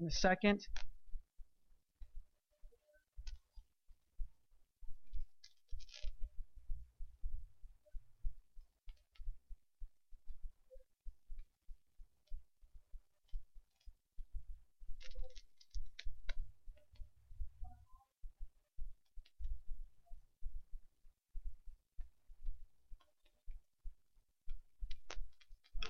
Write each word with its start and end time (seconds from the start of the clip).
in 0.00 0.06
a 0.06 0.10
second. 0.10 0.66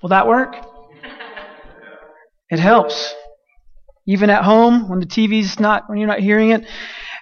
Will 0.02 0.10
that 0.10 0.26
work? 0.26 0.56
It 2.48 2.60
helps. 2.60 3.12
Even 4.06 4.30
at 4.30 4.44
home, 4.44 4.88
when 4.88 5.00
the 5.00 5.06
TV's 5.06 5.58
not, 5.58 5.88
when 5.88 5.98
you're 5.98 6.08
not 6.08 6.20
hearing 6.20 6.50
it. 6.50 6.64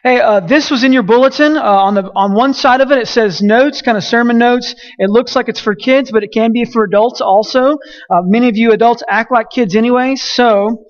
Hey, 0.03 0.21
uh, 0.21 0.41
this 0.41 0.71
was 0.71 0.85
in 0.85 0.93
your 0.93 1.03
bulletin. 1.03 1.57
Uh, 1.57 1.63
on 1.63 1.95
the 1.95 2.03
on 2.15 2.35
one 2.35 2.53
side 2.53 2.83
of 2.83 2.93
it, 2.93 2.99
it 2.99 3.09
says 3.09 3.41
notes, 3.41 3.81
kind 3.81 3.97
of 3.97 4.05
sermon 4.05 4.37
notes. 4.37 4.75
It 4.99 5.09
looks 5.09 5.35
like 5.35 5.49
it's 5.49 5.61
for 5.61 5.75
kids, 5.75 6.11
but 6.13 6.23
it 6.23 6.29
can 6.31 6.53
be 6.53 6.67
for 6.67 6.85
adults 6.85 7.23
also. 7.23 7.79
Uh, 8.11 8.21
many 8.23 8.51
of 8.51 8.57
you 8.59 8.73
adults 8.73 9.03
act 9.09 9.33
like 9.33 9.49
kids 9.49 9.75
anyway, 9.75 10.17
so 10.17 10.85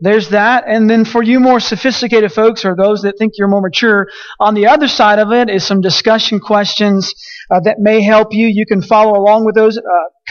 there's 0.00 0.28
that. 0.28 0.64
And 0.68 0.88
then 0.88 1.04
for 1.04 1.20
you 1.20 1.40
more 1.40 1.58
sophisticated 1.58 2.32
folks, 2.32 2.64
or 2.64 2.76
those 2.76 3.02
that 3.02 3.18
think 3.18 3.32
you're 3.36 3.48
more 3.48 3.60
mature, 3.60 4.06
on 4.38 4.54
the 4.54 4.68
other 4.68 4.86
side 4.86 5.18
of 5.18 5.32
it 5.32 5.50
is 5.50 5.66
some 5.66 5.80
discussion 5.80 6.38
questions 6.38 7.12
uh, 7.50 7.58
that 7.64 7.80
may 7.80 8.02
help 8.02 8.28
you. 8.30 8.46
You 8.46 8.66
can 8.66 8.82
follow 8.82 9.18
along 9.18 9.46
with 9.46 9.56
those. 9.56 9.80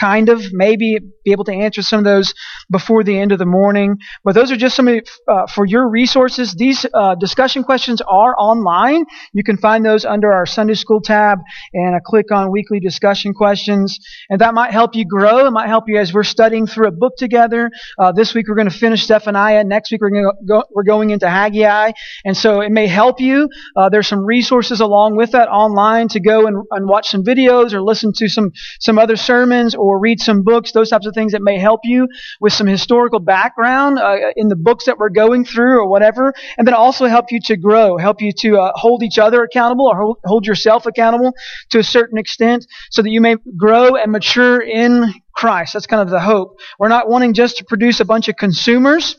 Kind 0.00 0.28
of, 0.30 0.40
maybe 0.52 0.98
be 1.24 1.32
able 1.32 1.44
to 1.44 1.52
answer 1.52 1.82
some 1.82 1.98
of 1.98 2.04
those 2.04 2.32
before 2.70 3.04
the 3.04 3.18
end 3.18 3.32
of 3.32 3.38
the 3.38 3.46
morning. 3.46 3.96
But 4.24 4.34
those 4.34 4.50
are 4.50 4.56
just 4.56 4.74
some 4.76 4.88
of, 4.88 5.00
uh, 5.28 5.46
for 5.54 5.66
your 5.66 5.88
resources. 5.90 6.54
These 6.54 6.86
uh, 6.94 7.16
discussion 7.16 7.64
questions 7.64 8.00
are 8.00 8.34
online. 8.38 9.04
You 9.34 9.44
can 9.44 9.58
find 9.58 9.84
those 9.84 10.04
under 10.04 10.32
our 10.32 10.46
Sunday 10.46 10.74
School 10.74 11.02
tab 11.02 11.38
and 11.74 11.94
a 11.94 12.00
click 12.02 12.32
on 12.32 12.50
weekly 12.50 12.80
discussion 12.80 13.34
questions. 13.34 13.98
And 14.30 14.40
that 14.40 14.54
might 14.54 14.72
help 14.72 14.94
you 14.94 15.04
grow. 15.04 15.46
It 15.46 15.50
might 15.50 15.68
help 15.68 15.84
you 15.88 15.98
as 15.98 16.14
we're 16.14 16.22
studying 16.22 16.66
through 16.66 16.88
a 16.88 16.92
book 16.92 17.14
together. 17.18 17.70
Uh, 17.98 18.12
this 18.12 18.34
week 18.34 18.46
we're 18.48 18.54
going 18.54 18.70
to 18.70 18.78
finish 18.86 19.06
Zephaniah. 19.06 19.64
Next 19.64 19.92
week 19.92 20.00
we're 20.00 20.10
going 20.10 20.30
go, 20.48 20.64
we're 20.74 20.84
going 20.84 21.10
into 21.10 21.28
Haggai. 21.28 21.92
And 22.24 22.36
so 22.36 22.60
it 22.60 22.70
may 22.70 22.86
help 22.86 23.20
you. 23.20 23.48
Uh, 23.76 23.88
there's 23.90 24.08
some 24.08 24.24
resources 24.24 24.80
along 24.80 25.16
with 25.16 25.32
that 25.32 25.48
online 25.48 26.08
to 26.08 26.20
go 26.20 26.46
and, 26.46 26.56
and 26.70 26.88
watch 26.88 27.08
some 27.08 27.22
videos 27.22 27.72
or 27.74 27.82
listen 27.82 28.12
to 28.16 28.28
some, 28.28 28.52
some 28.80 28.98
other 28.98 29.16
sermons 29.16 29.74
or 29.74 29.89
or 29.90 29.98
read 29.98 30.20
some 30.20 30.42
books, 30.42 30.72
those 30.72 30.90
types 30.90 31.06
of 31.06 31.14
things 31.14 31.32
that 31.32 31.42
may 31.42 31.58
help 31.58 31.80
you 31.84 32.08
with 32.40 32.52
some 32.52 32.66
historical 32.66 33.18
background 33.18 33.98
uh, 33.98 34.16
in 34.36 34.48
the 34.48 34.56
books 34.56 34.86
that 34.86 34.98
we're 34.98 35.10
going 35.10 35.44
through 35.44 35.78
or 35.80 35.88
whatever, 35.88 36.32
and 36.56 36.66
then 36.66 36.74
also 36.74 37.06
help 37.06 37.30
you 37.30 37.40
to 37.40 37.56
grow, 37.56 37.98
help 37.98 38.22
you 38.22 38.32
to 38.38 38.58
uh, 38.58 38.72
hold 38.74 39.02
each 39.02 39.18
other 39.18 39.42
accountable 39.42 39.86
or 39.86 39.96
hold, 39.96 40.18
hold 40.24 40.46
yourself 40.46 40.86
accountable 40.86 41.32
to 41.70 41.78
a 41.78 41.82
certain 41.82 42.18
extent 42.18 42.66
so 42.90 43.02
that 43.02 43.10
you 43.10 43.20
may 43.20 43.36
grow 43.56 43.96
and 43.96 44.12
mature 44.12 44.60
in 44.60 45.12
Christ. 45.34 45.72
That's 45.72 45.86
kind 45.86 46.02
of 46.02 46.10
the 46.10 46.20
hope. 46.20 46.58
We're 46.78 46.88
not 46.88 47.08
wanting 47.08 47.34
just 47.34 47.58
to 47.58 47.64
produce 47.64 48.00
a 48.00 48.04
bunch 48.04 48.28
of 48.28 48.36
consumers. 48.36 49.16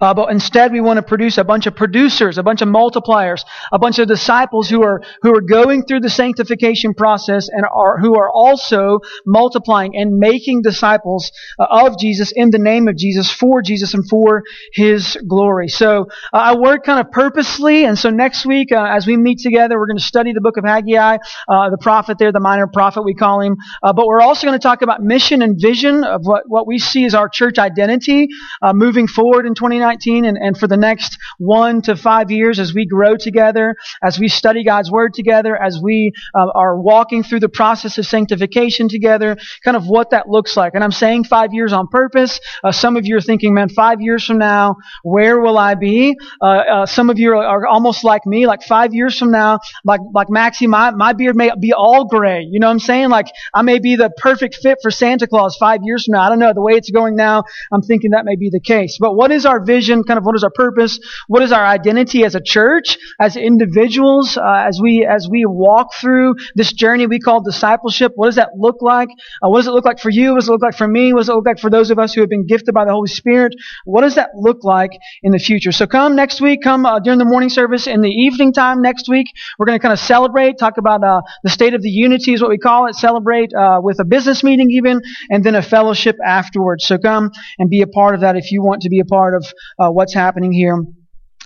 Uh, 0.00 0.14
but 0.14 0.30
instead, 0.30 0.72
we 0.72 0.80
want 0.80 0.98
to 0.98 1.02
produce 1.02 1.38
a 1.38 1.44
bunch 1.44 1.66
of 1.66 1.74
producers, 1.74 2.38
a 2.38 2.42
bunch 2.42 2.62
of 2.62 2.68
multipliers, 2.68 3.44
a 3.72 3.78
bunch 3.78 3.98
of 3.98 4.08
disciples 4.08 4.68
who 4.68 4.82
are 4.82 5.02
who 5.22 5.34
are 5.34 5.40
going 5.40 5.84
through 5.84 6.00
the 6.00 6.10
sanctification 6.10 6.94
process 6.94 7.48
and 7.48 7.64
are 7.70 7.98
who 7.98 8.16
are 8.16 8.30
also 8.30 9.00
multiplying 9.26 9.96
and 9.96 10.18
making 10.18 10.62
disciples 10.62 11.32
uh, 11.58 11.66
of 11.70 11.98
Jesus 11.98 12.32
in 12.34 12.50
the 12.50 12.58
name 12.58 12.88
of 12.88 12.96
Jesus, 12.96 13.30
for 13.30 13.62
Jesus, 13.62 13.94
and 13.94 14.08
for 14.08 14.42
His 14.72 15.16
glory. 15.26 15.68
So 15.68 16.08
uh, 16.32 16.36
I 16.36 16.56
work 16.56 16.84
kind 16.84 17.00
of 17.00 17.10
purposely, 17.12 17.84
and 17.84 17.98
so 17.98 18.10
next 18.10 18.46
week, 18.46 18.72
uh, 18.72 18.84
as 18.84 19.06
we 19.06 19.16
meet 19.16 19.38
together, 19.40 19.78
we're 19.78 19.86
going 19.86 19.98
to 19.98 20.02
study 20.04 20.32
the 20.32 20.40
book 20.40 20.56
of 20.56 20.64
Haggai, 20.64 21.18
uh, 21.48 21.70
the 21.70 21.78
prophet 21.78 22.18
there, 22.18 22.32
the 22.32 22.40
minor 22.40 22.66
prophet 22.66 23.02
we 23.02 23.14
call 23.14 23.40
him. 23.40 23.56
Uh, 23.82 23.92
but 23.92 24.06
we're 24.06 24.20
also 24.20 24.46
going 24.46 24.58
to 24.58 24.62
talk 24.62 24.82
about 24.82 25.02
mission 25.02 25.42
and 25.42 25.60
vision 25.60 26.04
of 26.04 26.22
what 26.24 26.44
what 26.46 26.66
we 26.66 26.78
see 26.78 27.04
as 27.04 27.14
our 27.14 27.28
church 27.28 27.58
identity 27.58 28.28
moving 28.74 29.06
forward 29.06 29.46
in 29.46 29.54
2019 29.68 30.24
and, 30.24 30.38
and 30.38 30.56
for 30.56 30.66
the 30.66 30.76
next 30.76 31.18
one 31.38 31.82
to 31.82 31.94
five 31.94 32.30
years 32.30 32.58
as 32.58 32.72
we 32.72 32.86
grow 32.86 33.16
together, 33.16 33.76
as 34.02 34.18
we 34.18 34.28
study 34.28 34.64
God's 34.64 34.90
Word 34.90 35.12
together, 35.12 35.60
as 35.60 35.78
we 35.82 36.12
uh, 36.34 36.48
are 36.54 36.80
walking 36.80 37.22
through 37.22 37.40
the 37.40 37.48
process 37.48 37.98
of 37.98 38.06
sanctification 38.06 38.88
together, 38.88 39.36
kind 39.64 39.76
of 39.76 39.86
what 39.86 40.10
that 40.10 40.28
looks 40.28 40.56
like. 40.56 40.74
And 40.74 40.82
I'm 40.82 40.92
saying 40.92 41.24
five 41.24 41.52
years 41.52 41.72
on 41.72 41.86
purpose. 41.88 42.40
Uh, 42.64 42.72
some 42.72 42.96
of 42.96 43.04
you 43.04 43.16
are 43.16 43.20
thinking, 43.20 43.52
man, 43.52 43.68
five 43.68 44.00
years 44.00 44.24
from 44.24 44.38
now, 44.38 44.76
where 45.02 45.38
will 45.40 45.58
I 45.58 45.74
be? 45.74 46.16
Uh, 46.40 46.46
uh 46.46 46.86
some 46.86 47.10
of 47.10 47.18
you 47.18 47.32
are, 47.32 47.44
are, 47.44 47.66
almost 47.66 48.04
like 48.04 48.24
me, 48.24 48.46
like 48.46 48.62
five 48.62 48.94
years 48.94 49.18
from 49.18 49.30
now, 49.30 49.58
like, 49.84 50.00
like 50.14 50.30
Maxie, 50.30 50.66
my, 50.66 50.90
my 50.92 51.12
beard 51.12 51.36
may 51.36 51.50
be 51.60 51.74
all 51.74 52.06
gray. 52.06 52.46
You 52.48 52.58
know 52.58 52.68
what 52.68 52.72
I'm 52.72 52.78
saying? 52.78 53.10
Like 53.10 53.26
I 53.52 53.62
may 53.62 53.78
be 53.78 53.96
the 53.96 54.10
perfect 54.16 54.54
fit 54.56 54.78
for 54.80 54.90
Santa 54.90 55.26
Claus 55.26 55.56
five 55.58 55.80
years 55.82 56.06
from 56.06 56.12
now. 56.12 56.22
I 56.22 56.28
don't 56.30 56.38
know. 56.38 56.54
The 56.54 56.62
way 56.62 56.72
it's 56.72 56.90
going 56.90 57.16
now, 57.16 57.44
I'm 57.70 57.82
thinking 57.82 58.12
that 58.12 58.24
may 58.24 58.36
be 58.36 58.48
the 58.50 58.60
case. 58.60 58.96
But 58.98 59.14
what 59.14 59.30
is 59.30 59.44
our 59.44 59.57
vision? 59.64 60.04
Kind 60.04 60.18
of 60.18 60.24
what 60.24 60.36
is 60.36 60.44
our 60.44 60.50
purpose? 60.54 60.98
What 61.26 61.42
is 61.42 61.52
our 61.52 61.64
identity 61.64 62.24
as 62.24 62.34
a 62.34 62.40
church, 62.40 62.98
as 63.20 63.36
individuals, 63.36 64.36
uh, 64.36 64.64
as 64.66 64.80
we 64.82 65.06
as 65.06 65.28
we 65.30 65.44
walk 65.46 65.94
through 66.00 66.34
this 66.54 66.72
journey 66.72 67.06
we 67.06 67.18
call 67.18 67.42
discipleship? 67.42 68.12
What 68.14 68.26
does 68.26 68.36
that 68.36 68.50
look 68.56 68.76
like? 68.80 69.08
Uh, 69.42 69.48
what 69.48 69.58
does 69.58 69.68
it 69.68 69.72
look 69.72 69.84
like 69.84 70.00
for 70.00 70.10
you? 70.10 70.32
What 70.32 70.40
does 70.40 70.48
it 70.48 70.52
look 70.52 70.62
like 70.62 70.76
for 70.76 70.88
me? 70.88 71.12
What 71.12 71.20
does 71.20 71.28
it 71.28 71.34
look 71.34 71.46
like 71.46 71.58
for 71.58 71.70
those 71.70 71.90
of 71.90 71.98
us 71.98 72.14
who 72.14 72.20
have 72.20 72.30
been 72.30 72.46
gifted 72.46 72.74
by 72.74 72.84
the 72.84 72.92
Holy 72.92 73.08
Spirit? 73.08 73.54
What 73.84 74.02
does 74.02 74.14
that 74.16 74.30
look 74.34 74.64
like 74.64 74.90
in 75.22 75.32
the 75.32 75.38
future? 75.38 75.72
So 75.72 75.86
come 75.86 76.16
next 76.16 76.40
week. 76.40 76.62
Come 76.62 76.86
uh, 76.86 77.00
during 77.00 77.18
the 77.18 77.24
morning 77.24 77.48
service. 77.48 77.86
In 77.86 78.00
the 78.00 78.10
evening 78.10 78.52
time 78.52 78.82
next 78.82 79.08
week, 79.08 79.26
we're 79.58 79.66
going 79.66 79.78
to 79.78 79.82
kind 79.82 79.92
of 79.92 79.98
celebrate, 79.98 80.58
talk 80.58 80.78
about 80.78 81.02
uh, 81.02 81.22
the 81.42 81.50
state 81.50 81.74
of 81.74 81.82
the 81.82 81.90
unity 81.90 82.34
is 82.34 82.40
what 82.40 82.50
we 82.50 82.58
call 82.58 82.86
it. 82.86 82.94
Celebrate 82.94 83.52
uh, 83.54 83.80
with 83.82 83.98
a 84.00 84.04
business 84.04 84.42
meeting 84.42 84.70
even, 84.70 85.00
and 85.30 85.44
then 85.44 85.54
a 85.54 85.62
fellowship 85.62 86.16
afterwards. 86.24 86.86
So 86.86 86.98
come 86.98 87.30
and 87.58 87.70
be 87.70 87.82
a 87.82 87.86
part 87.86 88.14
of 88.14 88.20
that 88.22 88.36
if 88.36 88.52
you 88.52 88.62
want 88.62 88.82
to 88.82 88.88
be 88.88 89.00
a 89.00 89.04
part 89.04 89.34
of 89.34 89.46
uh, 89.78 89.90
what's 89.90 90.14
happening 90.14 90.52
here, 90.52 90.76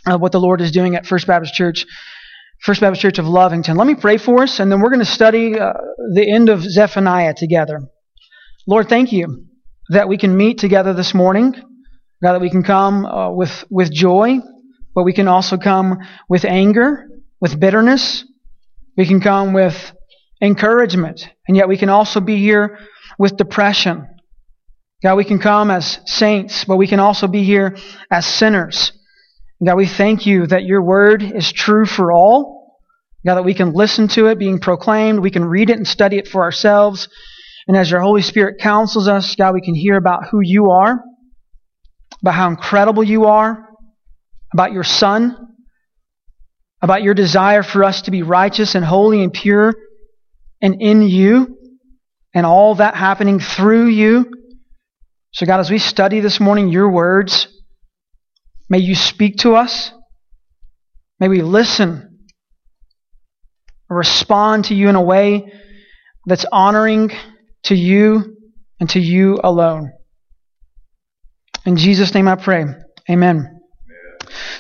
uh, 0.07 0.19
what 0.19 0.33
the 0.33 0.41
Lord 0.41 0.61
is 0.61 0.71
doing 0.71 0.95
at 0.95 1.07
First 1.07 1.27
Baptist 1.27 1.55
Church. 1.55 1.87
First 2.61 2.81
Baptist 2.81 3.03
Church 3.03 3.19
of 3.19 3.27
Lovington. 3.27 3.77
Let 3.77 3.89
me 3.89 3.97
pray 3.97 4.19
for 4.19 4.45
us, 4.45 4.61
and 4.61 4.71
then 4.71 4.81
we're 4.81 4.91
going 4.91 5.01
to 5.01 5.05
study 5.05 5.59
uh, 5.59 5.73
the 6.15 6.31
end 6.31 6.49
of 6.49 6.63
Zephaniah 6.63 7.35
together. 7.37 7.81
Lord, 8.69 8.89
thank 8.89 9.13
you 9.13 9.47
that 9.89 10.09
we 10.09 10.17
can 10.17 10.37
meet 10.37 10.59
together 10.59 10.95
this 10.95 11.13
morning. 11.13 11.53
God, 12.23 12.35
that 12.35 12.41
we 12.41 12.51
can 12.51 12.63
come 12.63 13.05
uh, 13.05 13.33
with, 13.33 13.65
with 13.69 13.93
joy, 13.93 14.39
but 14.95 15.03
we 15.03 15.13
can 15.13 15.27
also 15.27 15.57
come 15.57 15.99
with 16.29 16.45
anger, 16.45 17.09
with 17.41 17.59
bitterness. 17.59 18.25
We 18.97 19.07
can 19.07 19.21
come 19.21 19.53
with 19.53 19.93
encouragement, 20.41 21.29
and 21.49 21.57
yet 21.57 21.67
we 21.67 21.77
can 21.77 21.89
also 21.89 22.21
be 22.21 22.37
here 22.37 22.79
with 23.19 23.37
depression. 23.37 24.07
God, 25.03 25.17
we 25.17 25.25
can 25.25 25.41
come 25.41 25.71
as 25.71 25.99
saints, 26.07 26.65
but 26.65 26.77
we 26.77 26.87
can 26.87 27.01
also 27.01 27.27
be 27.27 27.43
here 27.43 27.77
as 28.11 28.25
sinners. 28.25 28.93
God, 29.65 29.77
we 29.77 29.87
thank 29.87 30.27
you 30.27 30.47
that 30.47 30.65
your 30.65 30.83
word 30.83 31.23
is 31.23 31.53
true 31.53 31.87
for 31.87 32.13
all. 32.13 32.79
God, 33.27 33.37
that 33.37 33.45
we 33.45 33.55
can 33.55 33.73
listen 33.73 34.09
to 34.09 34.27
it 34.27 34.39
being 34.39 34.59
proclaimed. 34.59 35.21
We 35.21 35.31
can 35.31 35.45
read 35.45 35.71
it 35.71 35.77
and 35.77 35.87
study 35.87 36.19
it 36.19 36.29
for 36.29 36.43
ourselves. 36.43 37.09
And 37.67 37.77
as 37.77 37.91
your 37.91 38.01
Holy 38.01 38.23
Spirit 38.23 38.61
counsels 38.61 39.09
us, 39.09 39.35
God, 39.37 39.55
we 39.55 39.61
can 39.61 39.75
hear 39.75 39.97
about 39.97 40.29
who 40.31 40.41
you 40.41 40.71
are, 40.71 41.01
about 42.21 42.35
how 42.35 42.49
incredible 42.49 43.05
you 43.05 43.27
are, 43.27 43.69
about 44.53 44.73
your 44.73 44.85
Son, 44.85 45.37
about 46.81 47.03
your 47.03 47.15
desire 47.15 47.63
for 47.63 47.85
us 47.85 48.03
to 48.03 48.11
be 48.11 48.23
righteous 48.23 48.75
and 48.75 48.85
holy 48.85 49.23
and 49.23 49.33
pure 49.33 49.73
and 50.61 50.81
in 50.81 51.03
you, 51.03 51.57
and 52.35 52.47
all 52.47 52.77
that 52.77 52.95
happening 52.95 53.41
through 53.41 53.87
you. 53.87 54.31
So, 55.35 55.47
God, 55.47 55.61
as 55.61 55.71
we 55.71 55.79
study 55.79 56.21
this 56.21 56.41
morning 56.41 56.69
your 56.69 56.91
words, 56.91 57.49
may 58.69 58.79
you 58.79 58.95
speak 58.95 59.39
to 59.39 59.55
us. 59.55 59.91
May 61.19 61.29
we 61.29 61.41
listen, 61.41 62.19
respond 63.89 64.67
to 64.67 64.75
you 64.75 64.91
in 64.91 64.95
a 64.95 65.01
way 65.01 65.51
that's 66.27 66.45
honoring 66.53 67.13
to 67.65 67.75
you 67.75 68.37
and 68.79 68.91
to 68.91 69.01
you 69.01 69.41
alone. 69.43 69.93
In 71.65 71.79
Jesus' 71.79 72.13
name 72.13 72.29
I 72.29 72.35
pray. 72.35 72.67
Amen. 73.09 73.61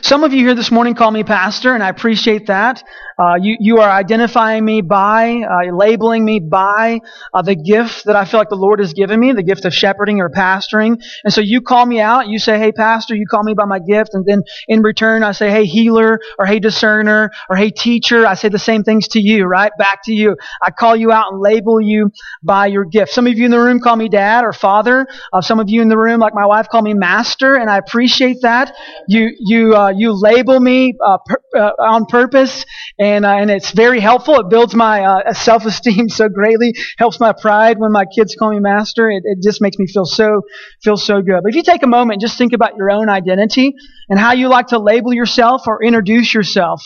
Some 0.00 0.24
of 0.24 0.32
you 0.32 0.46
here 0.46 0.54
this 0.54 0.70
morning 0.70 0.94
call 0.94 1.10
me 1.10 1.22
pastor, 1.22 1.74
and 1.74 1.82
I 1.82 1.90
appreciate 1.90 2.46
that. 2.46 2.82
Uh, 3.18 3.36
you, 3.40 3.56
you 3.60 3.78
are 3.78 3.90
identifying 3.90 4.64
me 4.64 4.80
by, 4.80 5.42
uh, 5.42 5.74
labeling 5.74 6.24
me 6.24 6.40
by 6.40 7.00
uh, 7.34 7.42
the 7.42 7.54
gift 7.54 8.04
that 8.06 8.16
I 8.16 8.24
feel 8.24 8.40
like 8.40 8.48
the 8.48 8.56
Lord 8.56 8.80
has 8.80 8.92
given 8.94 9.20
me, 9.20 9.32
the 9.32 9.42
gift 9.42 9.64
of 9.64 9.74
shepherding 9.74 10.20
or 10.20 10.30
pastoring. 10.30 11.00
And 11.24 11.32
so 11.32 11.40
you 11.40 11.60
call 11.60 11.86
me 11.86 12.00
out, 12.00 12.28
you 12.28 12.38
say, 12.38 12.58
hey, 12.58 12.72
pastor, 12.72 13.14
you 13.14 13.26
call 13.26 13.42
me 13.44 13.54
by 13.54 13.64
my 13.64 13.78
gift. 13.78 14.10
And 14.14 14.24
then 14.26 14.42
in 14.68 14.82
return, 14.82 15.22
I 15.22 15.32
say, 15.32 15.50
hey, 15.50 15.64
healer, 15.64 16.20
or 16.38 16.46
hey, 16.46 16.58
discerner, 16.60 17.30
or 17.48 17.56
hey, 17.56 17.70
teacher. 17.70 18.26
I 18.26 18.34
say 18.34 18.48
the 18.48 18.58
same 18.58 18.82
things 18.84 19.08
to 19.08 19.20
you, 19.20 19.44
right? 19.44 19.72
Back 19.78 20.00
to 20.04 20.12
you. 20.14 20.36
I 20.62 20.70
call 20.70 20.96
you 20.96 21.12
out 21.12 21.32
and 21.32 21.40
label 21.40 21.80
you 21.80 22.10
by 22.42 22.66
your 22.66 22.84
gift. 22.84 23.12
Some 23.12 23.26
of 23.26 23.38
you 23.38 23.44
in 23.44 23.50
the 23.50 23.60
room 23.60 23.80
call 23.80 23.96
me 23.96 24.08
dad 24.08 24.44
or 24.44 24.52
father. 24.52 25.06
Uh, 25.32 25.40
some 25.40 25.60
of 25.60 25.68
you 25.68 25.82
in 25.82 25.88
the 25.88 25.98
room, 25.98 26.20
like 26.20 26.34
my 26.34 26.46
wife, 26.46 26.68
call 26.68 26.82
me 26.82 26.94
master, 26.94 27.56
and 27.56 27.70
I 27.70 27.78
appreciate 27.78 28.38
that. 28.42 28.74
You, 29.08 29.30
you, 29.40 29.74
uh, 29.76 29.92
you 29.96 30.12
label 30.12 30.58
me 30.60 30.94
uh, 31.56 31.70
on 31.78 32.06
purpose 32.06 32.64
and 32.98 33.24
uh, 33.24 33.30
and 33.30 33.50
it's 33.50 33.72
very 33.72 34.00
helpful. 34.00 34.36
It 34.36 34.48
builds 34.48 34.74
my 34.74 35.04
uh, 35.04 35.32
self 35.48 35.64
esteem 35.64 36.08
so 36.08 36.28
greatly, 36.28 36.74
helps 36.98 37.20
my 37.20 37.32
pride 37.32 37.78
when 37.78 37.92
my 37.92 38.04
kids 38.04 38.34
call 38.38 38.50
me 38.50 38.60
master. 38.60 39.10
It, 39.10 39.22
it 39.24 39.38
just 39.42 39.60
makes 39.60 39.78
me 39.78 39.86
feel 39.86 40.04
so 40.04 40.42
feel 40.82 40.96
so 40.96 41.22
good. 41.22 41.40
But 41.42 41.50
if 41.50 41.56
you 41.56 41.62
take 41.62 41.82
a 41.82 41.88
moment, 41.88 42.20
just 42.20 42.38
think 42.38 42.52
about 42.52 42.76
your 42.76 42.90
own 42.90 43.08
identity 43.08 43.74
and 44.08 44.18
how 44.18 44.32
you 44.32 44.48
like 44.48 44.68
to 44.68 44.78
label 44.78 45.12
yourself 45.12 45.62
or 45.66 45.82
introduce 45.82 46.32
yourself. 46.34 46.82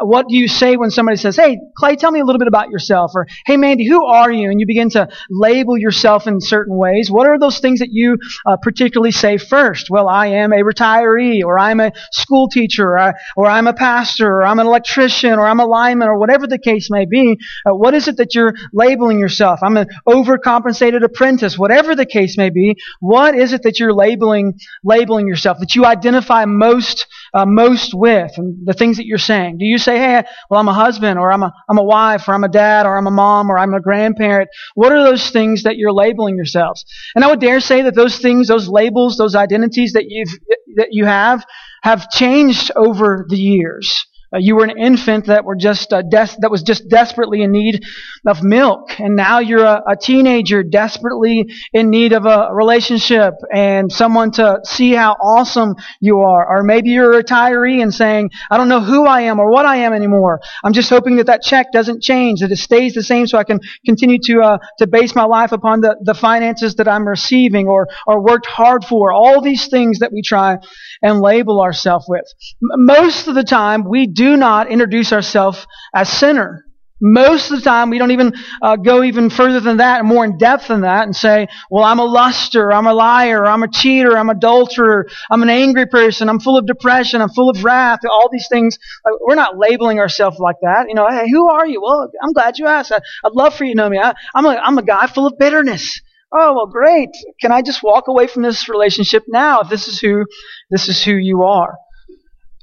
What 0.00 0.28
do 0.28 0.36
you 0.36 0.48
say 0.48 0.76
when 0.76 0.90
somebody 0.90 1.18
says, 1.18 1.36
Hey, 1.36 1.58
Clay, 1.76 1.96
tell 1.96 2.10
me 2.10 2.20
a 2.20 2.24
little 2.24 2.38
bit 2.38 2.48
about 2.48 2.70
yourself? 2.70 3.12
Or, 3.14 3.26
Hey, 3.44 3.58
Mandy, 3.58 3.86
who 3.86 4.04
are 4.06 4.32
you? 4.32 4.50
And 4.50 4.58
you 4.58 4.66
begin 4.66 4.88
to 4.90 5.08
label 5.30 5.76
yourself 5.76 6.26
in 6.26 6.40
certain 6.40 6.76
ways. 6.76 7.10
What 7.10 7.26
are 7.26 7.38
those 7.38 7.58
things 7.58 7.80
that 7.80 7.90
you 7.90 8.16
uh, 8.46 8.56
particularly 8.62 9.10
say 9.10 9.36
first? 9.36 9.90
Well, 9.90 10.08
I 10.08 10.28
am 10.28 10.52
a 10.52 10.62
retiree, 10.62 11.44
or 11.44 11.58
I'm 11.58 11.80
a 11.80 11.92
school 12.12 12.48
teacher, 12.48 12.92
or, 12.92 12.98
I, 12.98 13.12
or 13.36 13.46
I'm 13.46 13.66
a 13.66 13.74
pastor, 13.74 14.26
or 14.26 14.44
I'm 14.44 14.58
an 14.58 14.66
electrician, 14.66 15.34
or 15.34 15.46
I'm 15.46 15.60
a 15.60 15.66
lineman, 15.66 16.08
or 16.08 16.18
whatever 16.18 16.46
the 16.46 16.58
case 16.58 16.88
may 16.90 17.04
be. 17.04 17.38
Uh, 17.66 17.74
what 17.74 17.92
is 17.92 18.08
it 18.08 18.16
that 18.16 18.34
you're 18.34 18.54
labeling 18.72 19.18
yourself? 19.18 19.60
I'm 19.62 19.76
an 19.76 19.88
overcompensated 20.08 21.04
apprentice, 21.04 21.58
whatever 21.58 21.94
the 21.94 22.06
case 22.06 22.38
may 22.38 22.48
be. 22.48 22.76
What 23.00 23.34
is 23.34 23.52
it 23.52 23.62
that 23.64 23.78
you're 23.78 23.92
labeling, 23.92 24.58
labeling 24.82 25.28
yourself, 25.28 25.58
that 25.60 25.74
you 25.74 25.84
identify 25.84 26.46
most, 26.46 27.06
uh, 27.34 27.44
most 27.44 27.92
with, 27.92 28.30
and 28.36 28.64
the 28.64 28.72
things 28.72 28.96
that 28.96 29.06
you're 29.06 29.18
saying? 29.18 29.58
Do 29.58 29.64
you 29.64 29.76
say, 29.76 29.98
hey, 29.98 30.22
well, 30.48 30.60
I'm 30.60 30.68
a 30.68 30.72
husband, 30.72 31.18
or 31.18 31.32
I'm 31.32 31.42
a, 31.42 31.52
I'm 31.68 31.78
a 31.78 31.82
wife, 31.82 32.28
or 32.28 32.34
I'm 32.34 32.44
a 32.44 32.48
dad, 32.48 32.86
or 32.86 32.96
I'm 32.96 33.08
a 33.08 33.10
mom, 33.10 33.50
or 33.50 33.58
I'm 33.58 33.74
a 33.74 33.80
grandparent? 33.80 34.48
What 34.74 34.92
are 34.92 35.02
those 35.02 35.30
things 35.30 35.64
that 35.64 35.76
you're 35.76 35.92
labeling 35.92 36.36
yourselves? 36.36 36.84
And 37.14 37.24
I 37.24 37.28
would 37.28 37.40
dare 37.40 37.60
say 37.60 37.82
that 37.82 37.94
those 37.94 38.18
things, 38.18 38.48
those 38.48 38.68
labels, 38.68 39.16
those 39.16 39.34
identities 39.34 39.94
that 39.94 40.04
you've, 40.08 40.30
that 40.76 40.88
you 40.92 41.04
have, 41.06 41.44
have 41.82 42.08
changed 42.10 42.70
over 42.76 43.26
the 43.28 43.36
years. 43.36 44.06
Uh, 44.34 44.38
you 44.40 44.56
were 44.56 44.64
an 44.64 44.76
infant 44.78 45.26
that 45.26 45.44
were 45.44 45.54
just 45.54 45.92
uh, 45.92 46.02
des- 46.02 46.36
that 46.40 46.50
was 46.50 46.62
just 46.62 46.88
desperately 46.88 47.42
in 47.42 47.52
need 47.52 47.84
of 48.26 48.42
milk, 48.42 48.98
and 48.98 49.14
now 49.14 49.38
you're 49.38 49.64
a, 49.64 49.82
a, 49.88 49.96
teenager 49.96 50.62
desperately 50.62 51.46
in 51.72 51.88
need 51.90 52.12
of 52.12 52.26
a 52.26 52.48
relationship 52.52 53.34
and 53.52 53.92
someone 53.92 54.30
to 54.32 54.58
see 54.64 54.92
how 54.92 55.12
awesome 55.12 55.74
you 56.00 56.20
are. 56.20 56.46
Or 56.46 56.62
maybe 56.64 56.90
you're 56.90 57.12
a 57.18 57.22
retiree 57.22 57.80
and 57.82 57.94
saying, 57.94 58.30
"I 58.50 58.56
don't 58.56 58.68
know 58.68 58.80
who 58.80 59.06
I 59.06 59.22
am 59.22 59.38
or 59.38 59.50
what 59.50 59.66
I 59.66 59.76
am 59.76 59.92
anymore. 59.92 60.40
I'm 60.64 60.72
just 60.72 60.90
hoping 60.90 61.16
that 61.16 61.26
that 61.26 61.42
check 61.42 61.66
doesn't 61.72 62.02
change, 62.02 62.40
that 62.40 62.50
it 62.50 62.58
stays 62.58 62.94
the 62.94 63.02
same, 63.02 63.26
so 63.26 63.38
I 63.38 63.44
can 63.44 63.60
continue 63.86 64.18
to 64.24 64.40
uh, 64.40 64.58
to 64.78 64.86
base 64.86 65.14
my 65.14 65.24
life 65.24 65.52
upon 65.52 65.80
the 65.80 65.96
the 66.02 66.14
finances 66.14 66.74
that 66.76 66.88
I'm 66.88 67.06
receiving 67.06 67.68
or 67.68 67.86
or 68.06 68.20
worked 68.20 68.46
hard 68.46 68.84
for." 68.84 69.12
All 69.12 69.40
these 69.40 69.68
things 69.68 70.00
that 70.00 70.12
we 70.12 70.22
try 70.22 70.58
and 71.02 71.20
label 71.20 71.60
ourselves 71.60 72.06
with. 72.08 72.24
M- 72.72 72.86
most 72.86 73.28
of 73.28 73.34
the 73.34 73.44
time, 73.44 73.84
we 73.84 74.06
do 74.06 74.23
do 74.24 74.36
not 74.36 74.70
introduce 74.70 75.12
ourselves 75.12 75.66
as 75.94 76.08
sinner. 76.08 76.64
Most 77.00 77.50
of 77.50 77.58
the 77.58 77.64
time, 77.64 77.90
we 77.90 77.98
don't 77.98 78.12
even 78.12 78.32
uh, 78.62 78.76
go 78.76 79.02
even 79.02 79.28
further 79.28 79.60
than 79.60 79.78
that, 79.78 79.98
and 79.98 80.08
more 80.08 80.24
in 80.24 80.38
depth 80.38 80.68
than 80.68 80.82
that, 80.82 81.02
and 81.02 81.14
say, 81.14 81.48
"Well, 81.70 81.84
I'm 81.84 81.98
a 81.98 82.04
luster, 82.04 82.72
I'm 82.72 82.86
a 82.86 82.94
liar, 82.94 83.44
I'm 83.44 83.62
a 83.62 83.68
cheater, 83.68 84.16
I'm 84.16 84.30
adulterer, 84.30 85.06
I'm 85.30 85.42
an 85.42 85.50
angry 85.50 85.86
person, 85.86 86.28
I'm 86.28 86.40
full 86.40 86.56
of 86.56 86.66
depression, 86.66 87.20
I'm 87.20 87.28
full 87.30 87.50
of 87.50 87.62
wrath." 87.64 87.98
All 88.10 88.30
these 88.32 88.48
things. 88.48 88.78
we're 89.20 89.34
not 89.34 89.58
labeling 89.58 89.98
ourselves 89.98 90.38
like 90.38 90.56
that. 90.62 90.86
You 90.88 90.94
know, 90.94 91.06
hey, 91.10 91.28
who 91.28 91.48
are 91.48 91.66
you? 91.66 91.82
Well, 91.82 92.08
I'm 92.22 92.32
glad 92.32 92.58
you 92.58 92.68
asked. 92.68 92.92
I, 92.92 93.00
would 93.24 93.34
love 93.34 93.54
for 93.54 93.64
you 93.64 93.74
to 93.74 93.76
know 93.76 93.90
me. 93.90 93.98
I, 93.98 94.14
I'm 94.34 94.46
a 94.46 94.54
I'm 94.56 94.78
a 94.78 94.82
guy 94.82 95.06
full 95.08 95.26
of 95.26 95.34
bitterness. 95.38 96.00
Oh 96.32 96.54
well, 96.54 96.66
great. 96.66 97.10
Can 97.40 97.52
I 97.52 97.60
just 97.60 97.82
walk 97.82 98.04
away 98.08 98.28
from 98.28 98.42
this 98.42 98.68
relationship 98.68 99.24
now 99.28 99.60
if 99.60 99.68
this 99.68 99.88
is 99.88 100.00
who 100.00 100.24
this 100.70 100.88
is 100.88 101.04
who 101.04 101.12
you 101.12 101.42
are? 101.42 101.76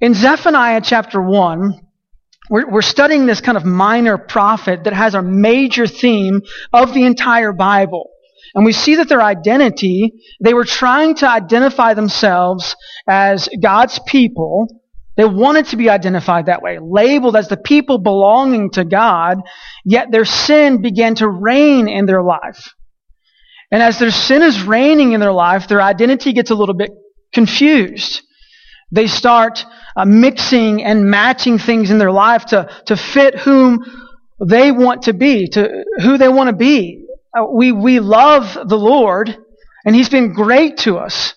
In 0.02 0.16
Zephaniah 0.16 0.82
chapter 0.84 1.22
1, 1.22 1.80
we're, 2.50 2.68
we're, 2.68 2.82
studying 2.82 3.28
this 3.28 3.40
kind 3.40 3.56
of 3.56 3.66
minor 3.66 4.18
prophet 4.18 4.86
that 4.86 4.94
has 4.94 5.14
a 5.14 5.22
major 5.22 5.86
theme 5.86 6.42
of 6.74 6.96
the 6.96 7.06
entire 7.06 7.54
Bible. 7.54 8.10
And 8.56 8.66
we 8.66 8.72
see 8.72 8.96
that 8.96 9.10
their 9.10 9.22
identity, 9.22 10.12
they 10.44 10.56
were 10.56 10.66
trying 10.66 11.14
to 11.18 11.30
identify 11.30 11.94
themselves 11.94 12.76
as 13.08 13.48
God's 13.62 14.00
people. 14.08 14.82
They 15.18 15.26
wanted 15.26 15.68
to 15.68 15.78
be 15.78 15.88
identified 15.88 16.48
that 16.48 16.64
way, 16.64 16.80
labeled 16.82 17.36
as 17.36 17.48
the 17.48 17.58
people 17.58 18.00
belonging 18.00 18.72
to 18.72 18.84
God, 18.84 19.38
yet 19.86 20.12
their 20.12 20.26
sin 20.26 20.82
began 20.82 21.14
to 21.16 21.30
reign 21.30 21.88
in 21.88 22.08
their 22.08 22.24
life. 22.24 22.74
And 23.70 23.84
as 23.84 24.00
their 24.00 24.10
sin 24.10 24.42
is 24.42 24.64
reigning 24.64 25.12
in 25.12 25.20
their 25.20 25.32
life, 25.32 25.68
their 25.68 25.82
identity 25.82 26.34
gets 26.34 26.50
a 26.50 26.56
little 26.56 26.76
bit 26.76 26.90
confused. 27.32 28.24
They 28.92 29.08
start 29.08 29.64
uh, 29.96 30.06
mixing 30.06 30.84
and 30.84 31.10
matching 31.10 31.58
things 31.58 31.92
in 31.92 31.98
their 31.98 32.12
life 32.12 32.46
to, 32.48 32.70
to 32.86 32.96
fit 32.96 33.36
whom 33.36 33.86
they 34.44 34.72
want 34.72 35.04
to 35.04 35.14
be, 35.14 35.48
to 35.50 35.84
who 36.02 36.18
they 36.18 36.30
want 36.30 36.50
to 36.50 36.56
be. 36.56 37.06
Uh, 37.38 37.46
we, 37.46 37.72
we 37.72 38.00
love 38.00 38.58
the 38.68 38.78
Lord, 38.78 39.36
and 39.86 39.96
He's 39.96 40.10
been 40.10 40.34
great 40.34 40.78
to 40.80 40.98
us. 40.98 41.36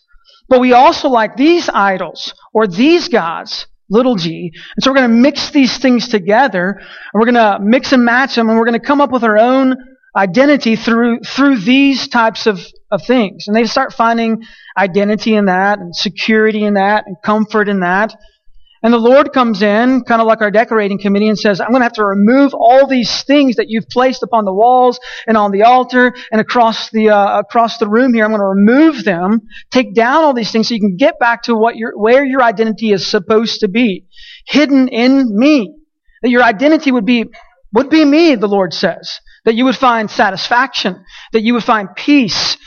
But 0.48 0.60
we 0.60 0.72
also 0.72 1.08
like 1.08 1.36
these 1.36 1.68
idols 1.68 2.34
or 2.52 2.66
these 2.66 3.08
gods, 3.08 3.66
little 3.88 4.16
g. 4.16 4.52
And 4.76 4.84
so 4.84 4.90
we're 4.90 4.96
going 4.96 5.10
to 5.10 5.16
mix 5.16 5.50
these 5.50 5.78
things 5.78 6.08
together, 6.08 6.78
and 6.78 7.20
we're 7.20 7.30
going 7.30 7.34
to 7.34 7.58
mix 7.60 7.92
and 7.92 8.04
match 8.04 8.34
them, 8.34 8.48
and 8.48 8.58
we're 8.58 8.66
going 8.66 8.80
to 8.80 8.86
come 8.86 9.00
up 9.00 9.10
with 9.10 9.24
our 9.24 9.38
own 9.38 9.76
identity 10.16 10.76
through, 10.76 11.20
through 11.20 11.58
these 11.58 12.08
types 12.08 12.46
of, 12.46 12.60
of 12.90 13.02
things. 13.04 13.48
And 13.48 13.56
they 13.56 13.64
start 13.64 13.92
finding 13.92 14.44
identity 14.76 15.34
in 15.34 15.46
that, 15.46 15.78
and 15.78 15.94
security 15.94 16.64
in 16.64 16.74
that, 16.74 17.06
and 17.06 17.16
comfort 17.22 17.68
in 17.68 17.80
that. 17.80 18.14
And 18.84 18.92
the 18.92 18.98
Lord 18.98 19.32
comes 19.32 19.62
in, 19.62 20.02
kind 20.04 20.20
of 20.20 20.26
like 20.26 20.42
our 20.42 20.50
decorating 20.50 20.98
committee, 20.98 21.30
and 21.30 21.38
says, 21.38 21.58
I'm 21.58 21.70
going 21.70 21.80
to 21.80 21.84
have 21.84 21.94
to 21.94 22.04
remove 22.04 22.52
all 22.52 22.86
these 22.86 23.24
things 23.24 23.56
that 23.56 23.70
you've 23.70 23.88
placed 23.88 24.22
upon 24.22 24.44
the 24.44 24.52
walls 24.52 25.00
and 25.26 25.38
on 25.38 25.52
the 25.52 25.62
altar 25.62 26.14
and 26.30 26.38
across 26.38 26.90
the, 26.90 27.08
uh, 27.08 27.38
across 27.38 27.78
the 27.78 27.88
room 27.88 28.12
here. 28.12 28.26
I'm 28.26 28.30
going 28.30 28.42
to 28.42 28.44
remove 28.44 29.02
them, 29.02 29.40
take 29.70 29.94
down 29.94 30.22
all 30.22 30.34
these 30.34 30.52
things 30.52 30.68
so 30.68 30.74
you 30.74 30.80
can 30.80 30.98
get 30.98 31.18
back 31.18 31.44
to 31.44 31.54
what 31.54 31.76
your, 31.76 31.96
where 31.96 32.26
your 32.26 32.42
identity 32.42 32.92
is 32.92 33.10
supposed 33.10 33.60
to 33.60 33.68
be. 33.68 34.04
Hidden 34.46 34.88
in 34.88 35.34
me. 35.34 35.74
That 36.20 36.28
your 36.28 36.42
identity 36.42 36.92
would 36.92 37.06
be, 37.06 37.24
would 37.72 37.88
be 37.88 38.04
me, 38.04 38.34
the 38.34 38.48
Lord 38.48 38.74
says. 38.74 39.18
That 39.46 39.54
you 39.54 39.64
would 39.64 39.76
find 39.76 40.10
satisfaction. 40.10 41.02
That 41.32 41.40
you 41.40 41.54
would 41.54 41.64
find 41.64 41.88
peace. 41.96 42.58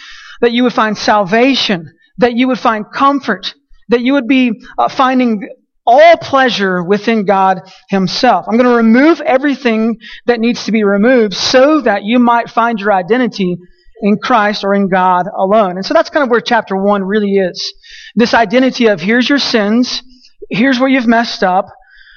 That 0.41 0.51
you 0.51 0.63
would 0.63 0.73
find 0.73 0.97
salvation. 0.97 1.93
That 2.17 2.33
you 2.33 2.47
would 2.47 2.59
find 2.59 2.85
comfort. 2.91 3.53
That 3.89 4.01
you 4.01 4.13
would 4.13 4.27
be 4.27 4.63
uh, 4.79 4.89
finding 4.89 5.47
all 5.87 6.17
pleasure 6.17 6.83
within 6.83 7.25
God 7.25 7.61
Himself. 7.89 8.45
I'm 8.47 8.57
going 8.57 8.69
to 8.69 8.75
remove 8.75 9.21
everything 9.21 9.97
that 10.25 10.39
needs 10.39 10.65
to 10.65 10.71
be 10.71 10.83
removed 10.83 11.33
so 11.33 11.81
that 11.81 12.03
you 12.03 12.19
might 12.19 12.49
find 12.49 12.79
your 12.79 12.91
identity 12.91 13.57
in 14.01 14.17
Christ 14.17 14.63
or 14.63 14.75
in 14.75 14.89
God 14.89 15.25
alone. 15.35 15.77
And 15.77 15.85
so 15.85 15.93
that's 15.93 16.09
kind 16.09 16.23
of 16.23 16.29
where 16.29 16.41
chapter 16.41 16.75
one 16.75 17.03
really 17.03 17.35
is. 17.37 17.73
This 18.15 18.33
identity 18.33 18.87
of 18.87 18.99
here's 18.99 19.27
your 19.27 19.39
sins, 19.39 20.03
here's 20.49 20.79
where 20.79 20.89
you've 20.89 21.07
messed 21.07 21.41
up, 21.41 21.65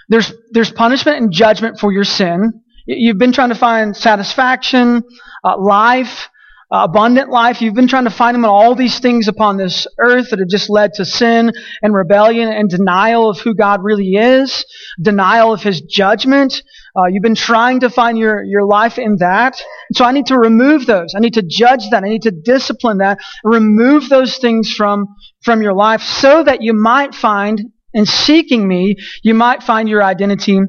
there's, 0.08 0.32
there's 0.50 0.72
punishment 0.72 1.18
and 1.18 1.32
judgment 1.32 1.78
for 1.78 1.92
your 1.92 2.04
sin. 2.04 2.62
You've 2.86 3.18
been 3.18 3.32
trying 3.32 3.50
to 3.50 3.54
find 3.54 3.96
satisfaction, 3.96 5.04
uh, 5.44 5.56
life, 5.58 6.28
uh, 6.72 6.84
abundant 6.84 7.30
life. 7.30 7.60
You've 7.60 7.74
been 7.74 7.88
trying 7.88 8.04
to 8.04 8.10
find 8.10 8.36
him 8.36 8.44
in 8.44 8.50
all 8.50 8.74
these 8.74 9.00
things 9.00 9.28
upon 9.28 9.56
this 9.56 9.86
earth 9.98 10.30
that 10.30 10.38
have 10.38 10.48
just 10.48 10.70
led 10.70 10.94
to 10.94 11.04
sin 11.04 11.52
and 11.82 11.94
rebellion 11.94 12.48
and 12.48 12.68
denial 12.68 13.28
of 13.28 13.40
who 13.40 13.54
God 13.54 13.82
really 13.82 14.14
is, 14.14 14.64
denial 15.00 15.52
of 15.52 15.62
his 15.62 15.80
judgment. 15.80 16.62
Uh, 16.96 17.06
you've 17.06 17.22
been 17.22 17.34
trying 17.34 17.80
to 17.80 17.90
find 17.90 18.18
your, 18.18 18.42
your 18.44 18.64
life 18.64 18.98
in 18.98 19.16
that. 19.18 19.60
So 19.92 20.04
I 20.04 20.12
need 20.12 20.26
to 20.26 20.38
remove 20.38 20.86
those. 20.86 21.14
I 21.16 21.20
need 21.20 21.34
to 21.34 21.42
judge 21.42 21.90
that. 21.90 22.04
I 22.04 22.08
need 22.08 22.22
to 22.22 22.30
discipline 22.30 22.98
that. 22.98 23.18
Remove 23.44 24.08
those 24.08 24.38
things 24.38 24.72
from, 24.72 25.06
from 25.42 25.62
your 25.62 25.74
life 25.74 26.02
so 26.02 26.42
that 26.42 26.62
you 26.62 26.72
might 26.72 27.14
find, 27.14 27.60
in 27.94 28.06
seeking 28.06 28.66
me, 28.66 28.96
you 29.22 29.34
might 29.34 29.62
find 29.62 29.88
your 29.88 30.02
identity 30.02 30.60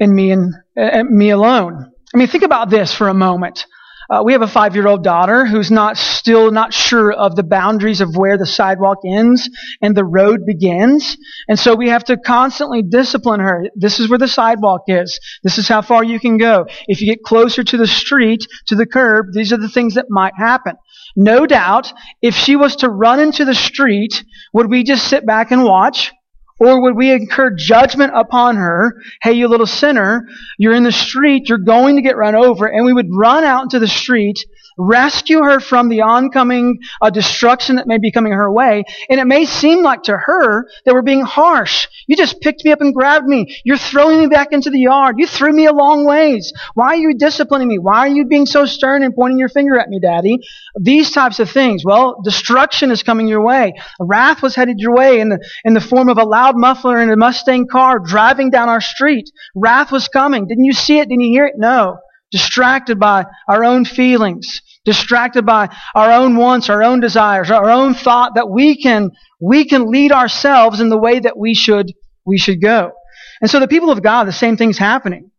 in 0.00 0.14
me 0.14 0.32
and 0.32 0.54
uh, 0.76 1.04
me 1.04 1.30
alone. 1.30 1.92
I 2.14 2.18
mean, 2.18 2.28
think 2.28 2.44
about 2.44 2.70
this 2.70 2.94
for 2.94 3.08
a 3.08 3.14
moment. 3.14 3.66
Uh, 4.10 4.22
we 4.24 4.32
have 4.32 4.42
a 4.42 4.48
five 4.48 4.74
year 4.74 4.86
old 4.86 5.04
daughter 5.04 5.44
who's 5.44 5.70
not 5.70 5.96
still 5.96 6.50
not 6.50 6.72
sure 6.72 7.12
of 7.12 7.36
the 7.36 7.42
boundaries 7.42 8.00
of 8.00 8.16
where 8.16 8.38
the 8.38 8.46
sidewalk 8.46 8.98
ends 9.06 9.48
and 9.82 9.96
the 9.96 10.04
road 10.04 10.46
begins. 10.46 11.16
And 11.46 11.58
so 11.58 11.74
we 11.74 11.90
have 11.90 12.04
to 12.04 12.16
constantly 12.16 12.82
discipline 12.82 13.40
her. 13.40 13.66
This 13.74 14.00
is 14.00 14.08
where 14.08 14.18
the 14.18 14.28
sidewalk 14.28 14.82
is. 14.86 15.20
This 15.42 15.58
is 15.58 15.68
how 15.68 15.82
far 15.82 16.02
you 16.02 16.18
can 16.18 16.38
go. 16.38 16.66
If 16.86 17.00
you 17.00 17.06
get 17.06 17.22
closer 17.22 17.62
to 17.62 17.76
the 17.76 17.86
street, 17.86 18.46
to 18.68 18.76
the 18.76 18.86
curb, 18.86 19.26
these 19.32 19.52
are 19.52 19.58
the 19.58 19.68
things 19.68 19.94
that 19.94 20.06
might 20.08 20.34
happen. 20.36 20.74
No 21.14 21.46
doubt, 21.46 21.92
if 22.22 22.34
she 22.34 22.56
was 22.56 22.76
to 22.76 22.88
run 22.88 23.20
into 23.20 23.44
the 23.44 23.54
street, 23.54 24.24
would 24.52 24.70
we 24.70 24.84
just 24.84 25.06
sit 25.08 25.26
back 25.26 25.50
and 25.50 25.64
watch? 25.64 26.12
Or 26.58 26.82
would 26.82 26.96
we 26.96 27.12
incur 27.12 27.54
judgment 27.56 28.12
upon 28.14 28.56
her? 28.56 29.00
Hey, 29.22 29.32
you 29.32 29.48
little 29.48 29.66
sinner, 29.66 30.26
you're 30.58 30.74
in 30.74 30.82
the 30.82 30.92
street, 30.92 31.48
you're 31.48 31.58
going 31.58 31.96
to 31.96 32.02
get 32.02 32.16
run 32.16 32.34
over, 32.34 32.66
and 32.66 32.84
we 32.84 32.92
would 32.92 33.08
run 33.10 33.44
out 33.44 33.62
into 33.62 33.78
the 33.78 33.86
street 33.86 34.38
rescue 34.78 35.42
her 35.42 35.60
from 35.60 35.88
the 35.88 36.02
oncoming 36.02 36.78
uh, 37.02 37.10
destruction 37.10 37.76
that 37.76 37.86
may 37.86 37.98
be 37.98 38.12
coming 38.12 38.32
her 38.32 38.50
way. 38.50 38.84
And 39.10 39.20
it 39.20 39.26
may 39.26 39.44
seem 39.44 39.82
like 39.82 40.04
to 40.04 40.16
her 40.16 40.66
that 40.84 40.94
we're 40.94 41.02
being 41.02 41.22
harsh. 41.22 41.88
You 42.06 42.16
just 42.16 42.40
picked 42.40 42.64
me 42.64 42.72
up 42.72 42.80
and 42.80 42.94
grabbed 42.94 43.26
me. 43.26 43.60
You're 43.64 43.76
throwing 43.76 44.20
me 44.20 44.26
back 44.28 44.48
into 44.52 44.70
the 44.70 44.80
yard. 44.80 45.16
You 45.18 45.26
threw 45.26 45.52
me 45.52 45.66
a 45.66 45.72
long 45.72 46.06
ways. 46.06 46.52
Why 46.74 46.88
are 46.88 46.96
you 46.96 47.14
disciplining 47.14 47.68
me? 47.68 47.78
Why 47.78 47.98
are 47.98 48.08
you 48.08 48.24
being 48.26 48.46
so 48.46 48.64
stern 48.66 49.02
and 49.02 49.14
pointing 49.14 49.38
your 49.38 49.48
finger 49.48 49.78
at 49.78 49.88
me, 49.88 49.98
Daddy? 50.00 50.38
These 50.80 51.10
types 51.10 51.40
of 51.40 51.50
things. 51.50 51.84
Well, 51.84 52.20
destruction 52.22 52.90
is 52.90 53.02
coming 53.02 53.26
your 53.26 53.44
way. 53.44 53.74
Wrath 54.00 54.42
was 54.42 54.54
headed 54.54 54.76
your 54.78 54.94
way 54.94 55.20
in 55.20 55.28
the, 55.28 55.44
in 55.64 55.74
the 55.74 55.80
form 55.80 56.08
of 56.08 56.18
a 56.18 56.24
loud 56.24 56.56
muffler 56.56 57.00
in 57.00 57.10
a 57.10 57.16
Mustang 57.16 57.66
car 57.66 57.98
driving 57.98 58.50
down 58.50 58.68
our 58.68 58.80
street. 58.80 59.30
Wrath 59.54 59.90
was 59.90 60.08
coming. 60.08 60.46
Didn't 60.46 60.64
you 60.64 60.72
see 60.72 61.00
it? 61.00 61.08
Didn't 61.08 61.24
you 61.24 61.32
hear 61.32 61.46
it? 61.46 61.54
No 61.56 61.98
distracted 62.30 62.98
by 62.98 63.24
our 63.48 63.64
own 63.64 63.84
feelings, 63.84 64.60
distracted 64.88 65.44
by 65.44 65.68
our 65.94 66.10
own 66.10 66.34
wants, 66.36 66.70
our 66.70 66.82
own 66.82 66.98
desires, 66.98 67.50
our 67.50 67.68
own 67.68 67.92
thought 67.92 68.36
that 68.36 68.48
we 68.48 68.74
can, 68.82 69.10
we 69.38 69.66
can 69.66 69.90
lead 69.90 70.12
ourselves 70.12 70.80
in 70.80 70.88
the 70.88 70.96
way 70.96 71.20
that 71.20 71.36
we 71.36 71.52
should, 71.54 71.92
we 72.24 72.38
should 72.38 72.62
go. 72.62 72.92
And 73.42 73.50
so 73.50 73.60
the 73.60 73.68
people 73.68 73.90
of 73.90 74.02
God, 74.02 74.24
the 74.24 74.32
same 74.32 74.56
thing's 74.56 74.78
happening. 74.78 75.30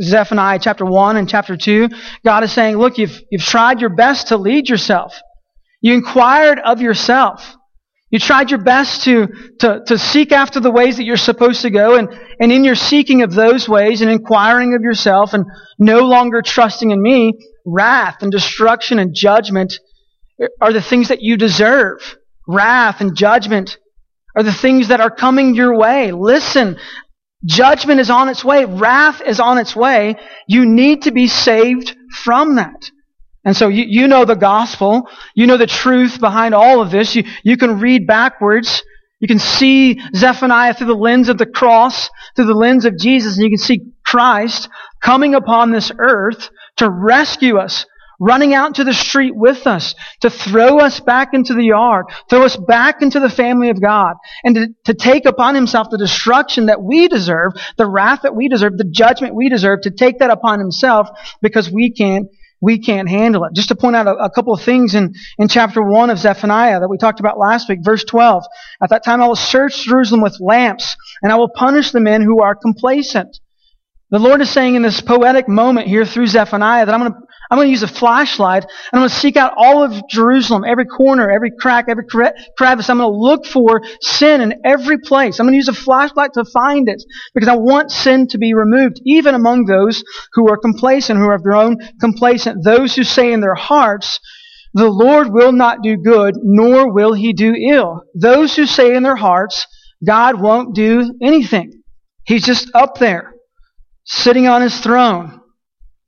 Zephaniah 0.00 0.58
chapter 0.60 0.84
1 0.84 1.16
and 1.16 1.28
chapter 1.28 1.56
2, 1.56 1.88
God 2.24 2.42
is 2.42 2.52
saying, 2.52 2.78
look, 2.78 2.98
you've, 2.98 3.22
you've 3.30 3.44
tried 3.44 3.80
your 3.80 3.94
best 3.94 4.28
to 4.28 4.36
lead 4.36 4.68
yourself. 4.68 5.20
You 5.80 5.94
inquired 5.94 6.58
of 6.58 6.80
yourself. 6.80 7.55
You 8.10 8.20
tried 8.20 8.50
your 8.50 8.62
best 8.62 9.04
to, 9.04 9.26
to, 9.60 9.82
to 9.86 9.98
seek 9.98 10.30
after 10.30 10.60
the 10.60 10.70
ways 10.70 10.96
that 10.96 11.04
you're 11.04 11.16
supposed 11.16 11.62
to 11.62 11.70
go, 11.70 11.96
and, 11.96 12.08
and 12.38 12.52
in 12.52 12.62
your 12.62 12.76
seeking 12.76 13.22
of 13.22 13.34
those 13.34 13.68
ways 13.68 14.00
and 14.00 14.10
inquiring 14.10 14.74
of 14.74 14.82
yourself 14.82 15.34
and 15.34 15.44
no 15.78 16.00
longer 16.06 16.40
trusting 16.40 16.92
in 16.92 17.02
me, 17.02 17.32
wrath 17.66 18.22
and 18.22 18.30
destruction 18.30 19.00
and 19.00 19.12
judgment 19.14 19.74
are 20.60 20.72
the 20.72 20.82
things 20.82 21.08
that 21.08 21.22
you 21.22 21.36
deserve. 21.36 22.16
Wrath 22.46 23.00
and 23.00 23.16
judgment 23.16 23.78
are 24.36 24.44
the 24.44 24.52
things 24.52 24.88
that 24.88 25.00
are 25.00 25.10
coming 25.10 25.56
your 25.56 25.76
way. 25.76 26.12
Listen, 26.12 26.78
judgment 27.44 27.98
is 27.98 28.10
on 28.10 28.28
its 28.28 28.44
way. 28.44 28.66
Wrath 28.66 29.20
is 29.20 29.40
on 29.40 29.58
its 29.58 29.74
way. 29.74 30.16
You 30.46 30.64
need 30.64 31.02
to 31.02 31.10
be 31.10 31.26
saved 31.26 31.96
from 32.22 32.54
that. 32.56 32.90
And 33.46 33.56
so 33.56 33.68
you, 33.68 33.84
you 33.88 34.08
know 34.08 34.24
the 34.24 34.34
gospel. 34.34 35.08
You 35.36 35.46
know 35.46 35.56
the 35.56 35.68
truth 35.68 36.20
behind 36.20 36.52
all 36.52 36.82
of 36.82 36.90
this. 36.90 37.14
You, 37.14 37.22
you 37.44 37.56
can 37.56 37.78
read 37.78 38.04
backwards. 38.04 38.82
You 39.20 39.28
can 39.28 39.38
see 39.38 40.00
Zephaniah 40.14 40.74
through 40.74 40.88
the 40.88 40.94
lens 40.94 41.28
of 41.28 41.38
the 41.38 41.46
cross, 41.46 42.10
through 42.34 42.46
the 42.46 42.54
lens 42.54 42.84
of 42.84 42.98
Jesus, 42.98 43.36
and 43.36 43.44
you 43.44 43.50
can 43.50 43.64
see 43.64 43.92
Christ 44.04 44.68
coming 45.00 45.34
upon 45.34 45.70
this 45.70 45.92
earth 45.96 46.50
to 46.78 46.90
rescue 46.90 47.56
us, 47.56 47.86
running 48.20 48.52
out 48.52 48.74
to 48.74 48.84
the 48.84 48.92
street 48.92 49.34
with 49.34 49.66
us, 49.66 49.94
to 50.22 50.28
throw 50.28 50.80
us 50.80 50.98
back 50.98 51.28
into 51.32 51.54
the 51.54 51.64
yard, 51.64 52.06
throw 52.28 52.42
us 52.42 52.56
back 52.56 53.00
into 53.00 53.20
the 53.20 53.30
family 53.30 53.70
of 53.70 53.80
God, 53.80 54.16
and 54.42 54.54
to, 54.56 54.66
to 54.86 54.94
take 54.94 55.24
upon 55.24 55.54
himself 55.54 55.86
the 55.90 55.98
destruction 55.98 56.66
that 56.66 56.82
we 56.82 57.06
deserve, 57.06 57.52
the 57.78 57.88
wrath 57.88 58.22
that 58.22 58.34
we 58.34 58.48
deserve, 58.48 58.76
the 58.76 58.90
judgment 58.90 59.36
we 59.36 59.48
deserve, 59.48 59.82
to 59.82 59.90
take 59.90 60.18
that 60.18 60.30
upon 60.30 60.58
himself 60.58 61.08
because 61.40 61.70
we 61.70 61.92
can't 61.92 62.26
we 62.60 62.78
can't 62.78 63.08
handle 63.08 63.44
it. 63.44 63.52
Just 63.54 63.68
to 63.68 63.76
point 63.76 63.96
out 63.96 64.06
a, 64.06 64.14
a, 64.14 64.30
couple 64.30 64.52
of 64.52 64.62
things 64.62 64.94
in, 64.94 65.14
in 65.38 65.48
chapter 65.48 65.82
1 65.82 66.10
of 66.10 66.18
Zephaniah 66.18 66.80
that 66.80 66.88
we 66.88 66.96
talked 66.96 67.20
about 67.20 67.38
last 67.38 67.68
week, 67.68 67.80
verse 67.82 68.04
12. 68.04 68.44
At 68.82 68.90
that 68.90 69.04
time 69.04 69.22
I 69.22 69.26
will 69.26 69.36
search 69.36 69.84
Jerusalem 69.84 70.22
with 70.22 70.38
lamps, 70.40 70.96
and 71.22 71.32
I 71.32 71.36
will 71.36 71.50
punish 71.50 71.90
the 71.90 72.00
men 72.00 72.22
who 72.22 72.40
are 72.40 72.54
complacent. 72.54 73.38
The 74.10 74.20
Lord 74.20 74.40
is 74.40 74.50
saying 74.50 74.76
in 74.76 74.82
this 74.82 75.00
poetic 75.00 75.48
moment 75.48 75.88
here 75.88 76.04
through 76.04 76.28
Zephaniah 76.28 76.86
that 76.86 76.94
I'm 76.94 77.00
going 77.00 77.12
to, 77.12 77.18
I'm 77.50 77.58
going 77.58 77.66
to 77.66 77.72
use 77.72 77.82
a 77.82 77.88
flashlight 77.88 78.62
and 78.62 78.72
I'm 78.92 79.00
going 79.00 79.08
to 79.08 79.14
seek 79.16 79.36
out 79.36 79.54
all 79.56 79.82
of 79.82 80.08
Jerusalem, 80.08 80.62
every 80.64 80.84
corner, 80.84 81.28
every 81.28 81.50
crack, 81.50 81.86
every 81.88 82.04
crevice. 82.04 82.88
I'm 82.88 82.98
going 82.98 83.10
to 83.10 83.18
look 83.18 83.46
for 83.46 83.82
sin 84.00 84.42
in 84.42 84.60
every 84.64 84.98
place. 84.98 85.40
I'm 85.40 85.46
going 85.46 85.54
to 85.54 85.56
use 85.56 85.66
a 85.66 85.74
flashlight 85.74 86.34
to 86.34 86.44
find 86.44 86.88
it 86.88 87.02
because 87.34 87.48
I 87.48 87.56
want 87.56 87.90
sin 87.90 88.28
to 88.28 88.38
be 88.38 88.54
removed, 88.54 89.00
even 89.04 89.34
among 89.34 89.64
those 89.64 90.04
who 90.34 90.48
are 90.52 90.56
complacent, 90.56 91.18
who 91.18 91.32
have 91.32 91.42
grown 91.42 91.76
complacent, 92.00 92.62
those 92.62 92.94
who 92.94 93.02
say 93.02 93.32
in 93.32 93.40
their 93.40 93.56
hearts, 93.56 94.20
the 94.72 94.88
Lord 94.88 95.32
will 95.32 95.52
not 95.52 95.82
do 95.82 95.96
good, 95.96 96.36
nor 96.40 96.92
will 96.92 97.12
he 97.12 97.32
do 97.32 97.54
ill. 97.54 98.02
Those 98.14 98.54
who 98.54 98.66
say 98.66 98.94
in 98.94 99.02
their 99.02 99.16
hearts, 99.16 99.66
God 100.06 100.40
won't 100.40 100.76
do 100.76 101.12
anything. 101.20 101.82
He's 102.24 102.44
just 102.44 102.70
up 102.72 102.98
there 102.98 103.32
sitting 104.06 104.46
on 104.46 104.62
his 104.62 104.78
throne, 104.78 105.40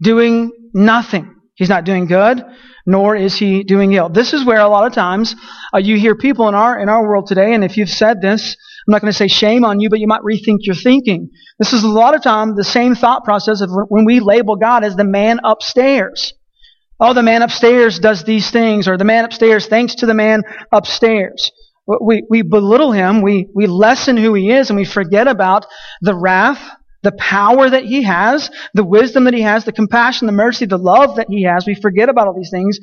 doing 0.00 0.52
nothing. 0.72 1.34
He's 1.54 1.68
not 1.68 1.84
doing 1.84 2.06
good, 2.06 2.42
nor 2.86 3.16
is 3.16 3.36
he 3.36 3.64
doing 3.64 3.92
ill. 3.92 4.08
This 4.08 4.32
is 4.32 4.44
where 4.44 4.60
a 4.60 4.68
lot 4.68 4.86
of 4.86 4.92
times 4.92 5.34
uh, 5.74 5.78
you 5.78 5.98
hear 5.98 6.14
people 6.14 6.48
in 6.48 6.54
our 6.54 6.78
in 6.78 6.88
our 6.88 7.02
world 7.06 7.26
today, 7.26 7.52
and 7.52 7.64
if 7.64 7.76
you've 7.76 7.90
said 7.90 8.22
this, 8.22 8.56
I'm 8.86 8.92
not 8.92 9.02
going 9.02 9.12
to 9.12 9.16
say 9.16 9.28
shame 9.28 9.64
on 9.64 9.80
you, 9.80 9.90
but 9.90 9.98
you 9.98 10.06
might 10.06 10.22
rethink 10.22 10.60
your 10.62 10.76
thinking. 10.76 11.30
This 11.58 11.72
is 11.72 11.82
a 11.82 11.88
lot 11.88 12.14
of 12.14 12.22
time 12.22 12.54
the 12.54 12.64
same 12.64 12.94
thought 12.94 13.24
process 13.24 13.60
of 13.60 13.70
when 13.88 14.04
we 14.04 14.20
label 14.20 14.56
God 14.56 14.84
as 14.84 14.96
the 14.96 15.04
man 15.04 15.40
upstairs. 15.44 16.32
Oh, 17.00 17.12
the 17.12 17.22
man 17.22 17.42
upstairs 17.42 17.98
does 17.98 18.24
these 18.24 18.50
things, 18.50 18.88
or 18.88 18.96
the 18.96 19.04
man 19.04 19.24
upstairs 19.24 19.66
thanks 19.66 19.96
to 19.96 20.06
the 20.06 20.14
man 20.14 20.42
upstairs. 20.72 21.52
We, 22.00 22.24
we 22.28 22.42
belittle 22.42 22.92
him, 22.92 23.22
we, 23.22 23.48
we 23.54 23.66
lessen 23.66 24.16
who 24.16 24.34
he 24.34 24.50
is, 24.50 24.68
and 24.68 24.78
we 24.78 24.84
forget 24.84 25.26
about 25.26 25.64
the 26.02 26.14
wrath, 26.14 26.60
the 27.02 27.12
power 27.12 27.68
that 27.70 27.84
he 27.84 28.02
has, 28.02 28.50
the 28.74 28.84
wisdom 28.84 29.24
that 29.24 29.34
he 29.34 29.42
has, 29.42 29.64
the 29.64 29.72
compassion, 29.72 30.26
the 30.26 30.32
mercy, 30.32 30.66
the 30.66 30.78
love 30.78 31.16
that 31.16 31.28
he 31.28 31.44
has. 31.44 31.66
We 31.66 31.74
forget 31.74 32.08
about 32.08 32.26
all 32.26 32.34
these 32.34 32.50
things. 32.50 32.78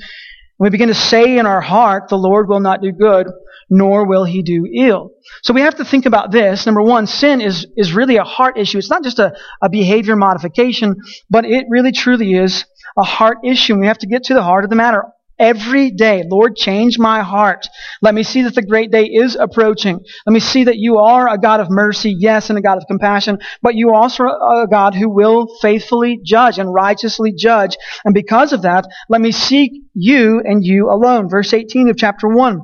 We 0.58 0.70
begin 0.70 0.88
to 0.88 0.94
say 0.94 1.38
in 1.38 1.46
our 1.46 1.62
heart, 1.62 2.08
the 2.10 2.18
Lord 2.18 2.48
will 2.48 2.62
not 2.62 2.82
do 2.82 2.92
good, 2.92 3.28
nor 3.70 4.08
will 4.08 4.24
he 4.24 4.42
do 4.42 4.66
ill. 4.66 5.12
So 5.44 5.54
we 5.54 5.62
have 5.62 5.76
to 5.76 5.86
think 5.86 6.06
about 6.06 6.32
this. 6.32 6.66
Number 6.66 6.82
one, 6.82 7.08
sin 7.08 7.42
is, 7.42 7.68
is 7.76 7.92
really 7.92 8.16
a 8.16 8.24
heart 8.24 8.58
issue. 8.58 8.78
It's 8.78 8.90
not 8.90 9.04
just 9.04 9.20
a, 9.20 9.36
a 9.62 9.70
behavior 9.70 10.16
modification, 10.16 10.96
but 11.30 11.44
it 11.44 11.66
really 11.70 11.92
truly 11.92 12.36
is 12.36 12.66
a 12.98 13.04
heart 13.04 13.40
issue. 13.44 13.74
And 13.74 13.82
we 13.82 13.88
have 13.88 13.98
to 13.98 14.08
get 14.08 14.26
to 14.26 14.34
the 14.34 14.44
heart 14.44 14.64
of 14.64 14.70
the 14.70 14.78
matter 14.78 15.04
every 15.40 15.92
day. 15.92 16.24
Lord, 16.30 16.56
change 16.56 16.98
my 16.98 17.22
heart. 17.22 17.68
Let 18.02 18.14
me 18.14 18.24
see 18.24 18.44
that 18.44 18.56
the 18.56 18.62
great 18.62 18.92
day 18.92 19.06
is 19.06 19.36
approaching. 19.36 20.00
Let 20.26 20.34
me 20.34 20.40
see 20.40 20.66
that 20.66 20.78
you 20.78 20.98
are 20.98 21.28
a 21.28 21.38
God 21.38 21.60
of 21.60 21.68
mercy, 21.70 22.16
yes, 22.18 22.50
and 22.50 22.58
a 22.58 22.62
God 22.62 22.78
of 22.78 22.86
compassion, 22.88 23.40
but 23.62 23.76
you 23.76 23.94
also 23.94 24.24
are 24.24 24.64
a 24.64 24.68
God 24.68 24.96
who 24.96 25.10
will 25.10 25.48
faithfully 25.62 26.20
judge 26.24 26.60
and 26.60 26.74
righteously 26.74 27.34
judge. 27.38 27.78
And 28.04 28.14
because 28.14 28.54
of 28.54 28.64
that, 28.64 28.86
let 29.10 29.22
me 29.22 29.32
seek 29.32 29.72
you 29.94 30.42
and 30.44 30.64
you 30.64 30.90
alone. 30.90 31.30
Verse 31.30 31.54
18 31.54 31.90
of 31.90 31.98
chapter 31.98 32.28
1. 32.28 32.62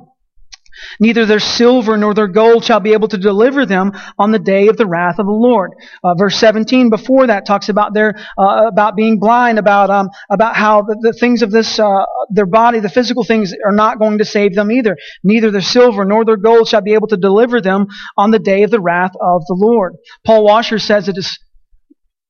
Neither 1.00 1.26
their 1.26 1.40
silver 1.40 1.96
nor 1.96 2.14
their 2.14 2.28
gold 2.28 2.64
shall 2.64 2.80
be 2.80 2.92
able 2.92 3.08
to 3.08 3.18
deliver 3.18 3.66
them 3.66 3.92
on 4.18 4.32
the 4.32 4.38
day 4.38 4.68
of 4.68 4.76
the 4.76 4.86
wrath 4.86 5.18
of 5.18 5.26
the 5.26 5.32
Lord. 5.32 5.72
Uh, 6.02 6.14
verse 6.14 6.36
17 6.36 6.90
before 6.90 7.26
that 7.26 7.46
talks 7.46 7.68
about 7.68 7.94
their 7.94 8.14
uh, 8.38 8.66
about 8.66 8.96
being 8.96 9.18
blind, 9.18 9.58
about 9.58 9.90
um, 9.90 10.08
about 10.30 10.56
how 10.56 10.82
the, 10.82 10.96
the 11.00 11.12
things 11.12 11.42
of 11.42 11.50
this 11.50 11.78
uh, 11.78 12.04
their 12.30 12.46
body, 12.46 12.80
the 12.80 12.88
physical 12.88 13.24
things, 13.24 13.52
are 13.64 13.72
not 13.72 13.98
going 13.98 14.18
to 14.18 14.24
save 14.24 14.54
them 14.54 14.70
either. 14.70 14.96
Neither 15.24 15.50
their 15.50 15.60
silver 15.60 16.04
nor 16.04 16.24
their 16.24 16.36
gold 16.36 16.68
shall 16.68 16.82
be 16.82 16.94
able 16.94 17.08
to 17.08 17.16
deliver 17.16 17.60
them 17.60 17.86
on 18.16 18.30
the 18.30 18.38
day 18.38 18.62
of 18.62 18.70
the 18.70 18.80
wrath 18.80 19.12
of 19.20 19.42
the 19.46 19.56
Lord. 19.58 19.94
Paul 20.24 20.44
Washer 20.44 20.78
says 20.78 21.08
it 21.08 21.18
is 21.18 21.38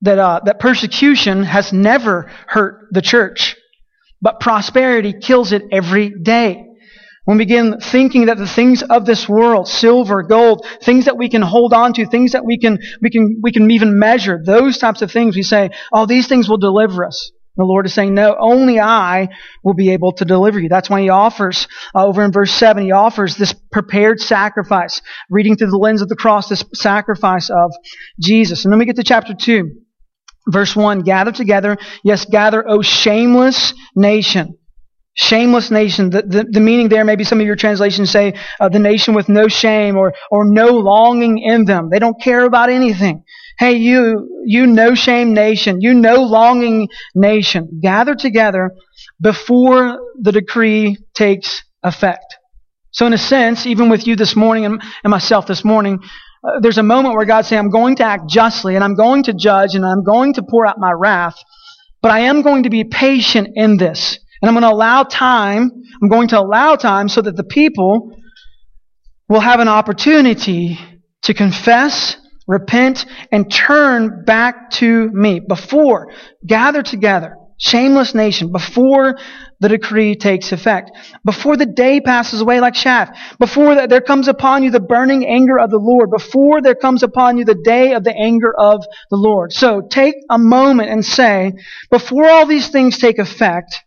that 0.02 0.18
uh, 0.18 0.40
that 0.44 0.58
persecution 0.60 1.44
has 1.44 1.72
never 1.72 2.30
hurt 2.46 2.88
the 2.90 3.02
church, 3.02 3.56
but 4.20 4.40
prosperity 4.40 5.12
kills 5.12 5.52
it 5.52 5.62
every 5.70 6.10
day. 6.10 6.66
When 7.24 7.38
we 7.38 7.44
begin 7.44 7.78
thinking 7.78 8.26
that 8.26 8.38
the 8.38 8.48
things 8.48 8.82
of 8.82 9.06
this 9.06 9.28
world, 9.28 9.68
silver, 9.68 10.24
gold, 10.24 10.66
things 10.82 11.04
that 11.04 11.16
we 11.16 11.28
can 11.28 11.42
hold 11.42 11.72
on 11.72 11.92
to, 11.94 12.06
things 12.06 12.32
that 12.32 12.44
we 12.44 12.58
can, 12.58 12.78
we 13.00 13.10
can, 13.10 13.40
we 13.40 13.52
can 13.52 13.70
even 13.70 13.98
measure, 13.98 14.40
those 14.44 14.78
types 14.78 15.02
of 15.02 15.12
things, 15.12 15.36
we 15.36 15.42
say, 15.42 15.70
oh, 15.92 16.06
these 16.06 16.26
things 16.26 16.48
will 16.48 16.58
deliver 16.58 17.04
us. 17.04 17.30
The 17.56 17.64
Lord 17.64 17.86
is 17.86 17.92
saying, 17.92 18.14
no, 18.14 18.34
only 18.40 18.80
I 18.80 19.28
will 19.62 19.74
be 19.74 19.90
able 19.90 20.12
to 20.14 20.24
deliver 20.24 20.58
you. 20.58 20.68
That's 20.68 20.88
why 20.88 21.02
he 21.02 21.10
offers, 21.10 21.68
uh, 21.94 22.06
over 22.06 22.24
in 22.24 22.32
verse 22.32 22.52
7, 22.52 22.82
he 22.82 22.92
offers 22.92 23.36
this 23.36 23.54
prepared 23.70 24.20
sacrifice, 24.20 25.00
reading 25.30 25.56
through 25.56 25.70
the 25.70 25.76
lens 25.76 26.02
of 26.02 26.08
the 26.08 26.16
cross, 26.16 26.48
this 26.48 26.64
sacrifice 26.74 27.50
of 27.50 27.72
Jesus. 28.20 28.64
And 28.64 28.72
then 28.72 28.78
we 28.78 28.86
get 28.86 28.96
to 28.96 29.04
chapter 29.04 29.34
2. 29.34 29.70
Verse 30.48 30.74
1 30.74 31.02
Gather 31.02 31.30
together, 31.30 31.76
yes, 32.02 32.24
gather, 32.24 32.68
O 32.68 32.82
shameless 32.82 33.74
nation. 33.94 34.58
Shameless 35.14 35.70
nation. 35.70 36.10
The, 36.10 36.22
the, 36.22 36.46
the, 36.50 36.60
meaning 36.60 36.88
there, 36.88 37.04
maybe 37.04 37.24
some 37.24 37.38
of 37.40 37.46
your 37.46 37.56
translations 37.56 38.10
say 38.10 38.34
uh, 38.58 38.68
the 38.70 38.78
nation 38.78 39.12
with 39.12 39.28
no 39.28 39.46
shame 39.46 39.96
or, 39.96 40.14
or 40.30 40.44
no 40.46 40.68
longing 40.68 41.38
in 41.38 41.66
them. 41.66 41.90
They 41.90 41.98
don't 41.98 42.20
care 42.20 42.44
about 42.44 42.70
anything. 42.70 43.24
Hey, 43.58 43.74
you, 43.74 44.42
you 44.46 44.66
no 44.66 44.94
shame 44.94 45.34
nation, 45.34 45.82
you 45.82 45.92
no 45.92 46.22
longing 46.22 46.88
nation, 47.14 47.80
gather 47.82 48.14
together 48.14 48.72
before 49.20 49.98
the 50.18 50.32
decree 50.32 50.96
takes 51.14 51.62
effect. 51.82 52.38
So 52.92 53.06
in 53.06 53.12
a 53.12 53.18
sense, 53.18 53.66
even 53.66 53.90
with 53.90 54.06
you 54.06 54.16
this 54.16 54.34
morning 54.34 54.64
and, 54.64 54.82
and 55.04 55.10
myself 55.10 55.46
this 55.46 55.64
morning, 55.64 56.00
uh, 56.44 56.60
there's 56.60 56.78
a 56.78 56.82
moment 56.82 57.14
where 57.14 57.26
God 57.26 57.44
saying, 57.44 57.60
I'm 57.60 57.70
going 57.70 57.96
to 57.96 58.04
act 58.04 58.28
justly 58.28 58.74
and 58.74 58.84
I'm 58.84 58.94
going 58.94 59.24
to 59.24 59.34
judge 59.34 59.74
and 59.74 59.84
I'm 59.84 60.02
going 60.02 60.34
to 60.34 60.42
pour 60.42 60.66
out 60.66 60.78
my 60.78 60.92
wrath, 60.92 61.36
but 62.00 62.10
I 62.10 62.20
am 62.20 62.42
going 62.42 62.64
to 62.64 62.70
be 62.70 62.84
patient 62.84 63.48
in 63.54 63.76
this. 63.76 64.18
And 64.42 64.48
I'm 64.48 64.54
going 64.54 64.62
to 64.68 64.76
allow 64.76 65.04
time, 65.04 65.70
I'm 66.02 66.08
going 66.08 66.28
to 66.28 66.40
allow 66.40 66.74
time 66.74 67.08
so 67.08 67.22
that 67.22 67.36
the 67.36 67.44
people 67.44 68.10
will 69.28 69.40
have 69.40 69.60
an 69.60 69.68
opportunity 69.68 70.78
to 71.22 71.32
confess, 71.32 72.16
repent, 72.48 73.06
and 73.30 73.50
turn 73.50 74.24
back 74.24 74.70
to 74.72 75.08
me. 75.12 75.40
Before, 75.40 76.12
gather 76.44 76.82
together 76.82 77.36
shameless 77.62 78.14
nation 78.14 78.50
before 78.50 79.16
the 79.60 79.68
decree 79.68 80.16
takes 80.16 80.50
effect, 80.50 80.90
before 81.24 81.56
the 81.56 81.66
day 81.66 82.00
passes 82.00 82.40
away 82.40 82.58
like 82.58 82.74
chaff, 82.74 83.16
before 83.38 83.86
there 83.86 84.00
comes 84.00 84.26
upon 84.26 84.64
you 84.64 84.70
the 84.70 84.80
burning 84.80 85.24
anger 85.24 85.58
of 85.58 85.70
the 85.70 85.78
Lord, 85.78 86.10
before 86.10 86.60
there 86.60 86.74
comes 86.74 87.04
upon 87.04 87.38
you 87.38 87.44
the 87.44 87.54
day 87.62 87.92
of 87.92 88.02
the 88.02 88.14
anger 88.14 88.52
of 88.52 88.84
the 89.10 89.16
Lord. 89.16 89.52
So 89.52 89.80
take 89.80 90.16
a 90.28 90.38
moment 90.38 90.90
and 90.90 91.04
say, 91.04 91.52
before 91.90 92.28
all 92.28 92.46
these 92.46 92.68
things 92.68 92.98
take 92.98 93.20
effect, 93.20 93.80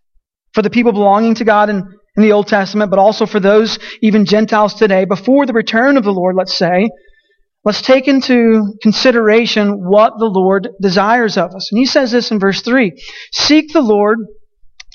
for 0.56 0.64
the 0.64 0.72
people 0.72 0.92
belonging 0.92 1.36
to 1.36 1.46
God 1.46 1.70
in, 1.70 1.84
in 2.18 2.24
the 2.24 2.32
Old 2.32 2.48
Testament, 2.48 2.90
but 2.90 2.98
also 2.98 3.28
for 3.28 3.40
those 3.40 3.78
even 4.02 4.26
Gentiles 4.26 4.74
today, 4.74 5.06
before 5.06 5.46
the 5.46 5.54
return 5.54 5.98
of 5.98 6.04
the 6.04 6.14
Lord, 6.14 6.36
let's 6.36 6.58
say, 6.58 6.90
Let's 7.66 7.82
take 7.82 8.08
into 8.08 8.76
consideration 8.84 9.72
what 9.72 10.14
the 10.20 10.28
Lord 10.28 10.70
desires 10.80 11.36
of 11.36 11.56
us. 11.56 11.72
And 11.72 11.80
he 11.80 11.88
says 11.88 12.12
this 12.12 12.30
in 12.30 12.40
verse 12.40 12.62
3 12.62 12.92
Seek 13.34 13.74
the 13.74 13.82
Lord, 13.82 14.20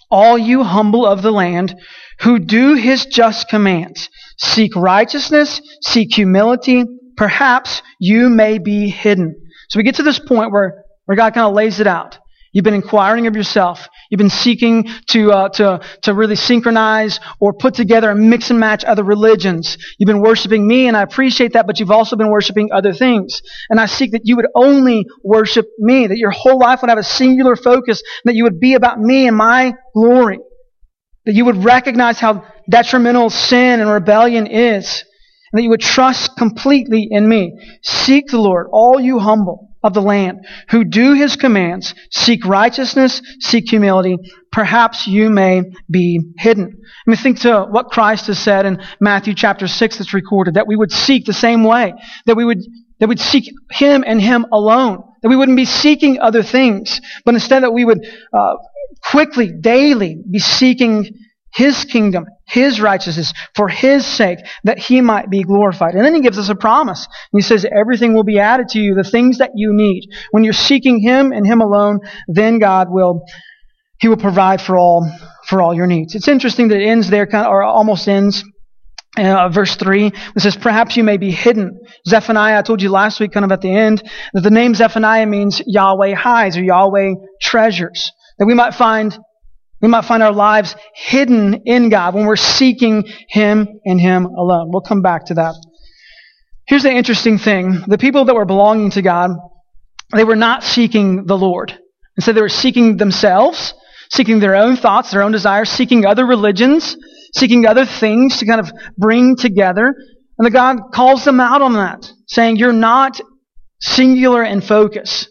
all 0.09 0.38
you 0.38 0.62
humble 0.62 1.05
of 1.05 1.21
the 1.21 1.33
land, 1.33 1.75
who 2.21 2.38
do 2.38 2.75
his 2.75 3.07
just 3.07 3.49
commands. 3.49 4.09
Seek 4.38 4.76
righteousness, 4.76 5.61
seek 5.83 6.14
humility, 6.14 6.85
perhaps 7.17 7.83
you 7.99 8.31
may 8.31 8.59
be 8.59 8.88
hidden. 8.88 9.35
So 9.69 9.79
we 9.79 9.83
get 9.83 9.97
to 9.97 10.05
this 10.05 10.21
point 10.21 10.52
where, 10.52 10.85
where 11.07 11.17
God 11.17 11.35
kind 11.35 11.49
of 11.49 11.55
lays 11.55 11.81
it 11.81 11.88
out. 11.88 12.19
You've 12.52 12.64
been 12.64 12.75
inquiring 12.75 13.28
of 13.28 13.37
yourself. 13.37 13.88
You've 14.11 14.19
been 14.19 14.28
seeking 14.28 14.88
to, 15.11 15.30
uh, 15.30 15.49
to, 15.50 15.80
to 16.02 16.14
really 16.14 16.35
synchronize 16.35 17.21
or 17.38 17.52
put 17.52 17.75
together 17.75 18.11
and 18.11 18.28
mix 18.28 18.50
and 18.50 18.59
match 18.59 18.85
other 18.85 19.04
religions. 19.04 19.78
You've 19.99 20.09
been 20.09 20.21
worshiping 20.21 20.66
me, 20.66 20.88
and 20.88 20.97
I 20.97 21.02
appreciate 21.02 21.52
that, 21.52 21.66
but 21.69 21.78
you've 21.78 21.92
also 21.92 22.16
been 22.16 22.30
worshiping 22.30 22.71
other 22.73 22.92
things. 22.92 23.40
And 23.69 23.78
I 23.78 23.87
seek 23.87 24.12
that 24.12 24.23
you 24.25 24.35
would 24.37 24.49
only 24.54 25.07
worship 25.23 25.66
me, 25.78 26.09
that 26.09 26.19
your 26.19 26.33
whole 26.33 26.59
life 26.59 26.80
would 26.83 26.90
have 26.90 26.99
a 26.99 27.04
singular 27.04 27.54
focus, 27.54 28.02
that 28.25 28.35
you 28.35 28.45
would 28.45 28.59
be 28.59 28.75
about 28.75 28.99
me 28.99 29.28
and 29.28 29.37
my 29.37 29.75
glory. 29.95 30.38
That 31.26 31.35
you 31.35 31.45
would 31.45 31.64
recognize 31.64 32.19
how 32.19 32.45
detrimental 32.69 33.30
sin 33.30 33.80
and 33.80 33.88
rebellion 33.88 34.49
is, 34.49 35.04
and 35.52 35.59
that 35.59 35.62
you 35.62 35.71
would 35.71 35.80
trust 35.80 36.37
completely 36.37 37.09
in 37.11 37.28
me. 37.28 37.59
Seek 37.83 38.28
the 38.28 38.40
Lord, 38.40 38.69
all 38.73 39.00
you 39.00 39.19
humble 39.19 39.71
of 39.83 39.95
the 39.95 40.02
land, 40.02 40.47
who 40.71 40.85
do 40.85 41.14
his 41.14 41.37
commands, 41.37 41.95
seek 42.11 42.45
righteousness, 42.45 43.23
seek 43.40 43.71
humility, 43.71 44.16
perhaps 44.52 45.07
you 45.07 45.30
may 45.30 45.62
be 45.90 46.21
hidden. 46.37 46.80
I 47.07 47.11
mean, 47.11 47.16
think 47.16 47.40
to 47.40 47.66
what 47.71 47.87
Christ 47.87 48.26
has 48.26 48.38
said 48.38 48.66
in 48.66 48.83
Matthew 49.00 49.35
chapter 49.35 49.66
6 49.66 49.99
that's 49.99 50.12
recorded, 50.12 50.54
that 50.54 50.66
we 50.66 50.76
would 50.76 50.92
seek 50.92 51.25
the 51.25 51.33
same 51.33 51.64
way, 51.64 51.95
that 52.26 52.37
we 52.37 52.45
would, 52.45 52.59
that 52.99 53.09
we'd 53.09 53.21
seek 53.21 53.50
him 53.71 54.04
and 54.07 54.21
him 54.21 54.47
alone, 54.52 55.02
that 55.23 55.28
we 55.28 55.37
wouldn't 55.37 55.57
be 55.57 55.64
seeking 55.64 56.21
other 56.21 56.42
things, 56.42 57.00
but 57.25 57.35
instead 57.35 57.62
that 57.62 57.73
we 57.73 57.85
would 57.85 58.07
uh, 58.35 58.57
quickly, 59.02 59.50
daily 59.50 60.23
be 60.30 60.38
seeking 60.38 61.11
his 61.52 61.85
kingdom, 61.85 62.26
His 62.47 62.80
righteousness, 62.80 63.33
for 63.54 63.69
His 63.69 64.07
sake, 64.07 64.38
that 64.64 64.78
He 64.78 65.00
might 65.00 65.30
be 65.30 65.42
glorified. 65.42 65.95
And 65.95 66.04
then 66.04 66.14
He 66.14 66.21
gives 66.21 66.38
us 66.38 66.49
a 66.49 66.54
promise. 66.54 67.07
He 67.33 67.40
says, 67.40 67.64
everything 67.64 68.14
will 68.14 68.25
be 68.25 68.38
added 68.38 68.69
to 68.71 68.78
you, 68.78 68.95
the 68.95 69.04
things 69.04 69.38
that 69.38 69.52
you 69.54 69.73
need. 69.73 70.09
When 70.30 70.45
you're 70.45 70.52
seeking 70.52 71.00
Him 71.00 71.33
and 71.33 71.47
Him 71.47 71.61
alone, 71.61 72.00
then 72.28 72.59
God 72.59 72.88
will, 72.90 73.23
He 73.99 74.09
will 74.09 74.16
provide 74.16 74.61
for 74.61 74.76
all, 74.76 75.11
for 75.47 75.61
all 75.61 75.75
your 75.75 75.87
needs. 75.87 76.14
It's 76.14 76.28
interesting 76.28 76.69
that 76.69 76.80
it 76.80 76.87
ends 76.87 77.11
there, 77.11 77.26
kind 77.26 77.47
of, 77.47 77.52
or 77.52 77.64
almost 77.64 78.07
ends, 78.07 78.45
uh, 79.19 79.49
verse 79.49 79.75
3, 79.75 80.07
it 80.07 80.40
says, 80.40 80.57
Perhaps 80.57 80.97
you 80.97 81.02
may 81.02 81.16
be 81.16 81.33
hidden. 81.33 81.81
Zephaniah, 82.07 82.59
I 82.59 82.62
told 82.62 82.81
you 82.81 82.90
last 82.90 83.18
week, 83.18 83.33
kind 83.33 83.44
of 83.44 83.51
at 83.51 83.61
the 83.61 83.74
end, 83.74 84.09
that 84.35 84.42
the 84.42 84.51
name 84.51 84.74
Zephaniah 84.74 85.27
means 85.27 85.61
Yahweh 85.66 86.14
hides 86.14 86.57
or 86.57 86.62
Yahweh 86.62 87.14
treasures. 87.42 88.12
That 88.38 88.46
we 88.46 88.55
might 88.55 88.74
find 88.74 89.18
we 89.81 89.88
might 89.88 90.05
find 90.05 90.23
our 90.23 90.33
lives 90.33 90.77
hidden 90.95 91.62
in 91.64 91.88
God 91.88 92.14
when 92.14 92.27
we're 92.27 92.37
seeking 92.37 93.05
Him 93.29 93.81
and 93.85 94.01
Him 94.01 94.27
alone. 94.27 94.71
We'll 94.71 94.83
come 94.83 95.03
back 95.03 95.27
to 95.27 95.35
that. 95.35 95.55
Here's 96.66 96.83
the 96.83 96.93
interesting 96.93 97.38
thing. 97.38 97.83
The 97.87 97.99
people 97.99 98.27
that 98.27 98.35
were 98.35 98.45
belonging 98.45 98.90
to 98.93 99.03
God, 99.03 99.31
they 100.14 100.25
were 100.25 100.37
not 100.37 100.62
seeking 100.62 101.27
the 101.27 101.37
Lord. 101.37 101.77
Instead, 102.16 102.37
they 102.37 102.43
were 102.43 102.49
seeking 102.49 102.97
themselves, 102.97 103.75
seeking 104.11 104.38
their 104.38 104.55
own 104.55 104.77
thoughts, 104.77 105.11
their 105.11 105.23
own 105.23 105.33
desires, 105.33 105.71
seeking 105.71 106.05
other 106.05 106.27
religions, 106.27 106.97
seeking 107.35 107.66
other 107.66 107.87
things 107.87 108.38
to 108.38 108.47
kind 108.47 108.61
of 108.61 108.71
bring 108.99 109.37
together. 109.37 109.95
And 110.38 110.47
the 110.47 110.51
God 110.51 110.93
calls 110.93 111.25
them 111.25 111.40
out 111.40 111.62
on 111.62 111.73
that, 111.73 112.11
saying, 112.27 112.57
You're 112.57 112.73
not 112.73 113.21
singular 113.81 114.45
in 114.45 114.61
focus. 114.61 115.27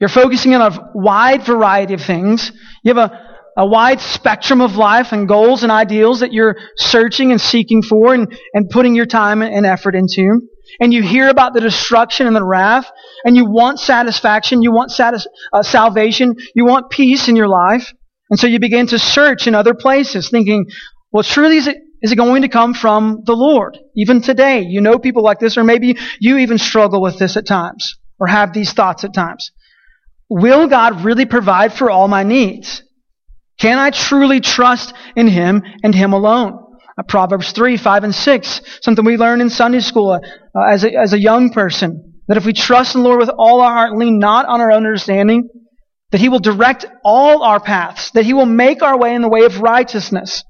You're 0.00 0.08
focusing 0.08 0.54
on 0.54 0.72
a 0.72 0.90
wide 0.94 1.44
variety 1.44 1.92
of 1.92 2.00
things. 2.00 2.50
You 2.82 2.94
have 2.94 3.10
a 3.10 3.29
a 3.56 3.66
wide 3.66 4.00
spectrum 4.00 4.60
of 4.60 4.76
life 4.76 5.12
and 5.12 5.28
goals 5.28 5.62
and 5.62 5.72
ideals 5.72 6.20
that 6.20 6.32
you're 6.32 6.56
searching 6.76 7.30
and 7.30 7.40
seeking 7.40 7.82
for 7.82 8.14
and, 8.14 8.36
and 8.54 8.70
putting 8.70 8.94
your 8.94 9.06
time 9.06 9.42
and 9.42 9.66
effort 9.66 9.94
into. 9.94 10.40
And 10.80 10.94
you 10.94 11.02
hear 11.02 11.28
about 11.28 11.52
the 11.52 11.60
destruction 11.60 12.26
and 12.26 12.36
the 12.36 12.44
wrath, 12.44 12.90
and 13.24 13.36
you 13.36 13.44
want 13.44 13.80
satisfaction, 13.80 14.62
you 14.62 14.72
want 14.72 14.92
satis- 14.92 15.26
uh, 15.52 15.62
salvation, 15.62 16.36
you 16.54 16.64
want 16.64 16.90
peace 16.90 17.28
in 17.28 17.36
your 17.36 17.48
life. 17.48 17.92
And 18.30 18.38
so 18.38 18.46
you 18.46 18.60
begin 18.60 18.86
to 18.88 18.98
search 18.98 19.48
in 19.48 19.54
other 19.56 19.74
places, 19.74 20.30
thinking, 20.30 20.66
well, 21.10 21.24
truly 21.24 21.56
is 21.56 21.66
it, 21.66 21.76
is 22.02 22.12
it 22.12 22.16
going 22.16 22.42
to 22.42 22.48
come 22.48 22.72
from 22.72 23.22
the 23.26 23.34
Lord? 23.34 23.76
Even 23.96 24.22
today, 24.22 24.60
you 24.60 24.80
know 24.80 24.98
people 24.98 25.24
like 25.24 25.40
this, 25.40 25.58
or 25.58 25.64
maybe 25.64 25.98
you 26.20 26.38
even 26.38 26.56
struggle 26.56 27.02
with 27.02 27.18
this 27.18 27.36
at 27.36 27.46
times, 27.46 27.96
or 28.20 28.28
have 28.28 28.52
these 28.52 28.72
thoughts 28.72 29.02
at 29.02 29.12
times. 29.12 29.50
Will 30.30 30.68
God 30.68 31.04
really 31.04 31.26
provide 31.26 31.72
for 31.72 31.90
all 31.90 32.06
my 32.06 32.22
needs? 32.22 32.84
Can 33.60 33.78
I 33.78 33.90
truly 33.90 34.40
trust 34.40 34.94
in 35.14 35.28
Him 35.28 35.62
and 35.84 35.94
Him 35.94 36.12
alone? 36.14 36.58
Uh, 36.98 37.02
Proverbs 37.02 37.52
3, 37.52 37.76
5, 37.76 38.04
and 38.04 38.14
6, 38.14 38.60
something 38.80 39.04
we 39.04 39.16
learn 39.16 39.40
in 39.40 39.50
Sunday 39.50 39.80
school 39.80 40.12
uh, 40.12 40.60
as, 40.60 40.82
a, 40.82 40.96
as 40.96 41.12
a 41.12 41.20
young 41.20 41.50
person. 41.50 42.22
That 42.26 42.38
if 42.38 42.46
we 42.46 42.52
trust 42.52 42.94
in 42.94 43.02
the 43.02 43.08
Lord 43.08 43.20
with 43.20 43.28
all 43.28 43.60
our 43.60 43.72
heart 43.72 43.90
and 43.90 43.98
lean 43.98 44.18
not 44.18 44.46
on 44.46 44.60
our 44.60 44.72
own 44.72 44.86
understanding, 44.86 45.48
that 46.10 46.20
He 46.20 46.28
will 46.28 46.38
direct 46.38 46.86
all 47.04 47.42
our 47.42 47.60
paths, 47.60 48.10
that 48.12 48.24
He 48.24 48.32
will 48.32 48.46
make 48.46 48.82
our 48.82 48.98
way 48.98 49.14
in 49.14 49.22
the 49.22 49.28
way 49.28 49.44
of 49.44 49.60
righteousness. 49.60 50.42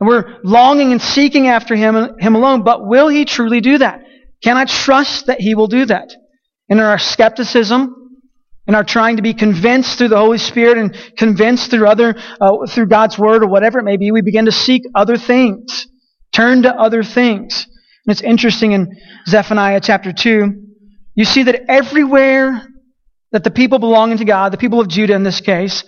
And 0.00 0.08
we're 0.08 0.40
longing 0.42 0.90
and 0.90 1.00
seeking 1.00 1.46
after 1.46 1.76
Him, 1.76 1.94
and 1.94 2.20
Him 2.20 2.34
alone, 2.34 2.64
but 2.64 2.84
will 2.84 3.08
He 3.08 3.24
truly 3.24 3.60
do 3.60 3.78
that? 3.78 4.00
Can 4.42 4.56
I 4.56 4.64
trust 4.64 5.26
that 5.26 5.40
He 5.40 5.54
will 5.54 5.68
do 5.68 5.84
that? 5.86 6.12
And 6.68 6.80
in 6.80 6.84
our 6.84 6.98
skepticism, 6.98 8.01
and 8.66 8.76
are 8.76 8.84
trying 8.84 9.16
to 9.16 9.22
be 9.22 9.34
convinced 9.34 9.98
through 9.98 10.08
the 10.08 10.18
Holy 10.18 10.38
Spirit 10.38 10.78
and 10.78 10.96
convinced 11.16 11.70
through 11.70 11.86
other, 11.86 12.14
uh, 12.40 12.66
through 12.68 12.86
God's 12.86 13.18
Word 13.18 13.42
or 13.42 13.48
whatever 13.48 13.78
it 13.80 13.84
may 13.84 13.96
be, 13.96 14.12
we 14.12 14.22
begin 14.22 14.44
to 14.44 14.52
seek 14.52 14.82
other 14.94 15.16
things. 15.16 15.86
Turn 16.32 16.62
to 16.62 16.74
other 16.74 17.02
things. 17.02 17.66
And 18.06 18.12
it's 18.12 18.22
interesting 18.22 18.72
in 18.72 18.96
Zephaniah 19.26 19.80
chapter 19.80 20.12
2, 20.12 20.52
you 21.14 21.24
see 21.24 21.42
that 21.44 21.62
everywhere 21.68 22.66
that 23.32 23.44
the 23.44 23.50
people 23.50 23.78
belonging 23.78 24.18
to 24.18 24.24
God, 24.24 24.52
the 24.52 24.58
people 24.58 24.80
of 24.80 24.88
Judah 24.88 25.14
in 25.14 25.22
this 25.22 25.40
case, 25.40 25.84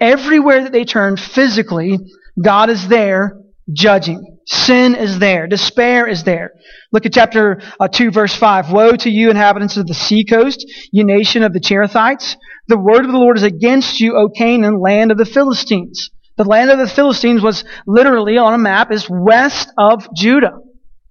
everywhere 0.00 0.62
that 0.62 0.72
they 0.72 0.84
turn 0.84 1.16
physically, 1.16 1.98
God 2.40 2.70
is 2.70 2.88
there 2.88 3.38
judging. 3.72 4.37
Sin 4.50 4.94
is 4.94 5.18
there. 5.18 5.46
Despair 5.46 6.06
is 6.06 6.24
there. 6.24 6.52
Look 6.90 7.04
at 7.04 7.12
chapter 7.12 7.60
uh, 7.78 7.86
2 7.86 8.10
verse 8.10 8.34
5. 8.34 8.72
Woe 8.72 8.96
to 8.96 9.10
you 9.10 9.28
inhabitants 9.28 9.76
of 9.76 9.86
the 9.86 9.92
seacoast, 9.92 10.64
you 10.90 11.04
nation 11.04 11.42
of 11.42 11.52
the 11.52 11.60
Cherethites. 11.60 12.34
The 12.66 12.78
word 12.78 13.04
of 13.04 13.12
the 13.12 13.18
Lord 13.18 13.36
is 13.36 13.42
against 13.42 14.00
you, 14.00 14.16
O 14.16 14.30
Canaan, 14.30 14.80
land 14.80 15.12
of 15.12 15.18
the 15.18 15.26
Philistines. 15.26 16.10
The 16.38 16.44
land 16.44 16.70
of 16.70 16.78
the 16.78 16.88
Philistines 16.88 17.42
was 17.42 17.62
literally 17.86 18.38
on 18.38 18.54
a 18.54 18.58
map 18.58 18.90
is 18.90 19.06
west 19.10 19.70
of 19.76 20.08
Judah. 20.14 20.60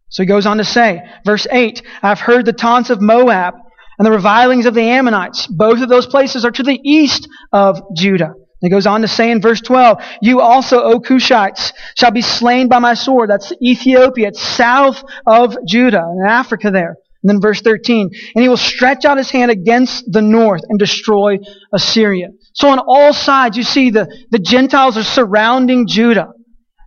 So 0.09 0.23
he 0.23 0.27
goes 0.27 0.47
on 0.47 0.57
to 0.57 0.63
say, 0.63 1.01
verse 1.23 1.45
8, 1.51 1.83
I've 2.01 2.19
heard 2.19 2.45
the 2.45 2.53
taunts 2.53 2.89
of 2.89 3.01
Moab 3.01 3.53
and 3.99 4.05
the 4.05 4.11
revilings 4.11 4.65
of 4.65 4.73
the 4.73 4.81
Ammonites. 4.81 5.45
Both 5.45 5.81
of 5.81 5.89
those 5.89 6.07
places 6.07 6.43
are 6.43 6.51
to 6.51 6.63
the 6.63 6.79
east 6.83 7.27
of 7.51 7.81
Judah. 7.95 8.33
It 8.61 8.69
goes 8.69 8.87
on 8.87 9.01
to 9.01 9.07
say 9.07 9.29
in 9.29 9.41
verse 9.41 9.61
12, 9.61 10.01
You 10.21 10.41
also, 10.41 10.81
O 10.81 10.99
Cushites, 10.99 11.73
shall 11.95 12.11
be 12.11 12.21
slain 12.21 12.67
by 12.67 12.79
my 12.79 12.95
sword. 12.95 13.29
That's 13.29 13.53
Ethiopia. 13.61 14.29
It's 14.29 14.41
south 14.41 15.03
of 15.27 15.55
Judah, 15.67 16.03
in 16.19 16.27
Africa 16.27 16.71
there. 16.71 16.95
And 17.23 17.29
then 17.29 17.41
verse 17.41 17.61
13, 17.61 18.09
And 18.35 18.43
he 18.43 18.49
will 18.49 18.57
stretch 18.57 19.05
out 19.05 19.17
his 19.17 19.29
hand 19.29 19.51
against 19.51 20.11
the 20.11 20.21
north 20.21 20.61
and 20.69 20.79
destroy 20.79 21.37
Assyria. 21.73 22.29
So 22.53 22.69
on 22.69 22.79
all 22.79 23.13
sides, 23.13 23.57
you 23.57 23.63
see 23.63 23.91
the, 23.91 24.07
the 24.31 24.39
Gentiles 24.39 24.97
are 24.97 25.03
surrounding 25.03 25.87
Judah. 25.87 26.29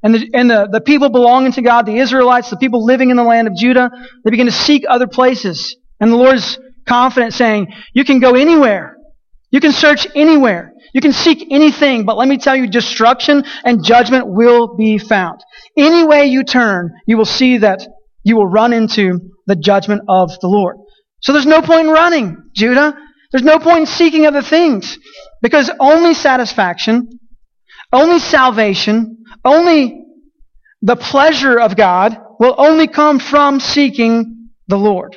And, 0.03 0.15
the, 0.15 0.31
and 0.33 0.51
the, 0.51 0.69
the 0.71 0.81
people 0.81 1.11
belonging 1.11 1.53
to 1.53 1.63
God, 1.63 1.85
the 1.85 1.99
Israelites, 1.99 2.51
the 2.51 2.57
people 2.57 2.85
living 2.85 3.11
in 3.11 3.17
the 3.17 3.23
land 3.23 3.49
of 3.49 3.55
Judah, 3.55 3.91
they 4.25 4.31
begin 4.31 4.47
to 4.47 4.53
seek 4.53 4.85
other 4.89 5.07
places. 5.07 5.77
And 6.01 6.11
the 6.11 6.17
Lord 6.17 6.37
is 6.37 6.59
confident 6.89 7.35
saying, 7.35 7.69
You 7.93 8.05
can 8.05 8.19
go 8.19 8.35
anywhere. 8.35 8.97
You 9.51 9.61
can 9.61 9.73
search 9.73 10.07
anywhere. 10.15 10.73
You 10.95 11.01
can 11.01 11.13
seek 11.13 11.49
anything, 11.51 12.05
but 12.05 12.17
let 12.17 12.29
me 12.29 12.39
tell 12.39 12.57
you, 12.57 12.69
destruction 12.69 13.45
and 13.65 13.85
judgment 13.85 14.27
will 14.29 14.77
be 14.77 14.99
found. 14.99 15.41
Any 15.77 16.05
way 16.05 16.27
you 16.27 16.45
turn, 16.45 16.91
you 17.07 17.17
will 17.17 17.25
see 17.25 17.59
that 17.59 17.87
you 18.23 18.37
will 18.37 18.47
run 18.47 18.73
into 18.73 19.19
the 19.47 19.57
judgment 19.57 20.03
of 20.09 20.31
the 20.41 20.49
Lord. 20.49 20.77
So 21.23 21.33
there's 21.33 21.47
no 21.47 21.63
point 21.63 21.89
in 21.89 21.93
running, 21.93 22.51
Judah. 22.55 22.97
There's 23.31 23.45
no 23.45 23.59
point 23.59 23.81
in 23.81 23.87
seeking 23.87 24.27
other 24.27 24.43
things. 24.43 24.99
Because 25.43 25.71
only 25.79 26.15
satisfaction, 26.15 27.09
only 27.93 28.19
salvation, 28.19 29.25
only 29.45 30.05
the 30.83 30.97
pleasure 30.97 31.59
of 31.59 31.77
God 31.77 32.17
will 32.39 32.55
only 32.57 32.89
come 32.89 33.19
from 33.19 33.61
seeking 33.61 34.51
the 34.67 34.79
Lord. 34.79 35.17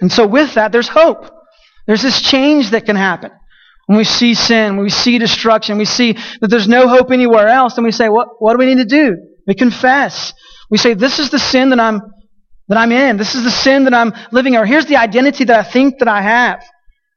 And 0.00 0.12
so 0.12 0.26
with 0.26 0.54
that, 0.54 0.72
there's 0.72 0.88
hope. 0.88 1.30
There's 1.86 2.02
this 2.02 2.20
change 2.20 2.70
that 2.70 2.86
can 2.86 2.96
happen. 2.96 3.30
When 3.86 3.98
we 3.98 4.04
see 4.04 4.34
sin, 4.34 4.76
when 4.76 4.82
we 4.82 4.90
see 4.90 5.18
destruction, 5.18 5.78
we 5.78 5.84
see 5.84 6.14
that 6.40 6.48
there's 6.48 6.66
no 6.66 6.88
hope 6.88 7.12
anywhere 7.12 7.48
else, 7.48 7.74
then 7.74 7.84
we 7.84 7.92
say, 7.92 8.08
what, 8.08 8.28
what 8.40 8.52
do 8.52 8.58
we 8.58 8.66
need 8.66 8.78
to 8.78 8.84
do? 8.84 9.16
We 9.46 9.54
confess. 9.54 10.32
We 10.70 10.78
say, 10.78 10.94
this 10.94 11.20
is 11.20 11.30
the 11.30 11.38
sin 11.38 11.70
that 11.70 11.78
I'm, 11.78 12.00
that 12.66 12.78
I'm 12.78 12.90
in. 12.90 13.16
This 13.16 13.36
is 13.36 13.44
the 13.44 13.50
sin 13.50 13.84
that 13.84 13.94
I'm 13.94 14.12
living, 14.32 14.56
or 14.56 14.66
here's 14.66 14.86
the 14.86 14.96
identity 14.96 15.44
that 15.44 15.66
I 15.66 15.70
think 15.70 16.00
that 16.00 16.08
I 16.08 16.20
have. 16.20 16.64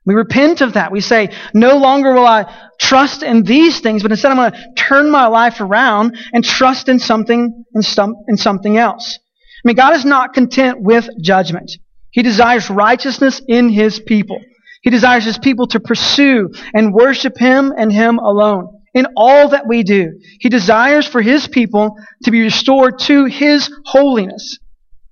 We 0.05 0.13
repent 0.13 0.61
of 0.61 0.73
that. 0.73 0.91
We 0.91 1.01
say, 1.01 1.29
no 1.53 1.77
longer 1.77 2.13
will 2.13 2.25
I 2.25 2.69
trust 2.79 3.23
in 3.23 3.43
these 3.43 3.79
things, 3.79 4.03
but 4.03 4.11
instead 4.11 4.31
I'm 4.31 4.37
going 4.37 4.51
to 4.51 4.73
turn 4.75 5.09
my 5.09 5.27
life 5.27 5.61
around 5.61 6.17
and 6.33 6.43
trust 6.43 6.87
in 6.87 6.99
something, 6.99 7.65
in, 7.73 7.81
some, 7.81 8.15
in 8.27 8.37
something 8.37 8.77
else. 8.77 9.17
I 9.63 9.67
mean, 9.67 9.75
God 9.75 9.95
is 9.95 10.05
not 10.05 10.33
content 10.33 10.81
with 10.81 11.09
judgment. 11.21 11.71
He 12.11 12.23
desires 12.23 12.69
righteousness 12.69 13.41
in 13.47 13.69
His 13.69 13.99
people. 13.99 14.39
He 14.81 14.89
desires 14.89 15.25
His 15.25 15.37
people 15.37 15.67
to 15.67 15.79
pursue 15.79 16.49
and 16.73 16.93
worship 16.93 17.37
Him 17.37 17.73
and 17.75 17.91
Him 17.91 18.17
alone 18.17 18.79
in 18.93 19.07
all 19.15 19.49
that 19.49 19.67
we 19.67 19.83
do. 19.83 20.19
He 20.39 20.49
desires 20.49 21.05
for 21.05 21.21
His 21.21 21.47
people 21.47 21.95
to 22.23 22.31
be 22.31 22.41
restored 22.41 22.99
to 22.99 23.25
His 23.25 23.71
holiness. 23.85 24.57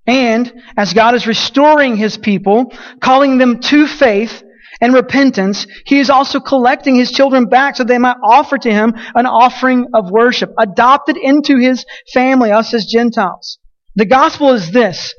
And 0.06 0.52
as 0.78 0.94
God 0.94 1.16
is 1.16 1.28
restoring 1.28 1.98
His 1.98 2.18
people, 2.18 2.74
calling 3.02 3.38
them 3.38 3.60
to 3.60 3.88
faith 3.88 4.44
and 4.80 4.94
repentance, 4.94 5.68
He 5.86 6.00
is 6.00 6.10
also 6.10 6.40
collecting 6.40 6.96
His 6.96 7.12
children 7.12 7.48
back 7.48 7.76
so 7.76 7.84
they 7.84 7.98
might 7.98 8.18
offer 8.24 8.58
to 8.58 8.72
Him 8.72 8.94
an 9.16 9.26
offering 9.26 9.88
of 9.94 10.12
worship, 10.12 10.52
adopted 10.58 11.18
into 11.18 11.58
His 11.58 11.86
family, 12.14 12.52
us 12.52 12.74
as 12.74 12.86
Gentiles. 12.86 13.60
The 13.96 14.06
gospel 14.06 14.54
is 14.54 14.72
this, 14.72 15.14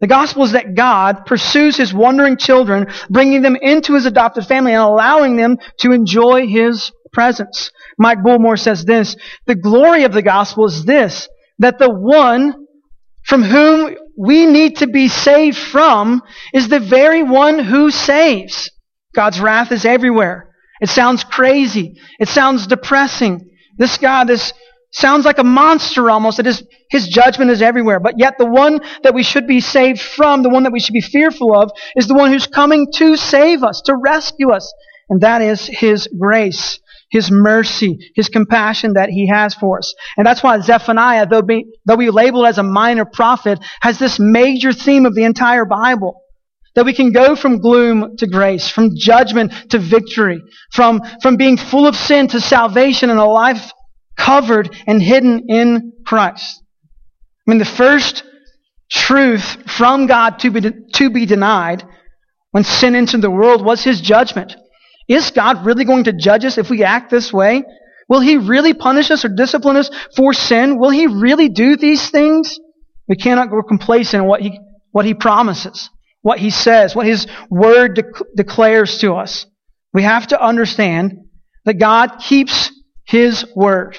the 0.00 0.06
gospel 0.06 0.44
is 0.44 0.52
that 0.52 0.74
God 0.74 1.26
pursues 1.26 1.76
his 1.76 1.92
wandering 1.92 2.36
children, 2.36 2.86
bringing 3.10 3.42
them 3.42 3.56
into 3.56 3.94
his 3.94 4.06
adopted 4.06 4.46
family 4.46 4.72
and 4.72 4.82
allowing 4.82 5.36
them 5.36 5.58
to 5.80 5.92
enjoy 5.92 6.46
his 6.46 6.90
presence. 7.12 7.70
Mike 7.98 8.18
Bullmore 8.22 8.58
says 8.58 8.84
this, 8.84 9.16
the 9.46 9.54
glory 9.54 10.04
of 10.04 10.12
the 10.12 10.22
gospel 10.22 10.66
is 10.66 10.84
this, 10.84 11.28
that 11.58 11.78
the 11.78 11.90
one 11.90 12.54
from 13.24 13.42
whom 13.42 13.94
we 14.16 14.46
need 14.46 14.78
to 14.78 14.86
be 14.86 15.08
saved 15.08 15.58
from 15.58 16.22
is 16.54 16.68
the 16.68 16.80
very 16.80 17.22
one 17.22 17.58
who 17.58 17.90
saves. 17.90 18.70
God's 19.14 19.40
wrath 19.40 19.70
is 19.72 19.84
everywhere. 19.84 20.50
It 20.80 20.88
sounds 20.88 21.24
crazy. 21.24 22.00
It 22.18 22.28
sounds 22.28 22.66
depressing. 22.66 23.50
This 23.76 23.98
God, 23.98 24.28
this 24.28 24.52
Sounds 24.92 25.24
like 25.24 25.38
a 25.38 25.44
monster 25.44 26.10
almost. 26.10 26.40
It 26.40 26.46
is, 26.46 26.64
his 26.90 27.06
judgment 27.06 27.50
is 27.50 27.62
everywhere. 27.62 28.00
But 28.00 28.18
yet 28.18 28.38
the 28.38 28.46
one 28.46 28.80
that 29.04 29.14
we 29.14 29.22
should 29.22 29.46
be 29.46 29.60
saved 29.60 30.00
from, 30.00 30.42
the 30.42 30.48
one 30.48 30.64
that 30.64 30.72
we 30.72 30.80
should 30.80 30.94
be 30.94 31.00
fearful 31.00 31.56
of, 31.56 31.70
is 31.94 32.08
the 32.08 32.14
one 32.14 32.32
who's 32.32 32.48
coming 32.48 32.90
to 32.94 33.16
save 33.16 33.62
us, 33.62 33.82
to 33.82 33.94
rescue 33.94 34.50
us. 34.50 34.72
And 35.08 35.20
that 35.20 35.42
is 35.42 35.66
his 35.66 36.08
grace, 36.18 36.80
his 37.08 37.30
mercy, 37.30 38.10
his 38.16 38.28
compassion 38.28 38.94
that 38.94 39.10
he 39.10 39.28
has 39.28 39.54
for 39.54 39.78
us. 39.78 39.94
And 40.16 40.26
that's 40.26 40.42
why 40.42 40.58
Zephaniah, 40.60 41.26
though, 41.28 41.42
be, 41.42 41.66
though 41.86 41.96
we 41.96 42.10
label 42.10 42.44
as 42.44 42.58
a 42.58 42.64
minor 42.64 43.04
prophet, 43.04 43.60
has 43.80 43.98
this 44.00 44.18
major 44.18 44.72
theme 44.72 45.06
of 45.06 45.14
the 45.14 45.24
entire 45.24 45.64
Bible. 45.64 46.20
That 46.76 46.84
we 46.84 46.94
can 46.94 47.10
go 47.10 47.34
from 47.34 47.58
gloom 47.58 48.16
to 48.18 48.28
grace, 48.28 48.68
from 48.68 48.90
judgment 48.96 49.52
to 49.70 49.78
victory, 49.78 50.40
from, 50.72 51.02
from 51.20 51.36
being 51.36 51.56
full 51.56 51.86
of 51.86 51.96
sin 51.96 52.28
to 52.28 52.40
salvation 52.40 53.10
and 53.10 53.18
a 53.18 53.24
life 53.24 53.72
covered 54.24 54.74
and 54.86 55.02
hidden 55.02 55.46
in 55.48 55.92
Christ. 56.04 56.62
I 57.46 57.50
mean, 57.50 57.58
the 57.58 57.64
first 57.64 58.22
truth 58.90 59.70
from 59.70 60.06
God 60.06 60.40
to 60.40 60.50
be, 60.50 60.60
to 60.94 61.10
be 61.10 61.26
denied 61.26 61.84
when 62.50 62.64
sin 62.64 62.94
entered 62.94 63.22
the 63.22 63.30
world 63.30 63.64
was 63.64 63.82
his 63.82 64.00
judgment. 64.00 64.56
Is 65.08 65.30
God 65.30 65.64
really 65.64 65.84
going 65.84 66.04
to 66.04 66.12
judge 66.12 66.44
us 66.44 66.58
if 66.58 66.70
we 66.70 66.84
act 66.84 67.10
this 67.10 67.32
way? 67.32 67.62
Will 68.08 68.20
he 68.20 68.36
really 68.36 68.74
punish 68.74 69.10
us 69.10 69.24
or 69.24 69.28
discipline 69.28 69.76
us 69.76 69.90
for 70.16 70.32
sin? 70.32 70.78
Will 70.78 70.90
he 70.90 71.06
really 71.06 71.48
do 71.48 71.76
these 71.76 72.10
things? 72.10 72.58
We 73.08 73.16
cannot 73.16 73.50
grow 73.50 73.62
complacent 73.62 74.22
in 74.22 74.28
what 74.28 74.40
he, 74.40 74.58
what 74.90 75.04
he 75.04 75.14
promises, 75.14 75.90
what 76.22 76.38
he 76.38 76.50
says, 76.50 76.94
what 76.94 77.06
his 77.06 77.26
word 77.48 77.94
de- 77.94 78.02
declares 78.36 78.98
to 78.98 79.14
us. 79.14 79.46
We 79.92 80.02
have 80.02 80.26
to 80.28 80.40
understand 80.40 81.18
that 81.64 81.78
God 81.78 82.18
keeps 82.20 82.70
his 83.04 83.44
word. 83.54 83.98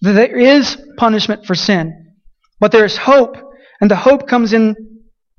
There 0.00 0.36
is 0.36 0.76
punishment 0.96 1.46
for 1.46 1.54
sin, 1.54 2.14
but 2.58 2.72
there 2.72 2.84
is 2.84 2.96
hope, 2.96 3.36
and 3.80 3.90
the 3.90 3.96
hope 3.96 4.28
comes 4.28 4.52
in 4.52 4.74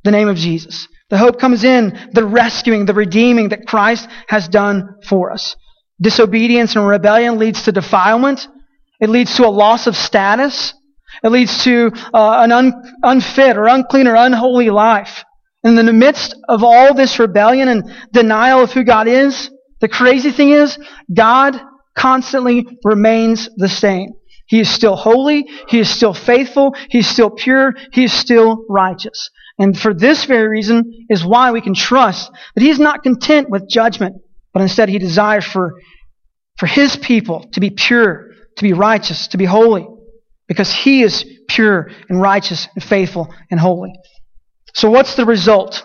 the 0.04 0.12
name 0.12 0.28
of 0.28 0.38
Jesus. 0.38 0.88
The 1.10 1.17
hope 1.17 1.39
comes 1.39 1.63
in 1.63 2.10
the 2.13 2.26
rescuing, 2.26 2.86
the 2.86 2.93
redeeming 2.93 3.50
that 3.50 3.67
Christ 3.67 4.08
has 4.28 4.47
done 4.47 4.95
for 5.08 5.32
us. 5.32 5.56
Disobedience 6.00 6.76
and 6.76 6.88
rebellion 6.88 7.38
leads 7.38 7.63
to 7.63 7.71
defilement. 7.71 8.47
It 9.00 9.10
leads 9.10 9.36
to 9.36 9.45
a 9.45 9.50
loss 9.50 9.88
of 9.88 9.95
status. 9.95 10.74
It 11.24 11.30
leads 11.30 11.63
to 11.65 11.91
uh, 12.13 12.39
an 12.41 12.52
un- 12.52 12.74
unfit 13.04 13.58
or 13.58 13.67
unclean 13.67 14.08
or 14.08 14.15
unholy 14.15 14.69
life. 14.69 15.26
And 15.63 15.78
in 15.78 15.86
the 15.86 15.93
midst 15.93 16.36
of 16.47 16.63
all 16.63 16.93
this 16.93 17.19
rebellion 17.19 17.67
and 17.67 17.84
denial 18.12 18.63
of 18.63 18.71
who 18.71 18.84
God 18.84 19.08
is, 19.08 19.52
the 19.80 19.89
crazy 19.89 20.32
thing 20.32 20.50
is, 20.50 20.80
God 21.13 21.60
constantly 21.95 22.65
remains 22.84 23.50
the 23.58 23.69
same. 23.69 24.13
He 24.52 24.60
is 24.60 24.70
still 24.70 24.98
holy. 24.98 25.50
He 25.70 25.80
is 25.80 25.90
still 25.90 26.14
faithful. 26.14 26.76
He 26.90 26.98
is 26.98 27.08
still 27.08 27.30
pure. 27.30 27.74
He 27.94 28.04
is 28.04 28.12
still 28.12 28.66
righteous. 28.68 29.30
And 29.58 29.80
for 29.80 29.94
this 29.94 30.26
very 30.26 30.50
reason 30.50 31.06
is 31.10 31.24
why 31.24 31.52
we 31.52 31.62
can 31.62 31.74
trust 31.74 32.30
that 32.54 32.62
He 32.62 32.70
is 32.70 32.78
not 32.78 33.02
content 33.02 33.50
with 33.50 33.70
judgment, 33.70 34.18
but 34.54 34.62
instead 34.62 34.90
He 34.90 35.00
desires 35.00 35.46
for, 35.46 35.80
for 36.58 36.66
His 36.66 36.98
people 36.98 37.48
to 37.54 37.62
be 37.62 37.70
pure, 37.70 38.32
to 38.58 38.64
be 38.64 38.74
righteous, 38.74 39.30
to 39.30 39.38
be 39.38 39.46
holy, 39.46 39.88
because 40.50 40.74
He 40.74 41.02
is 41.02 41.24
pure 41.48 41.90
and 42.10 42.20
righteous 42.20 42.68
and 42.76 42.84
faithful 42.84 43.34
and 43.50 43.58
holy. 43.58 43.94
So 44.74 44.92
what's 44.92 45.16
the 45.16 45.26
result? 45.26 45.82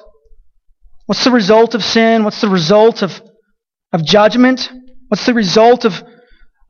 What's 1.05 1.23
the 1.23 1.31
result 1.31 1.77
of 1.77 1.85
sin? 1.85 2.25
What's 2.25 2.41
the 2.41 2.49
result 2.49 3.05
of, 3.05 3.13
of 3.93 4.05
judgment? 4.05 4.69
What's 5.07 5.25
the 5.25 5.35
result 5.35 5.85
of 5.85 6.03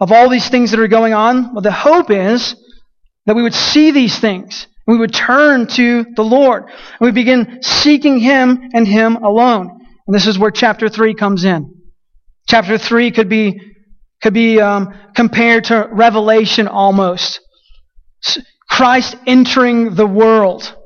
of 0.00 0.12
all 0.12 0.28
these 0.28 0.48
things 0.48 0.70
that 0.70 0.80
are 0.80 0.88
going 0.88 1.14
on? 1.14 1.54
Well, 1.54 1.62
the 1.62 1.72
hope 1.72 2.11
is 2.11 2.54
that 3.26 3.37
we 3.37 3.42
would 3.42 3.54
see 3.54 3.90
these 3.90 4.18
things. 4.18 4.66
We 4.87 4.96
would 4.96 5.12
turn 5.12 5.66
to 5.68 6.04
the 6.14 6.22
Lord. 6.22 6.64
And 6.64 7.00
we 7.00 7.11
begin 7.11 7.61
seeking 7.62 8.18
Him 8.18 8.70
and 8.72 8.87
Him 8.87 9.16
alone. 9.16 9.80
And 10.06 10.14
this 10.14 10.26
is 10.26 10.38
where 10.38 10.50
chapter 10.50 10.88
3 10.88 11.14
comes 11.14 11.44
in. 11.44 11.74
Chapter 12.48 12.78
3 12.78 13.11
could 13.11 13.28
be, 13.28 13.61
could 14.22 14.35
be 14.35 14.61
um, 14.61 14.94
compared 15.14 15.64
to 15.64 15.88
Revelation 15.90 16.68
almost. 16.68 17.40
Christ 18.68 19.16
entering 19.26 19.94
the 19.94 20.06
world. 20.06 20.76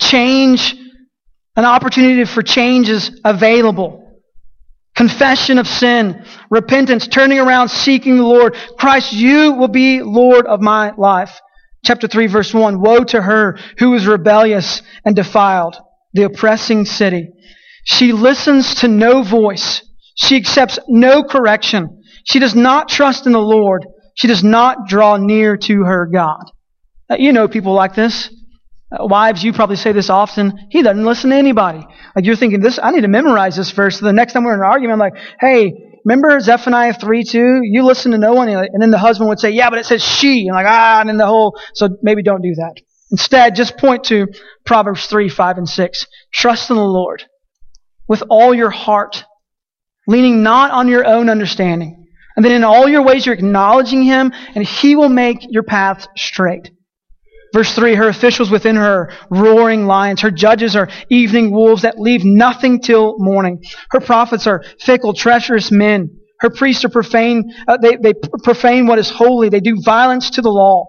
Change, 0.00 0.74
an 1.56 1.64
opportunity 1.64 2.24
for 2.24 2.42
change 2.42 2.88
is 2.88 3.20
available 3.24 4.05
confession 4.96 5.58
of 5.58 5.68
sin, 5.68 6.24
repentance, 6.50 7.06
turning 7.06 7.38
around, 7.38 7.68
seeking 7.68 8.16
the 8.16 8.22
Lord. 8.22 8.56
Christ, 8.78 9.12
you 9.12 9.52
will 9.52 9.68
be 9.68 10.02
Lord 10.02 10.46
of 10.46 10.60
my 10.60 10.92
life. 10.96 11.40
Chapter 11.84 12.08
3 12.08 12.26
verse 12.26 12.52
1. 12.52 12.80
Woe 12.80 13.04
to 13.04 13.22
her 13.22 13.58
who 13.78 13.94
is 13.94 14.06
rebellious 14.06 14.82
and 15.04 15.14
defiled, 15.14 15.76
the 16.14 16.24
oppressing 16.24 16.84
city. 16.84 17.28
She 17.84 18.12
listens 18.12 18.76
to 18.76 18.88
no 18.88 19.22
voice. 19.22 19.82
She 20.16 20.36
accepts 20.36 20.78
no 20.88 21.22
correction. 21.22 22.02
She 22.24 22.40
does 22.40 22.54
not 22.54 22.88
trust 22.88 23.26
in 23.26 23.32
the 23.32 23.38
Lord. 23.38 23.86
She 24.14 24.26
does 24.26 24.42
not 24.42 24.88
draw 24.88 25.18
near 25.18 25.56
to 25.58 25.84
her 25.84 26.06
God. 26.12 26.50
You 27.16 27.32
know 27.32 27.46
people 27.46 27.74
like 27.74 27.94
this. 27.94 28.30
Uh, 28.90 29.04
wives, 29.06 29.42
you 29.42 29.52
probably 29.52 29.76
say 29.76 29.92
this 29.92 30.10
often. 30.10 30.68
He 30.70 30.82
doesn't 30.82 31.04
listen 31.04 31.30
to 31.30 31.36
anybody. 31.36 31.84
Like 32.14 32.24
you're 32.24 32.36
thinking, 32.36 32.60
this, 32.60 32.78
I 32.80 32.92
need 32.92 33.00
to 33.00 33.08
memorize 33.08 33.56
this 33.56 33.70
verse. 33.72 33.98
So 33.98 34.06
the 34.06 34.12
next 34.12 34.32
time 34.32 34.44
we're 34.44 34.54
in 34.54 34.60
an 34.60 34.66
argument, 34.66 34.92
I'm 34.92 34.98
like, 34.98 35.22
hey, 35.40 35.72
remember 36.04 36.38
Zephaniah 36.38 36.94
3 36.94 37.24
2? 37.24 37.60
You 37.64 37.84
listen 37.84 38.12
to 38.12 38.18
no 38.18 38.32
one. 38.32 38.48
And 38.48 38.80
then 38.80 38.92
the 38.92 38.98
husband 38.98 39.28
would 39.28 39.40
say, 39.40 39.50
yeah, 39.50 39.70
but 39.70 39.80
it 39.80 39.86
says 39.86 40.04
she. 40.04 40.46
And 40.46 40.54
like, 40.54 40.66
ah, 40.68 41.00
and 41.00 41.08
then 41.08 41.16
the 41.16 41.26
whole, 41.26 41.58
so 41.74 41.88
maybe 42.02 42.22
don't 42.22 42.42
do 42.42 42.54
that. 42.54 42.74
Instead, 43.10 43.56
just 43.56 43.76
point 43.76 44.04
to 44.04 44.28
Proverbs 44.64 45.06
3, 45.06 45.28
5, 45.28 45.58
and 45.58 45.68
6. 45.68 46.06
Trust 46.32 46.70
in 46.70 46.76
the 46.76 46.82
Lord 46.82 47.24
with 48.08 48.22
all 48.30 48.54
your 48.54 48.70
heart, 48.70 49.24
leaning 50.06 50.44
not 50.44 50.70
on 50.70 50.86
your 50.86 51.04
own 51.04 51.28
understanding. 51.28 52.06
And 52.36 52.44
then 52.44 52.52
in 52.52 52.64
all 52.64 52.88
your 52.88 53.02
ways 53.02 53.26
you're 53.26 53.34
acknowledging 53.34 54.04
Him, 54.04 54.32
and 54.54 54.64
He 54.64 54.94
will 54.94 55.08
make 55.08 55.38
your 55.48 55.62
paths 55.64 56.06
straight. 56.16 56.70
Verse 57.56 57.74
3 57.74 57.94
Her 57.94 58.08
officials 58.08 58.50
within 58.50 58.76
her 58.76 59.10
roaring 59.30 59.86
lions. 59.86 60.20
Her 60.20 60.30
judges 60.30 60.76
are 60.76 60.90
evening 61.08 61.50
wolves 61.50 61.82
that 61.82 61.98
leave 61.98 62.22
nothing 62.22 62.82
till 62.82 63.14
morning. 63.16 63.62
Her 63.92 64.00
prophets 64.00 64.46
are 64.46 64.62
fickle, 64.78 65.14
treacherous 65.14 65.70
men. 65.70 66.10
Her 66.40 66.50
priests 66.50 66.84
are 66.84 66.90
profane. 66.90 67.50
Uh, 67.66 67.78
they, 67.78 67.96
they 67.96 68.12
profane 68.44 68.86
what 68.86 68.98
is 68.98 69.08
holy. 69.08 69.48
They 69.48 69.60
do 69.60 69.80
violence 69.82 70.28
to 70.30 70.42
the 70.42 70.50
law. 70.50 70.84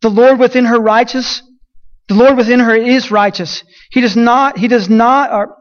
The 0.00 0.08
Lord 0.08 0.38
within 0.38 0.64
her 0.64 0.80
righteous. 0.80 1.42
The 2.08 2.14
Lord 2.14 2.38
within 2.38 2.60
her 2.60 2.74
is 2.74 3.10
righteous. 3.10 3.62
He 3.90 4.00
does 4.00 4.16
not, 4.16 4.56
he 4.56 4.68
does 4.68 4.88
not, 4.88 5.30
or, 5.32 5.54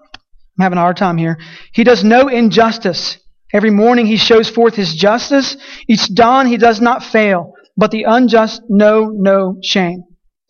I'm 0.58 0.64
having 0.64 0.78
a 0.78 0.82
hard 0.82 0.96
time 0.96 1.18
here. 1.18 1.38
He 1.74 1.84
does 1.84 2.02
no 2.02 2.30
injustice. 2.30 3.18
Every 3.52 3.72
morning 3.72 4.06
he 4.06 4.16
shows 4.16 4.50
forth 4.50 4.76
his 4.76 4.96
justice. 4.96 5.58
Each 5.90 6.08
dawn 6.14 6.48
he 6.48 6.56
does 6.56 6.80
not 6.80 7.04
fail, 7.04 7.52
but 7.76 7.92
the 7.92 8.04
unjust 8.04 8.62
know 8.70 9.10
no 9.14 9.58
shame. 9.62 10.06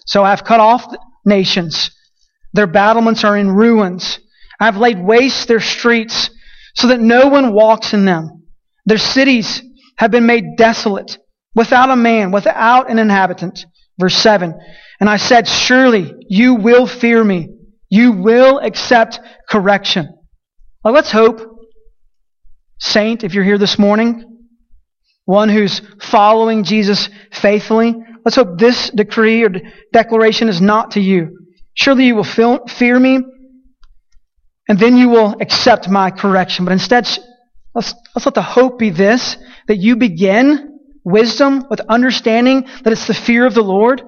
So 0.05 0.23
I 0.23 0.29
have 0.29 0.43
cut 0.43 0.59
off 0.59 0.85
nations. 1.25 1.91
Their 2.53 2.67
battlements 2.67 3.23
are 3.23 3.35
in 3.35 3.51
ruins. 3.51 4.19
I 4.59 4.65
have 4.65 4.77
laid 4.77 4.99
waste 4.99 5.47
their 5.47 5.59
streets 5.59 6.29
so 6.75 6.87
that 6.87 6.99
no 6.99 7.27
one 7.27 7.53
walks 7.53 7.93
in 7.93 8.05
them. 8.05 8.43
Their 8.85 8.97
cities 8.97 9.61
have 9.97 10.11
been 10.11 10.25
made 10.25 10.57
desolate, 10.57 11.17
without 11.55 11.89
a 11.89 11.95
man, 11.95 12.31
without 12.31 12.89
an 12.89 12.99
inhabitant. 12.99 13.65
Verse 13.97 14.15
7. 14.15 14.53
And 14.99 15.09
I 15.09 15.17
said, 15.17 15.47
Surely 15.47 16.13
you 16.27 16.55
will 16.55 16.85
fear 16.85 17.23
me. 17.23 17.49
You 17.89 18.11
will 18.11 18.59
accept 18.59 19.19
correction. 19.49 20.09
Well, 20.83 20.93
let's 20.93 21.11
hope, 21.11 21.41
saint, 22.79 23.23
if 23.23 23.33
you're 23.33 23.43
here 23.43 23.57
this 23.57 23.79
morning, 23.79 24.43
one 25.25 25.49
who's 25.49 25.81
following 25.99 26.63
Jesus 26.63 27.09
faithfully, 27.31 27.95
let's 28.25 28.35
hope 28.35 28.57
this 28.57 28.89
decree 28.89 29.43
or 29.43 29.51
declaration 29.93 30.49
is 30.49 30.59
not 30.59 30.91
to 30.91 30.99
you. 30.99 31.38
Surely 31.75 32.07
you 32.07 32.15
will 32.15 32.23
fear 32.23 32.99
me, 32.99 33.19
and 34.67 34.79
then 34.79 34.97
you 34.97 35.09
will 35.09 35.35
accept 35.39 35.88
my 35.89 36.09
correction. 36.09 36.65
But 36.65 36.71
instead, 36.71 37.07
let's, 37.73 37.93
let's 38.15 38.25
let 38.25 38.33
the 38.33 38.41
hope 38.41 38.79
be 38.79 38.89
this 38.89 39.38
that 39.67 39.77
you 39.77 39.95
begin 39.95 40.79
wisdom 41.03 41.65
with 41.69 41.81
understanding 41.88 42.67
that 42.83 42.91
it's 42.91 43.07
the 43.07 43.13
fear 43.13 43.45
of 43.45 43.53
the 43.53 43.61
Lord 43.61 44.01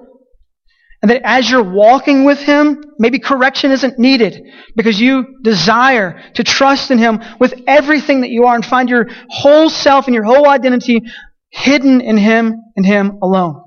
and 1.01 1.11
that 1.11 1.21
as 1.23 1.49
you're 1.49 1.63
walking 1.63 2.23
with 2.25 2.39
Him, 2.39 2.83
maybe 2.97 3.19
correction 3.19 3.71
isn't 3.71 3.99
needed 3.99 4.41
because 4.75 4.99
you 4.99 5.37
desire 5.43 6.19
to 6.33 6.43
trust 6.43 6.89
in 6.89 6.97
Him 6.97 7.21
with 7.39 7.53
everything 7.67 8.21
that 8.21 8.31
you 8.31 8.45
are 8.45 8.55
and 8.55 8.65
find 8.65 8.89
your 8.89 9.07
whole 9.29 9.69
self 9.69 10.07
and 10.07 10.15
your 10.15 10.23
whole 10.23 10.49
identity 10.49 11.03
hidden 11.49 12.01
in 12.01 12.17
Him 12.17 12.55
and 12.75 12.85
Him 12.85 13.19
alone. 13.21 13.61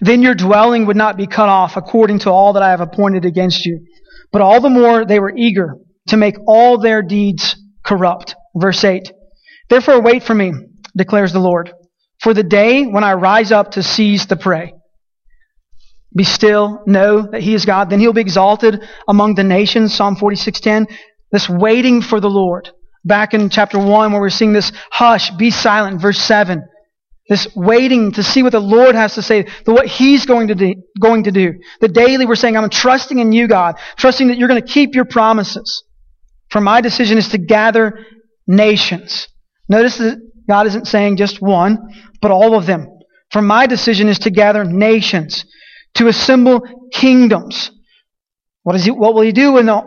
Then 0.00 0.22
your 0.22 0.34
dwelling 0.34 0.86
would 0.86 0.96
not 0.96 1.16
be 1.16 1.26
cut 1.26 1.48
off 1.48 1.76
according 1.76 2.20
to 2.20 2.30
all 2.30 2.52
that 2.52 2.62
I 2.62 2.70
have 2.70 2.80
appointed 2.80 3.24
against 3.24 3.64
you. 3.64 3.80
But 4.32 4.42
all 4.42 4.60
the 4.60 4.70
more 4.70 5.04
they 5.04 5.20
were 5.20 5.32
eager 5.34 5.76
to 6.08 6.16
make 6.16 6.36
all 6.46 6.78
their 6.78 7.02
deeds 7.02 7.56
corrupt. 7.84 8.34
Verse 8.56 8.84
8. 8.84 9.12
Therefore 9.68 10.02
wait 10.02 10.22
for 10.22 10.34
me, 10.34 10.52
declares 10.96 11.32
the 11.32 11.40
Lord, 11.40 11.72
for 12.20 12.34
the 12.34 12.42
day 12.42 12.84
when 12.84 13.04
I 13.04 13.14
rise 13.14 13.52
up 13.52 13.72
to 13.72 13.82
seize 13.82 14.26
the 14.26 14.36
prey. 14.36 14.74
Be 16.16 16.24
still, 16.24 16.82
know 16.86 17.22
that 17.32 17.42
he 17.42 17.54
is 17.54 17.64
God. 17.64 17.90
Then 17.90 17.98
he'll 17.98 18.12
be 18.12 18.20
exalted 18.20 18.86
among 19.08 19.34
the 19.34 19.42
nations. 19.42 19.94
Psalm 19.94 20.16
46:10. 20.16 20.86
This 21.32 21.48
waiting 21.48 22.02
for 22.02 22.20
the 22.20 22.30
Lord. 22.30 22.70
Back 23.04 23.34
in 23.34 23.50
chapter 23.50 23.78
1 23.78 24.12
where 24.12 24.20
we're 24.20 24.30
seeing 24.30 24.52
this 24.52 24.70
hush, 24.90 25.30
be 25.32 25.50
silent, 25.50 26.00
verse 26.00 26.18
7. 26.18 26.62
This 27.28 27.48
waiting 27.56 28.12
to 28.12 28.22
see 28.22 28.42
what 28.42 28.52
the 28.52 28.60
Lord 28.60 28.94
has 28.94 29.14
to 29.14 29.22
say, 29.22 29.46
what 29.64 29.86
He's 29.86 30.26
going 30.26 30.48
to 30.48 30.54
do, 30.54 30.74
going 31.00 31.24
to 31.24 31.32
do. 31.32 31.54
The 31.80 31.88
daily 31.88 32.26
we're 32.26 32.34
saying, 32.34 32.56
I'm 32.56 32.68
trusting 32.68 33.18
in 33.18 33.32
you, 33.32 33.48
God, 33.48 33.76
trusting 33.96 34.28
that 34.28 34.36
you're 34.36 34.48
going 34.48 34.60
to 34.60 34.66
keep 34.66 34.94
your 34.94 35.06
promises. 35.06 35.84
For 36.50 36.60
my 36.60 36.80
decision 36.80 37.16
is 37.16 37.28
to 37.30 37.38
gather 37.38 38.04
nations. 38.46 39.28
Notice 39.68 39.96
that 39.98 40.18
God 40.48 40.66
isn't 40.66 40.86
saying 40.86 41.16
just 41.16 41.40
one, 41.40 41.78
but 42.20 42.30
all 42.30 42.56
of 42.56 42.66
them. 42.66 42.88
For 43.30 43.40
my 43.40 43.66
decision 43.66 44.08
is 44.08 44.18
to 44.20 44.30
gather 44.30 44.64
nations 44.64 45.46
to 45.94 46.08
assemble 46.08 46.88
kingdoms. 46.92 47.70
What, 48.62 48.76
is 48.76 48.84
he, 48.84 48.90
what 48.90 49.14
will 49.14 49.22
he 49.22 49.32
do 49.32 49.52
when 49.52 49.66
the, 49.66 49.82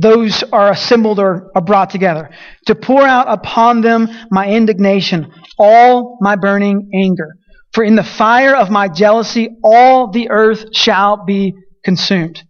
those 0.00 0.42
are 0.44 0.70
assembled 0.70 1.18
or 1.18 1.50
are 1.54 1.62
brought 1.62 1.90
together? 1.90 2.30
To 2.66 2.74
pour 2.74 3.02
out 3.02 3.26
upon 3.28 3.80
them 3.80 4.08
my 4.30 4.48
indignation, 4.48 5.32
all 5.58 6.18
my 6.20 6.36
burning 6.36 6.90
anger. 6.94 7.36
For 7.72 7.84
in 7.84 7.96
the 7.96 8.04
fire 8.04 8.56
of 8.56 8.70
my 8.70 8.88
jealousy, 8.88 9.48
all 9.62 10.10
the 10.10 10.30
earth 10.30 10.74
shall 10.74 11.24
be 11.24 11.54
consumed. 11.84 12.42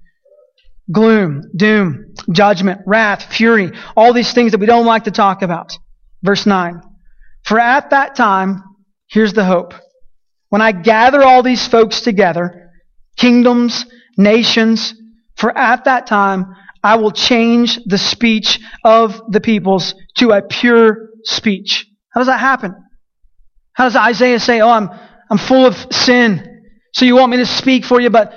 Gloom, 0.93 1.43
doom, 1.55 2.15
judgment, 2.33 2.81
wrath, 2.87 3.33
fury, 3.33 3.71
all 3.97 4.13
these 4.13 4.33
things 4.33 4.53
that 4.53 4.61
we 4.61 4.67
don't 4.67 4.87
like 4.87 5.05
to 5.05 5.11
talk 5.11 5.43
about. 5.43 5.77
Verse 6.23 6.47
9. 6.47 6.81
For 7.45 7.59
at 7.59 7.91
that 7.91 8.17
time, 8.17 8.63
here's 9.09 9.33
the 9.33 9.45
hope. 9.45 9.75
When 10.49 10.63
I 10.63 10.73
gather 10.73 11.23
all 11.23 11.43
these 11.43 11.67
folks 11.67 12.01
together, 12.01 12.71
kingdoms, 13.17 13.87
nations, 14.17 14.95
for 15.37 15.57
at 15.57 15.85
that 15.85 16.07
time 16.07 16.55
I 16.83 16.97
will 16.97 17.11
change 17.11 17.79
the 17.85 17.99
speech 17.99 18.59
of 18.85 19.21
the 19.29 19.41
peoples 19.41 19.95
to 20.17 20.31
a 20.33 20.43
pure 20.43 21.11
speech. 21.25 21.87
How 22.13 22.21
does 22.21 22.29
that 22.29 22.41
happen? 22.41 22.75
How 23.73 23.85
does 23.85 23.97
Isaiah 23.97 24.41
say, 24.41 24.61
Oh, 24.61 24.71
I'm, 24.71 24.91
I'm 25.31 25.39
full 25.39 25.67
of 25.67 25.75
sin, 25.93 26.63
so 26.95 27.05
you 27.05 27.17
want 27.17 27.31
me 27.31 27.39
to 27.39 27.47
speak 27.47 27.85
for 27.85 28.01
you, 28.01 28.11
but 28.11 28.33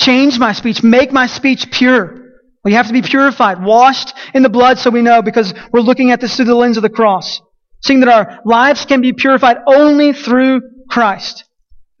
change 0.00 0.38
my 0.38 0.52
speech, 0.52 0.82
make 0.82 1.12
my 1.12 1.26
speech 1.26 1.70
pure. 1.70 2.22
Well, 2.64 2.70
you 2.70 2.76
have 2.76 2.86
to 2.86 2.92
be 2.92 3.02
purified, 3.02 3.62
washed 3.62 4.14
in 4.34 4.42
the 4.42 4.48
blood 4.48 4.78
so 4.78 4.90
we 4.90 5.02
know 5.02 5.22
because 5.22 5.52
we're 5.72 5.80
looking 5.80 6.10
at 6.10 6.20
this 6.20 6.36
through 6.36 6.46
the 6.46 6.54
lens 6.54 6.76
of 6.76 6.82
the 6.82 6.90
cross. 6.90 7.40
Seeing 7.82 8.00
that 8.00 8.08
our 8.08 8.40
lives 8.44 8.84
can 8.84 9.00
be 9.00 9.12
purified 9.12 9.56
only 9.66 10.12
through 10.12 10.62
Christ. 10.88 11.44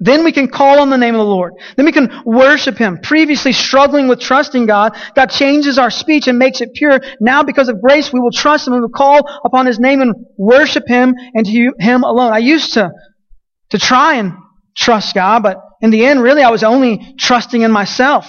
Then 0.02 0.24
we 0.24 0.32
can 0.32 0.48
call 0.48 0.80
on 0.80 0.90
the 0.90 0.98
name 0.98 1.14
of 1.14 1.20
the 1.20 1.24
Lord. 1.24 1.52
Then 1.76 1.86
we 1.86 1.92
can 1.92 2.22
worship 2.24 2.76
Him. 2.76 2.98
Previously 3.00 3.52
struggling 3.52 4.08
with 4.08 4.18
trusting 4.18 4.66
God, 4.66 4.96
God 5.14 5.26
changes 5.26 5.78
our 5.78 5.90
speech 5.90 6.26
and 6.26 6.40
makes 6.40 6.60
it 6.60 6.74
pure. 6.74 7.00
Now 7.20 7.44
because 7.44 7.68
of 7.68 7.80
grace, 7.80 8.12
we 8.12 8.18
will 8.18 8.32
trust 8.32 8.66
Him 8.66 8.72
and 8.72 8.80
we 8.80 8.86
will 8.86 8.92
call 8.92 9.20
upon 9.44 9.66
His 9.66 9.78
name 9.78 10.00
and 10.00 10.26
worship 10.36 10.88
Him 10.88 11.14
and 11.34 11.46
to 11.46 11.72
Him 11.78 12.02
alone. 12.02 12.32
I 12.32 12.38
used 12.38 12.74
to, 12.74 12.90
to 13.70 13.78
try 13.78 14.14
and 14.14 14.32
trust 14.76 15.14
God, 15.14 15.44
but 15.44 15.58
in 15.80 15.90
the 15.90 16.04
end, 16.04 16.20
really, 16.20 16.42
I 16.42 16.50
was 16.50 16.64
only 16.64 17.14
trusting 17.16 17.62
in 17.62 17.70
myself. 17.70 18.26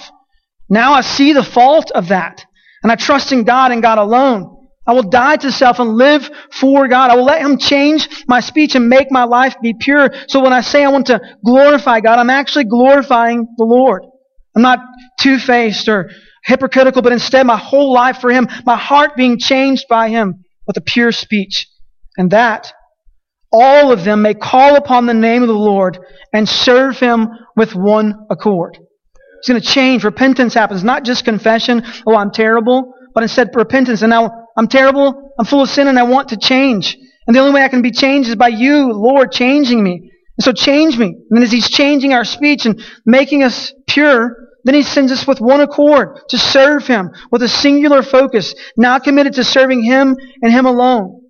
Now 0.68 0.92
I 0.92 1.00
see 1.00 1.32
the 1.32 1.42
fault 1.42 1.90
of 1.90 2.08
that. 2.08 2.44
And 2.84 2.92
I 2.92 2.96
trust 2.96 3.32
in 3.32 3.42
God 3.42 3.72
and 3.72 3.82
God 3.82 3.98
alone. 3.98 4.53
I 4.86 4.92
will 4.92 5.08
die 5.08 5.36
to 5.36 5.50
self 5.50 5.78
and 5.78 5.94
live 5.94 6.30
for 6.52 6.88
God. 6.88 7.10
I 7.10 7.16
will 7.16 7.24
let 7.24 7.40
Him 7.40 7.58
change 7.58 8.08
my 8.28 8.40
speech 8.40 8.74
and 8.74 8.88
make 8.88 9.10
my 9.10 9.24
life 9.24 9.56
be 9.62 9.74
pure. 9.78 10.10
So 10.28 10.40
when 10.40 10.52
I 10.52 10.60
say 10.60 10.84
I 10.84 10.90
want 10.90 11.06
to 11.06 11.20
glorify 11.44 12.00
God, 12.00 12.18
I'm 12.18 12.30
actually 12.30 12.64
glorifying 12.64 13.46
the 13.56 13.64
Lord. 13.64 14.04
I'm 14.54 14.62
not 14.62 14.80
two-faced 15.20 15.88
or 15.88 16.10
hypocritical, 16.44 17.02
but 17.02 17.12
instead 17.12 17.46
my 17.46 17.56
whole 17.56 17.92
life 17.92 18.18
for 18.18 18.30
Him, 18.30 18.46
my 18.66 18.76
heart 18.76 19.16
being 19.16 19.38
changed 19.38 19.86
by 19.88 20.10
Him 20.10 20.44
with 20.66 20.76
a 20.76 20.82
pure 20.82 21.12
speech. 21.12 21.66
And 22.16 22.30
that 22.30 22.72
all 23.50 23.90
of 23.90 24.04
them 24.04 24.22
may 24.22 24.34
call 24.34 24.76
upon 24.76 25.06
the 25.06 25.14
name 25.14 25.42
of 25.42 25.48
the 25.48 25.54
Lord 25.54 25.98
and 26.32 26.48
serve 26.48 26.98
Him 26.98 27.28
with 27.56 27.74
one 27.74 28.26
accord. 28.30 28.78
It's 29.38 29.48
going 29.48 29.60
to 29.60 29.66
change. 29.66 30.04
Repentance 30.04 30.54
happens. 30.54 30.84
Not 30.84 31.04
just 31.04 31.24
confession, 31.24 31.84
oh, 32.06 32.16
I'm 32.16 32.30
terrible, 32.30 32.94
but 33.14 33.22
instead 33.22 33.50
repentance. 33.54 34.02
And 34.02 34.10
now 34.10 34.43
I'm 34.56 34.68
terrible. 34.68 35.32
I'm 35.38 35.44
full 35.46 35.62
of 35.62 35.68
sin 35.68 35.88
and 35.88 35.98
I 35.98 36.04
want 36.04 36.28
to 36.28 36.36
change. 36.36 36.96
And 37.26 37.34
the 37.34 37.40
only 37.40 37.52
way 37.54 37.62
I 37.64 37.68
can 37.68 37.82
be 37.82 37.90
changed 37.90 38.28
is 38.28 38.36
by 38.36 38.48
you, 38.48 38.92
Lord, 38.92 39.32
changing 39.32 39.82
me. 39.82 40.10
And 40.36 40.44
so 40.44 40.52
change 40.52 40.98
me. 40.98 41.14
And 41.30 41.42
as 41.42 41.50
He's 41.52 41.70
changing 41.70 42.12
our 42.12 42.24
speech 42.24 42.66
and 42.66 42.82
making 43.04 43.42
us 43.42 43.72
pure, 43.86 44.36
Then 44.64 44.74
he 44.74 44.82
sends 44.82 45.12
us 45.12 45.26
with 45.26 45.40
one 45.40 45.60
accord 45.60 46.20
to 46.30 46.38
serve 46.38 46.86
him 46.86 47.10
with 47.30 47.42
a 47.42 47.48
singular 47.48 48.02
focus, 48.02 48.54
now 48.76 48.98
committed 48.98 49.34
to 49.34 49.44
serving 49.44 49.82
him 49.82 50.16
and 50.42 50.52
him 50.52 50.64
alone. 50.64 51.20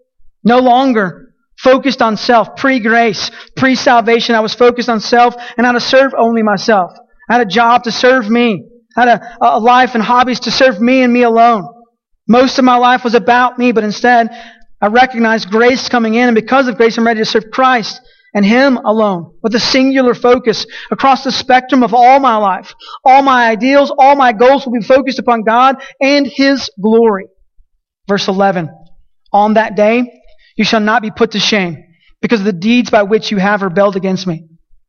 No 0.44 0.60
longer 0.60 1.34
focused 1.58 2.00
on 2.00 2.16
self, 2.16 2.56
pre-grace, 2.56 3.30
pre-salvation. 3.56 4.34
I 4.36 4.40
was 4.40 4.54
focused 4.54 4.88
on 4.88 5.00
self 5.00 5.34
and 5.56 5.66
how 5.66 5.72
to 5.72 5.80
serve 5.80 6.12
only 6.16 6.42
myself. 6.42 6.92
I 7.28 7.34
had 7.34 7.46
a 7.46 7.50
job 7.50 7.84
to 7.84 7.92
serve 7.92 8.30
me. 8.30 8.64
I 8.96 9.00
had 9.06 9.20
a, 9.20 9.36
a 9.40 9.58
life 9.58 9.94
and 9.94 10.02
hobbies 10.02 10.40
to 10.40 10.50
serve 10.52 10.80
me 10.80 11.02
and 11.02 11.12
me 11.12 11.22
alone. 11.22 11.68
Most 12.26 12.58
of 12.58 12.64
my 12.64 12.76
life 12.76 13.04
was 13.04 13.14
about 13.14 13.58
me, 13.58 13.72
but 13.72 13.84
instead 13.84 14.30
I 14.80 14.88
recognized 14.88 15.50
grace 15.50 15.88
coming 15.88 16.14
in 16.14 16.28
and 16.28 16.34
because 16.34 16.68
of 16.68 16.76
grace 16.76 16.96
I'm 16.96 17.06
ready 17.06 17.20
to 17.20 17.24
serve 17.24 17.50
Christ 17.52 18.00
and 18.34 18.44
Him 18.44 18.76
alone 18.78 19.34
with 19.42 19.54
a 19.54 19.60
singular 19.60 20.14
focus 20.14 20.66
across 20.90 21.22
the 21.24 21.30
spectrum 21.30 21.82
of 21.82 21.94
all 21.94 22.20
my 22.20 22.36
life. 22.36 22.74
All 23.04 23.22
my 23.22 23.48
ideals, 23.48 23.92
all 23.96 24.16
my 24.16 24.32
goals 24.32 24.66
will 24.66 24.72
be 24.72 24.84
focused 24.84 25.18
upon 25.18 25.42
God 25.42 25.76
and 26.00 26.26
His 26.26 26.70
glory. 26.80 27.26
Verse 28.08 28.26
11. 28.28 28.68
On 29.32 29.54
that 29.54 29.76
day, 29.76 30.20
you 30.56 30.64
shall 30.64 30.80
not 30.80 31.02
be 31.02 31.10
put 31.10 31.32
to 31.32 31.40
shame 31.40 31.84
because 32.20 32.40
of 32.40 32.46
the 32.46 32.52
deeds 32.52 32.90
by 32.90 33.02
which 33.02 33.30
you 33.30 33.38
have 33.38 33.62
rebelled 33.62 33.96
against 33.96 34.26
me. 34.26 34.46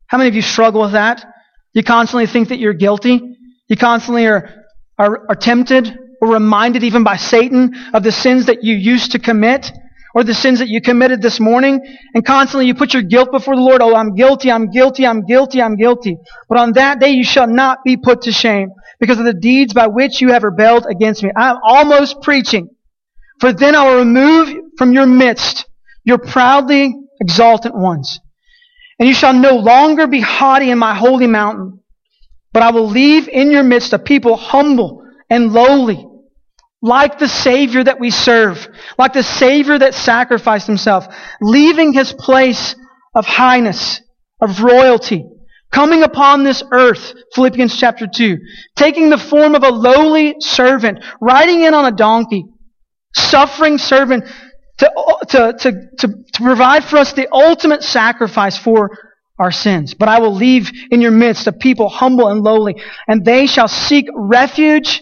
How 0.08 0.18
many 0.18 0.28
of 0.28 0.36
you 0.36 0.42
struggle 0.42 0.82
with 0.82 0.94
that? 0.94 1.26
You 1.74 1.84
constantly 1.84 2.28
think 2.28 2.50
that 2.50 2.60
you're 2.60 2.74
guilty. 2.74 3.20
You 3.68 3.76
constantly 3.76 4.26
are, 4.28 4.66
are, 4.98 5.26
are 5.30 5.36
tempted 5.36 5.98
or 6.26 6.34
reminded 6.34 6.84
even 6.84 7.04
by 7.04 7.16
Satan 7.16 7.76
of 7.94 8.04
the 8.04 8.12
sins 8.12 8.48
that 8.48 8.64
you 8.64 8.76
used 8.76 9.12
to 9.12 9.20
commit 9.20 9.72
or 10.14 10.24
the 10.24 10.34
sins 10.34 10.60
that 10.60 10.70
you 10.70 10.80
committed 10.80 11.22
this 11.22 11.42
morning, 11.42 11.82
and 12.14 12.26
constantly 12.26 12.66
you 12.66 12.74
put 12.74 12.94
your 12.94 13.04
guilt 13.04 13.32
before 13.32 13.54
the 13.56 13.62
Lord. 13.62 13.82
Oh, 13.82 13.94
I'm 13.94 14.16
guilty, 14.16 14.50
I'm 14.50 14.72
guilty, 14.72 15.06
I'm 15.06 15.26
guilty, 15.26 15.62
I'm 15.62 15.76
guilty. 15.76 16.18
But 16.48 16.58
on 16.58 16.72
that 16.74 17.02
day 17.02 17.10
you 17.10 17.26
shall 17.26 17.48
not 17.48 17.84
be 17.84 17.98
put 17.98 18.22
to 18.22 18.32
shame 18.32 18.70
because 19.00 19.20
of 19.20 19.26
the 19.26 19.34
deeds 19.34 19.74
by 19.74 19.88
which 19.88 20.22
you 20.22 20.32
have 20.32 20.44
rebelled 20.44 20.86
against 20.90 21.22
me. 21.22 21.32
I'm 21.36 21.58
almost 21.62 22.22
preaching. 22.22 22.70
For 23.42 23.52
then 23.52 23.76
I 23.76 23.90
will 23.90 24.00
remove 24.00 24.56
from 24.78 24.94
your 24.94 25.06
midst 25.06 25.66
your 26.06 26.18
proudly 26.18 26.96
exultant 27.20 27.76
ones. 27.76 28.22
And 28.98 29.10
you 29.10 29.14
shall 29.14 29.34
no 29.34 29.58
longer 29.58 30.08
be 30.08 30.22
haughty 30.22 30.70
in 30.70 30.78
my 30.78 30.96
holy 30.96 31.28
mountain, 31.28 31.82
but 32.54 32.64
I 32.64 32.72
will 32.72 32.88
leave 32.88 33.28
in 33.28 33.52
your 33.52 33.64
midst 33.64 33.92
a 33.92 34.00
people 34.00 34.38
humble 34.38 35.04
and 35.30 35.52
lowly, 35.52 36.08
like 36.82 37.20
the 37.20 37.28
Savior 37.28 37.84
that 37.84 38.00
we 38.00 38.12
serve, 38.12 38.68
like 38.98 39.14
the 39.14 39.24
Savior 39.24 39.78
that 39.80 39.94
sacrificed 39.94 40.68
himself, 40.68 41.08
leaving 41.42 41.94
his 41.94 42.14
place 42.14 42.76
of 43.16 43.26
highness, 43.26 44.02
of 44.42 44.62
royalty, 44.62 45.26
coming 45.72 46.04
upon 46.04 46.44
this 46.44 46.64
earth, 46.72 47.14
Philippians 47.34 47.78
chapter 47.78 48.08
2, 48.08 48.38
taking 48.76 49.10
the 49.10 49.18
form 49.18 49.56
of 49.56 49.64
a 49.64 49.70
lowly 49.70 50.36
servant, 50.40 51.04
riding 51.20 51.64
in 51.64 51.74
on 51.74 51.86
a 51.86 51.96
donkey, 51.96 52.46
suffering 53.14 53.78
servant 53.78 54.26
to, 54.78 54.92
to, 55.30 55.54
to, 55.60 55.72
to, 55.98 56.08
to 56.34 56.42
provide 56.42 56.84
for 56.84 56.98
us 56.98 57.14
the 57.14 57.28
ultimate 57.34 57.84
sacrifice 57.84 58.58
for 58.58 58.92
our 59.40 59.52
sins. 59.52 59.94
But 59.94 60.10
I 60.10 60.20
will 60.20 60.34
leave 60.34 60.72
in 60.92 61.02
your 61.02 61.12
midst 61.12 61.48
a 61.48 61.52
people 61.52 61.90
humble 61.90 62.28
and 62.28 62.42
lowly, 62.42 62.82
and 63.08 63.26
they 63.26 63.48
shall 63.48 63.68
seek 63.68 64.08
refuge 64.14 65.02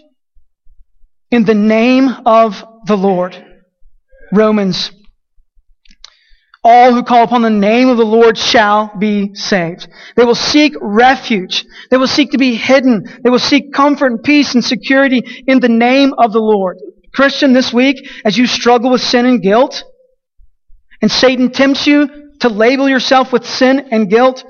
in 1.34 1.46
the 1.46 1.56
name 1.56 2.10
of 2.28 2.64
the 2.86 2.96
Lord. 2.96 3.36
Romans. 4.32 4.92
All 6.64 6.94
who 6.94 7.02
call 7.02 7.24
upon 7.24 7.42
the 7.42 7.50
name 7.50 7.90
of 7.90 7.98
the 7.98 8.06
Lord 8.06 8.38
shall 8.38 8.96
be 9.00 9.34
saved. 9.34 9.88
They 10.16 10.26
will 10.26 10.36
seek 10.36 10.76
refuge. 10.80 11.66
They 11.90 11.98
will 11.98 12.06
seek 12.06 12.32
to 12.32 12.38
be 12.38 12.54
hidden. 12.54 13.06
They 13.24 13.32
will 13.32 13.40
seek 13.40 13.74
comfort 13.74 14.12
and 14.12 14.24
peace 14.24 14.54
and 14.54 14.64
security 14.64 15.44
in 15.48 15.60
the 15.60 15.70
name 15.70 16.14
of 16.20 16.34
the 16.34 16.40
Lord. 16.40 16.78
Christian, 17.16 17.52
this 17.52 17.74
week, 17.74 18.08
as 18.24 18.38
you 18.38 18.46
struggle 18.46 18.92
with 18.92 19.02
sin 19.02 19.26
and 19.26 19.42
guilt, 19.42 19.84
and 21.02 21.12
Satan 21.12 21.50
tempts 21.50 21.88
you 21.88 22.30
to 22.42 22.50
label 22.50 22.88
yourself 22.88 23.34
with 23.34 23.48
sin 23.48 23.88
and 23.92 24.08
guilt, 24.08 24.46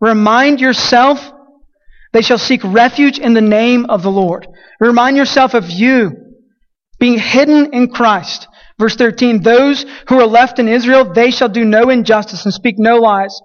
remind 0.00 0.60
yourself 0.60 1.32
they 2.12 2.22
shall 2.22 2.38
seek 2.38 2.62
refuge 2.64 3.18
in 3.18 3.34
the 3.34 3.40
name 3.40 3.86
of 3.86 4.02
the 4.02 4.10
Lord. 4.10 4.46
Remind 4.80 5.16
yourself 5.16 5.54
of 5.54 5.70
you 5.70 6.12
being 6.98 7.18
hidden 7.18 7.72
in 7.72 7.90
Christ. 7.90 8.48
Verse 8.78 8.94
13, 8.94 9.42
those 9.42 9.84
who 10.08 10.20
are 10.20 10.26
left 10.26 10.58
in 10.58 10.68
Israel, 10.68 11.12
they 11.12 11.30
shall 11.30 11.48
do 11.48 11.64
no 11.64 11.90
injustice 11.90 12.44
and 12.44 12.54
speak 12.54 12.76
no 12.78 12.96
lies. 12.96 13.40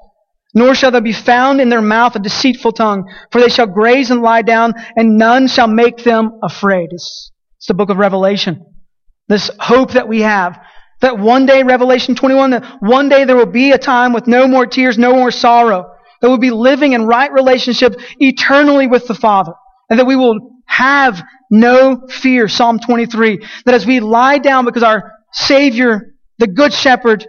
Nor 0.53 0.75
shall 0.75 0.91
there 0.91 1.01
be 1.01 1.13
found 1.13 1.59
in 1.59 1.69
their 1.69 1.81
mouth 1.81 2.15
a 2.15 2.19
deceitful 2.19 2.73
tongue, 2.73 3.11
for 3.31 3.41
they 3.41 3.49
shall 3.49 3.65
graze 3.65 4.11
and 4.11 4.21
lie 4.21 4.43
down, 4.43 4.73
and 4.95 5.17
none 5.17 5.47
shall 5.47 5.67
make 5.67 6.03
them 6.03 6.39
afraid. 6.43 6.89
It's, 6.91 7.31
it's 7.57 7.67
the 7.67 7.73
book 7.73 7.89
of 7.89 7.97
Revelation. 7.97 8.63
This 9.27 9.49
hope 9.59 9.93
that 9.93 10.07
we 10.07 10.21
have, 10.21 10.59
that 11.01 11.17
one 11.17 11.47
day, 11.47 11.63
Revelation 11.63 12.13
21, 12.13 12.51
that 12.51 12.77
one 12.81 13.09
day 13.09 13.25
there 13.25 13.35
will 13.35 13.47
be 13.47 13.71
a 13.71 13.79
time 13.79 14.13
with 14.13 14.27
no 14.27 14.47
more 14.47 14.67
tears, 14.67 14.97
no 14.97 15.13
more 15.13 15.31
sorrow, 15.31 15.92
that 16.23 16.29
we'll 16.29 16.37
be 16.37 16.51
living 16.51 16.93
in 16.93 17.05
right 17.05 17.33
relationship 17.33 17.95
eternally 18.17 18.87
with 18.87 19.07
the 19.07 19.13
Father, 19.13 19.51
and 19.89 19.99
that 19.99 20.05
we 20.05 20.15
will 20.15 20.61
have 20.65 21.21
no 21.51 22.07
fear. 22.07 22.47
Psalm 22.47 22.79
23. 22.79 23.45
That 23.65 23.75
as 23.75 23.85
we 23.85 23.99
lie 23.99 24.37
down 24.37 24.63
because 24.63 24.83
our 24.83 25.11
Savior, 25.33 26.15
the 26.39 26.47
Good 26.47 26.71
Shepherd, 26.73 27.27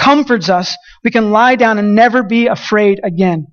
comforts 0.00 0.48
us, 0.48 0.76
we 1.02 1.10
can 1.10 1.32
lie 1.32 1.56
down 1.56 1.78
and 1.78 1.96
never 1.96 2.22
be 2.22 2.46
afraid 2.46 3.00
again. 3.02 3.48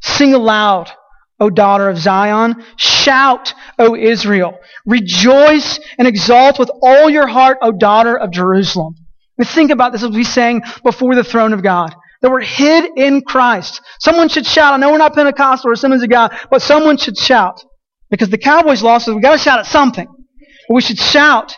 Sing 0.00 0.32
aloud, 0.32 0.90
O 1.38 1.50
daughter 1.50 1.90
of 1.90 1.98
Zion. 1.98 2.64
Shout, 2.76 3.52
O 3.78 3.94
Israel. 3.94 4.58
Rejoice 4.86 5.78
and 5.98 6.08
exult 6.08 6.58
with 6.58 6.70
all 6.82 7.10
your 7.10 7.26
heart, 7.26 7.58
O 7.60 7.72
daughter 7.72 8.16
of 8.16 8.30
Jerusalem. 8.30 8.94
And 9.36 9.46
think 9.46 9.70
about 9.70 9.92
this 9.92 10.02
as 10.02 10.10
we 10.12 10.24
sang 10.24 10.62
before 10.82 11.14
the 11.14 11.24
throne 11.24 11.52
of 11.52 11.62
God. 11.62 11.94
That 12.24 12.30
we're 12.30 12.40
hid 12.40 12.90
in 12.96 13.20
Christ. 13.20 13.82
Someone 14.00 14.30
should 14.30 14.46
shout. 14.46 14.72
I 14.72 14.78
know 14.78 14.90
we're 14.90 14.96
not 14.96 15.12
Pentecostal 15.12 15.68
or 15.68 15.74
Assemblies 15.74 16.02
of 16.02 16.08
God, 16.08 16.34
but 16.50 16.62
someone 16.62 16.96
should 16.96 17.18
shout. 17.18 17.62
Because 18.10 18.30
the 18.30 18.38
Cowboys 18.38 18.82
lost, 18.82 19.04
so 19.04 19.14
we 19.14 19.20
gotta 19.20 19.36
shout 19.36 19.58
at 19.58 19.66
something. 19.66 20.06
But 20.06 20.74
we 20.74 20.80
should 20.80 20.96
shout 20.96 21.54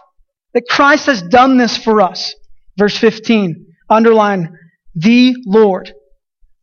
that 0.54 0.64
Christ 0.68 1.06
has 1.06 1.22
done 1.22 1.56
this 1.56 1.76
for 1.76 2.00
us. 2.00 2.34
Verse 2.76 2.98
15, 2.98 3.64
underline, 3.88 4.48
the 4.96 5.36
Lord. 5.46 5.92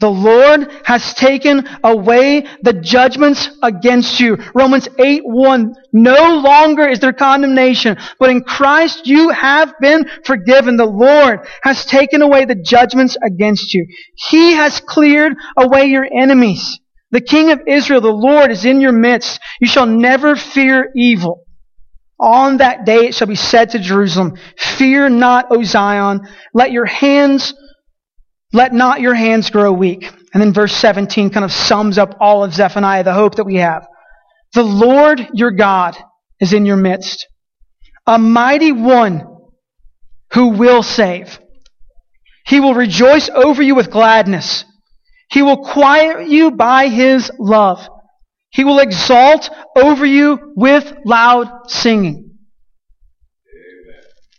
The 0.04 0.12
Lord 0.12 0.70
has 0.84 1.14
taken 1.14 1.66
away 1.82 2.46
the 2.62 2.74
judgments 2.74 3.50
against 3.64 4.20
you. 4.20 4.38
Romans 4.54 4.90
8, 5.00 5.22
1. 5.24 5.74
No 5.94 6.42
longer 6.42 6.86
is 6.86 7.00
there 7.00 7.14
condemnation, 7.14 7.96
but 8.20 8.30
in 8.30 8.42
Christ 8.42 9.08
you 9.08 9.30
have 9.30 9.74
been 9.80 10.06
forgiven. 10.26 10.76
The 10.76 10.86
Lord 10.86 11.48
has 11.62 11.86
taken 11.86 12.22
away 12.22 12.44
the 12.44 12.62
judgments 12.62 13.16
against 13.26 13.74
you. 13.74 13.88
He 14.30 14.52
has 14.52 14.82
cleared 14.82 15.38
away 15.56 15.86
your 15.86 16.04
enemies. 16.04 16.82
The 17.12 17.22
King 17.22 17.52
of 17.52 17.62
Israel, 17.66 18.02
the 18.02 18.12
Lord, 18.12 18.52
is 18.52 18.66
in 18.66 18.82
your 18.82 18.92
midst. 18.92 19.40
You 19.62 19.68
shall 19.68 19.86
never 19.86 20.36
fear 20.36 20.92
evil. 20.98 21.46
On 22.20 22.58
that 22.58 22.86
day 22.86 23.08
it 23.08 23.16
shall 23.16 23.28
be 23.28 23.36
said 23.36 23.70
to 23.70 23.80
Jerusalem, 23.80 24.38
Fear 24.58 25.12
not, 25.12 25.46
O 25.50 25.64
Zion. 25.64 26.28
Let 26.54 26.74
your 26.74 26.86
hands, 26.86 27.54
let 28.54 28.72
not 28.72 29.02
your 29.02 29.16
hands 29.16 29.50
grow 29.50 29.74
weak. 29.74 30.10
And 30.34 30.42
then 30.42 30.54
verse 30.54 30.76
17 30.76 31.32
kind 31.32 31.44
of 31.44 31.52
sums 31.52 31.98
up 31.98 32.18
all 32.20 32.44
of 32.44 32.54
Zephaniah, 32.54 33.04
the 33.04 33.14
hope 33.14 33.36
that 33.36 33.46
we 33.46 33.56
have. 33.56 33.88
The 34.54 34.64
Lord 34.64 35.28
your 35.34 35.52
God 35.52 35.98
is 36.40 36.54
in 36.54 36.66
your 36.66 36.78
midst, 36.78 37.28
a 38.06 38.18
mighty 38.18 38.72
one 38.72 39.28
who 40.34 40.50
will 40.50 40.84
save. 40.84 41.40
He 42.46 42.60
will 42.60 42.74
rejoice 42.74 43.30
over 43.30 43.62
you 43.62 43.76
with 43.76 43.90
gladness. 43.90 44.66
He 45.32 45.42
will 45.42 45.58
quiet 45.58 46.28
you 46.28 46.52
by 46.52 46.88
his 46.90 47.32
love. 47.40 47.88
He 48.52 48.64
will 48.64 48.80
exalt 48.80 49.50
over 49.76 50.06
you 50.06 50.54
with 50.56 50.94
loud 51.06 51.72
singing. 51.72 52.38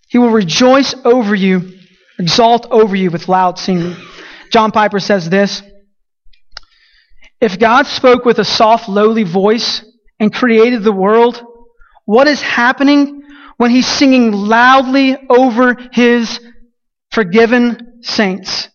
He 0.08 0.18
will 0.18 0.30
rejoice 0.30 0.94
over 1.04 1.34
you, 1.34 1.72
exalt 2.18 2.66
over 2.70 2.94
you 2.94 3.10
with 3.10 3.28
loud 3.28 3.58
singing. 3.58 3.96
John 4.50 4.70
Piper 4.70 5.00
says 5.00 5.28
this 5.28 5.62
If 7.40 7.58
God 7.58 7.86
spoke 7.86 8.24
with 8.24 8.38
a 8.38 8.44
soft, 8.44 8.88
lowly 8.88 9.24
voice 9.24 9.84
and 10.20 10.32
created 10.32 10.82
the 10.82 10.92
world, 10.92 11.42
what 12.04 12.28
is 12.28 12.40
happening 12.40 13.22
when 13.56 13.70
he's 13.70 13.86
singing 13.86 14.32
loudly 14.32 15.16
over 15.28 15.76
his 15.92 16.40
forgiven 17.10 18.02
saints? 18.02 18.68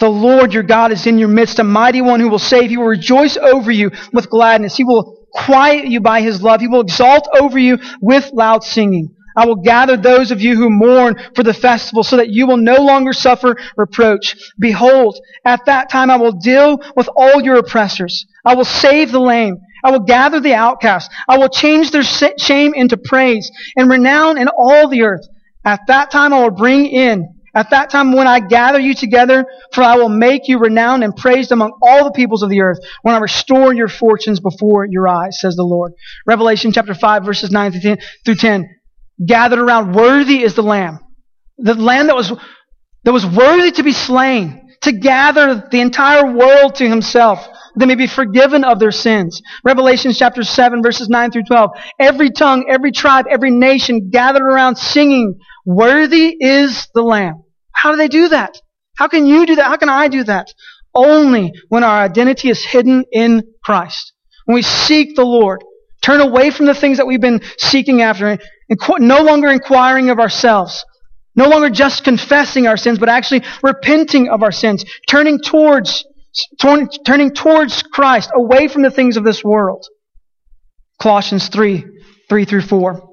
The 0.00 0.08
Lord 0.08 0.54
your 0.54 0.62
God 0.62 0.92
is 0.92 1.06
in 1.06 1.18
your 1.18 1.28
midst, 1.28 1.58
a 1.58 1.64
mighty 1.64 2.00
one 2.00 2.20
who 2.20 2.30
will 2.30 2.38
save. 2.38 2.70
He 2.70 2.78
will 2.78 2.86
rejoice 2.86 3.36
over 3.36 3.70
you 3.70 3.90
with 4.14 4.30
gladness. 4.30 4.74
He 4.74 4.84
will 4.84 5.26
quiet 5.30 5.86
you 5.88 6.00
by 6.00 6.22
his 6.22 6.42
love. 6.42 6.60
He 6.60 6.68
will 6.68 6.80
exalt 6.80 7.28
over 7.38 7.58
you 7.58 7.78
with 8.00 8.30
loud 8.32 8.64
singing. 8.64 9.14
I 9.36 9.46
will 9.46 9.56
gather 9.56 9.96
those 9.96 10.30
of 10.30 10.40
you 10.40 10.56
who 10.56 10.70
mourn 10.70 11.16
for 11.34 11.42
the 11.42 11.54
festival 11.54 12.02
so 12.02 12.16
that 12.16 12.30
you 12.30 12.46
will 12.46 12.56
no 12.56 12.76
longer 12.76 13.12
suffer 13.12 13.56
reproach. 13.76 14.36
Behold, 14.58 15.18
at 15.44 15.66
that 15.66 15.90
time 15.90 16.10
I 16.10 16.16
will 16.16 16.32
deal 16.32 16.80
with 16.96 17.08
all 17.16 17.40
your 17.40 17.56
oppressors. 17.56 18.26
I 18.44 18.54
will 18.54 18.64
save 18.64 19.12
the 19.12 19.20
lame. 19.20 19.58
I 19.84 19.90
will 19.90 20.00
gather 20.00 20.40
the 20.40 20.54
outcasts. 20.54 21.14
I 21.28 21.38
will 21.38 21.48
change 21.48 21.90
their 21.90 22.02
shame 22.02 22.74
into 22.74 22.96
praise 22.96 23.50
and 23.76 23.90
renown 23.90 24.38
in 24.38 24.48
all 24.48 24.88
the 24.88 25.02
earth. 25.02 25.26
At 25.64 25.86
that 25.88 26.10
time 26.10 26.32
I 26.32 26.42
will 26.42 26.50
bring 26.50 26.86
in 26.86 27.40
at 27.54 27.70
that 27.70 27.90
time 27.90 28.12
when 28.12 28.28
I 28.28 28.40
gather 28.40 28.78
you 28.78 28.94
together, 28.94 29.44
for 29.72 29.82
I 29.82 29.96
will 29.96 30.08
make 30.08 30.46
you 30.46 30.58
renowned 30.58 31.02
and 31.02 31.16
praised 31.16 31.50
among 31.50 31.72
all 31.82 32.04
the 32.04 32.12
peoples 32.12 32.42
of 32.42 32.50
the 32.50 32.60
earth, 32.60 32.78
when 33.02 33.14
I 33.14 33.18
restore 33.18 33.74
your 33.74 33.88
fortunes 33.88 34.40
before 34.40 34.86
your 34.88 35.08
eyes, 35.08 35.40
says 35.40 35.56
the 35.56 35.64
Lord. 35.64 35.92
Revelation 36.26 36.72
chapter 36.72 36.94
5 36.94 37.24
verses 37.24 37.50
9 37.50 37.72
through 38.24 38.34
10. 38.36 38.79
Gathered 39.24 39.58
around, 39.58 39.94
worthy 39.94 40.42
is 40.42 40.54
the 40.54 40.62
Lamb. 40.62 40.98
The 41.58 41.74
Lamb 41.74 42.06
that 42.06 42.16
was, 42.16 42.32
that 43.04 43.12
was 43.12 43.26
worthy 43.26 43.70
to 43.72 43.82
be 43.82 43.92
slain, 43.92 44.70
to 44.82 44.92
gather 44.92 45.68
the 45.70 45.80
entire 45.80 46.32
world 46.32 46.76
to 46.76 46.88
himself. 46.88 47.46
They 47.76 47.86
may 47.86 47.94
be 47.94 48.06
forgiven 48.06 48.64
of 48.64 48.78
their 48.78 48.90
sins. 48.90 49.42
Revelation 49.64 50.12
chapter 50.12 50.42
7 50.42 50.82
verses 50.82 51.08
9 51.08 51.30
through 51.30 51.44
12. 51.44 51.70
Every 51.98 52.30
tongue, 52.30 52.66
every 52.68 52.92
tribe, 52.92 53.26
every 53.30 53.50
nation 53.50 54.10
gathered 54.10 54.42
around 54.42 54.76
singing, 54.76 55.38
Worthy 55.66 56.36
is 56.40 56.88
the 56.94 57.02
Lamb. 57.02 57.44
How 57.72 57.90
do 57.90 57.96
they 57.96 58.08
do 58.08 58.28
that? 58.28 58.58
How 58.96 59.08
can 59.08 59.26
you 59.26 59.46
do 59.46 59.56
that? 59.56 59.66
How 59.66 59.76
can 59.76 59.88
I 59.88 60.08
do 60.08 60.24
that? 60.24 60.52
Only 60.94 61.52
when 61.68 61.84
our 61.84 62.02
identity 62.02 62.50
is 62.50 62.64
hidden 62.64 63.04
in 63.12 63.42
Christ. 63.64 64.12
When 64.44 64.54
we 64.54 64.62
seek 64.62 65.14
the 65.14 65.24
Lord, 65.24 65.62
turn 66.02 66.20
away 66.20 66.50
from 66.50 66.66
the 66.66 66.74
things 66.74 66.98
that 66.98 67.06
we've 67.06 67.20
been 67.20 67.42
seeking 67.58 68.02
after, 68.02 68.26
and 68.26 68.40
no 69.00 69.22
longer 69.22 69.48
inquiring 69.48 70.10
of 70.10 70.18
ourselves, 70.18 70.84
no 71.34 71.48
longer 71.48 71.70
just 71.70 72.04
confessing 72.04 72.66
our 72.66 72.76
sins, 72.76 72.98
but 72.98 73.08
actually 73.08 73.42
repenting 73.62 74.28
of 74.28 74.42
our 74.42 74.52
sins, 74.52 74.84
turning 75.08 75.40
towards, 75.40 76.04
turning 76.58 77.30
towards 77.32 77.82
Christ, 77.82 78.30
away 78.34 78.68
from 78.68 78.82
the 78.82 78.90
things 78.90 79.16
of 79.16 79.24
this 79.24 79.42
world. 79.44 79.86
Colossians 81.00 81.48
3, 81.48 81.84
3 82.28 82.44
through 82.44 82.62
4. 82.62 83.08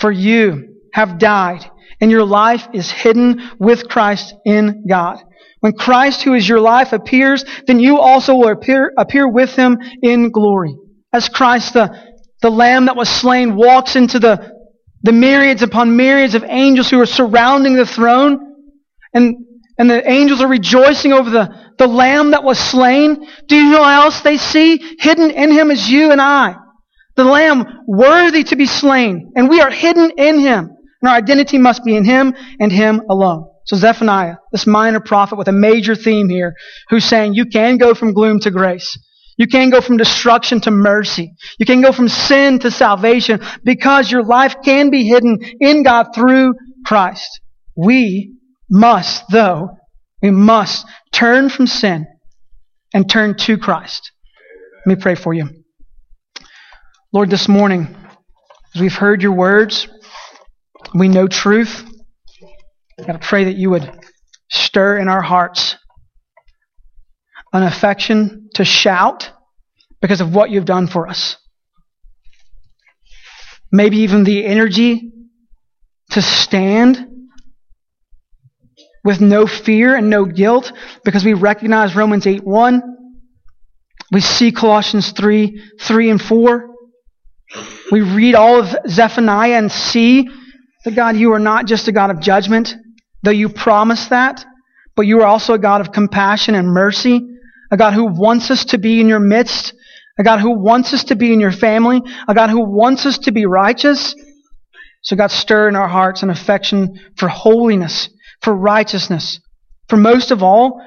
For 0.00 0.10
you 0.10 0.76
have 0.92 1.18
died 1.18 1.64
and 2.00 2.10
your 2.10 2.24
life 2.24 2.66
is 2.72 2.90
hidden 2.90 3.50
with 3.58 3.88
Christ 3.88 4.34
in 4.44 4.84
God. 4.88 5.18
When 5.60 5.74
Christ, 5.74 6.22
who 6.22 6.34
is 6.34 6.48
your 6.48 6.60
life, 6.60 6.92
appears, 6.92 7.44
then 7.66 7.80
you 7.80 7.98
also 7.98 8.34
will 8.34 8.48
appear, 8.48 8.92
appear 8.96 9.28
with 9.28 9.54
him 9.54 9.78
in 10.02 10.30
glory. 10.30 10.74
As 11.12 11.28
Christ, 11.28 11.74
the, 11.74 11.94
the 12.42 12.50
Lamb 12.50 12.86
that 12.86 12.96
was 12.96 13.08
slain, 13.08 13.54
walks 13.54 13.96
into 13.96 14.18
the, 14.18 14.52
the 15.02 15.12
myriads 15.12 15.62
upon 15.62 15.96
myriads 15.96 16.34
of 16.34 16.44
angels 16.44 16.90
who 16.90 17.00
are 17.00 17.06
surrounding 17.06 17.74
the 17.74 17.86
throne, 17.86 18.38
and, 19.12 19.36
and 19.78 19.90
the 19.90 20.08
angels 20.10 20.40
are 20.40 20.48
rejoicing 20.48 21.12
over 21.12 21.30
the, 21.30 21.54
the 21.78 21.86
Lamb 21.86 22.32
that 22.32 22.44
was 22.44 22.58
slain, 22.58 23.26
do 23.46 23.56
you 23.56 23.70
know 23.70 23.84
else 23.84 24.20
they 24.20 24.36
see? 24.36 24.96
Hidden 24.98 25.30
in 25.30 25.50
him 25.50 25.70
is 25.70 25.88
you 25.90 26.12
and 26.12 26.20
I. 26.20 26.56
The 27.16 27.24
Lamb 27.24 27.64
worthy 27.86 28.44
to 28.44 28.56
be 28.56 28.66
slain, 28.66 29.32
and 29.36 29.48
we 29.48 29.60
are 29.60 29.70
hidden 29.70 30.12
in 30.16 30.38
him. 30.38 30.76
And 31.00 31.08
our 31.08 31.16
identity 31.16 31.58
must 31.58 31.84
be 31.84 31.96
in 31.96 32.04
Him 32.04 32.34
and 32.58 32.70
Him 32.70 33.02
alone. 33.08 33.48
So 33.64 33.76
Zephaniah, 33.76 34.36
this 34.52 34.66
minor 34.66 35.00
prophet 35.00 35.36
with 35.36 35.48
a 35.48 35.52
major 35.52 35.94
theme 35.94 36.28
here, 36.28 36.54
who's 36.88 37.04
saying 37.04 37.34
you 37.34 37.46
can 37.46 37.78
go 37.78 37.94
from 37.94 38.12
gloom 38.12 38.40
to 38.40 38.50
grace. 38.50 38.98
You 39.40 39.46
can't 39.46 39.72
go 39.72 39.80
from 39.80 39.96
destruction 39.96 40.60
to 40.60 40.70
mercy. 40.70 41.32
You 41.58 41.64
can 41.64 41.80
go 41.80 41.92
from 41.92 42.10
sin 42.10 42.58
to 42.58 42.70
salvation 42.70 43.40
because 43.64 44.12
your 44.12 44.22
life 44.22 44.56
can 44.62 44.90
be 44.90 45.04
hidden 45.04 45.38
in 45.60 45.82
God 45.82 46.08
through 46.14 46.52
Christ. 46.84 47.40
We 47.74 48.34
must, 48.68 49.24
though, 49.32 49.70
we 50.20 50.30
must 50.30 50.84
turn 51.10 51.48
from 51.48 51.66
sin 51.66 52.06
and 52.92 53.08
turn 53.08 53.34
to 53.38 53.56
Christ. 53.56 54.12
Let 54.84 54.98
me 54.98 55.02
pray 55.02 55.14
for 55.14 55.32
you. 55.32 55.48
Lord, 57.10 57.30
this 57.30 57.48
morning, 57.48 57.96
as 58.74 58.82
we've 58.82 58.92
heard 58.92 59.22
your 59.22 59.32
words, 59.32 59.88
we 60.94 61.08
know 61.08 61.26
truth. 61.26 61.82
I 63.08 63.16
pray 63.16 63.44
that 63.44 63.56
you 63.56 63.70
would 63.70 63.90
stir 64.50 64.98
in 64.98 65.08
our 65.08 65.22
hearts 65.22 65.76
an 67.52 67.62
affection 67.62 68.48
to 68.54 68.64
shout 68.64 69.30
because 70.00 70.20
of 70.20 70.34
what 70.34 70.50
you've 70.50 70.64
done 70.64 70.86
for 70.86 71.08
us. 71.08 71.36
Maybe 73.72 73.98
even 73.98 74.24
the 74.24 74.44
energy 74.44 75.12
to 76.10 76.22
stand 76.22 77.06
with 79.04 79.20
no 79.20 79.46
fear 79.46 79.94
and 79.96 80.10
no 80.10 80.24
guilt 80.24 80.72
because 81.04 81.24
we 81.24 81.34
recognize 81.34 81.94
Romans 81.94 82.26
8 82.26 82.44
1. 82.44 82.82
We 84.12 84.20
see 84.20 84.52
Colossians 84.52 85.12
3 85.12 85.62
3 85.80 86.10
and 86.10 86.20
4. 86.20 86.66
We 87.90 88.02
read 88.02 88.34
all 88.34 88.60
of 88.60 88.76
Zephaniah 88.88 89.54
and 89.54 89.70
see 89.70 90.28
that 90.84 90.94
God, 90.94 91.16
you 91.16 91.32
are 91.32 91.40
not 91.40 91.66
just 91.66 91.88
a 91.88 91.92
God 91.92 92.10
of 92.10 92.20
judgment, 92.20 92.74
though 93.22 93.30
you 93.30 93.48
promise 93.48 94.06
that, 94.08 94.44
but 94.96 95.02
you 95.02 95.20
are 95.20 95.26
also 95.26 95.54
a 95.54 95.58
God 95.58 95.80
of 95.80 95.92
compassion 95.92 96.54
and 96.54 96.68
mercy, 96.68 97.29
a 97.70 97.76
God 97.76 97.94
who 97.94 98.06
wants 98.06 98.50
us 98.50 98.64
to 98.66 98.78
be 98.78 99.00
in 99.00 99.08
your 99.08 99.20
midst, 99.20 99.74
a 100.18 100.22
God 100.22 100.40
who 100.40 100.58
wants 100.58 100.92
us 100.92 101.04
to 101.04 101.16
be 101.16 101.32
in 101.32 101.40
your 101.40 101.52
family, 101.52 102.02
a 102.28 102.34
God 102.34 102.50
who 102.50 102.64
wants 102.64 103.06
us 103.06 103.18
to 103.18 103.32
be 103.32 103.46
righteous. 103.46 104.14
So 105.02 105.16
God, 105.16 105.30
stir 105.30 105.68
in 105.68 105.76
our 105.76 105.88
hearts 105.88 106.22
an 106.22 106.30
affection 106.30 107.00
for 107.16 107.28
holiness, 107.28 108.10
for 108.42 108.54
righteousness, 108.54 109.40
for 109.88 109.96
most 109.96 110.30
of 110.30 110.42
all, 110.42 110.82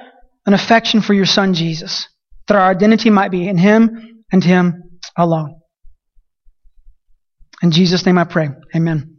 an 0.46 0.54
affection 0.54 1.00
for 1.00 1.14
your 1.14 1.26
Son 1.26 1.54
Jesus, 1.54 2.06
that 2.46 2.56
our 2.56 2.70
identity 2.70 3.10
might 3.10 3.30
be 3.30 3.48
in 3.48 3.56
Him 3.56 4.22
and 4.30 4.44
Him 4.44 5.00
alone. 5.16 5.60
In 7.62 7.70
Jesus' 7.70 8.04
name 8.04 8.18
I 8.18 8.24
pray. 8.24 8.50
Amen. 8.76 9.13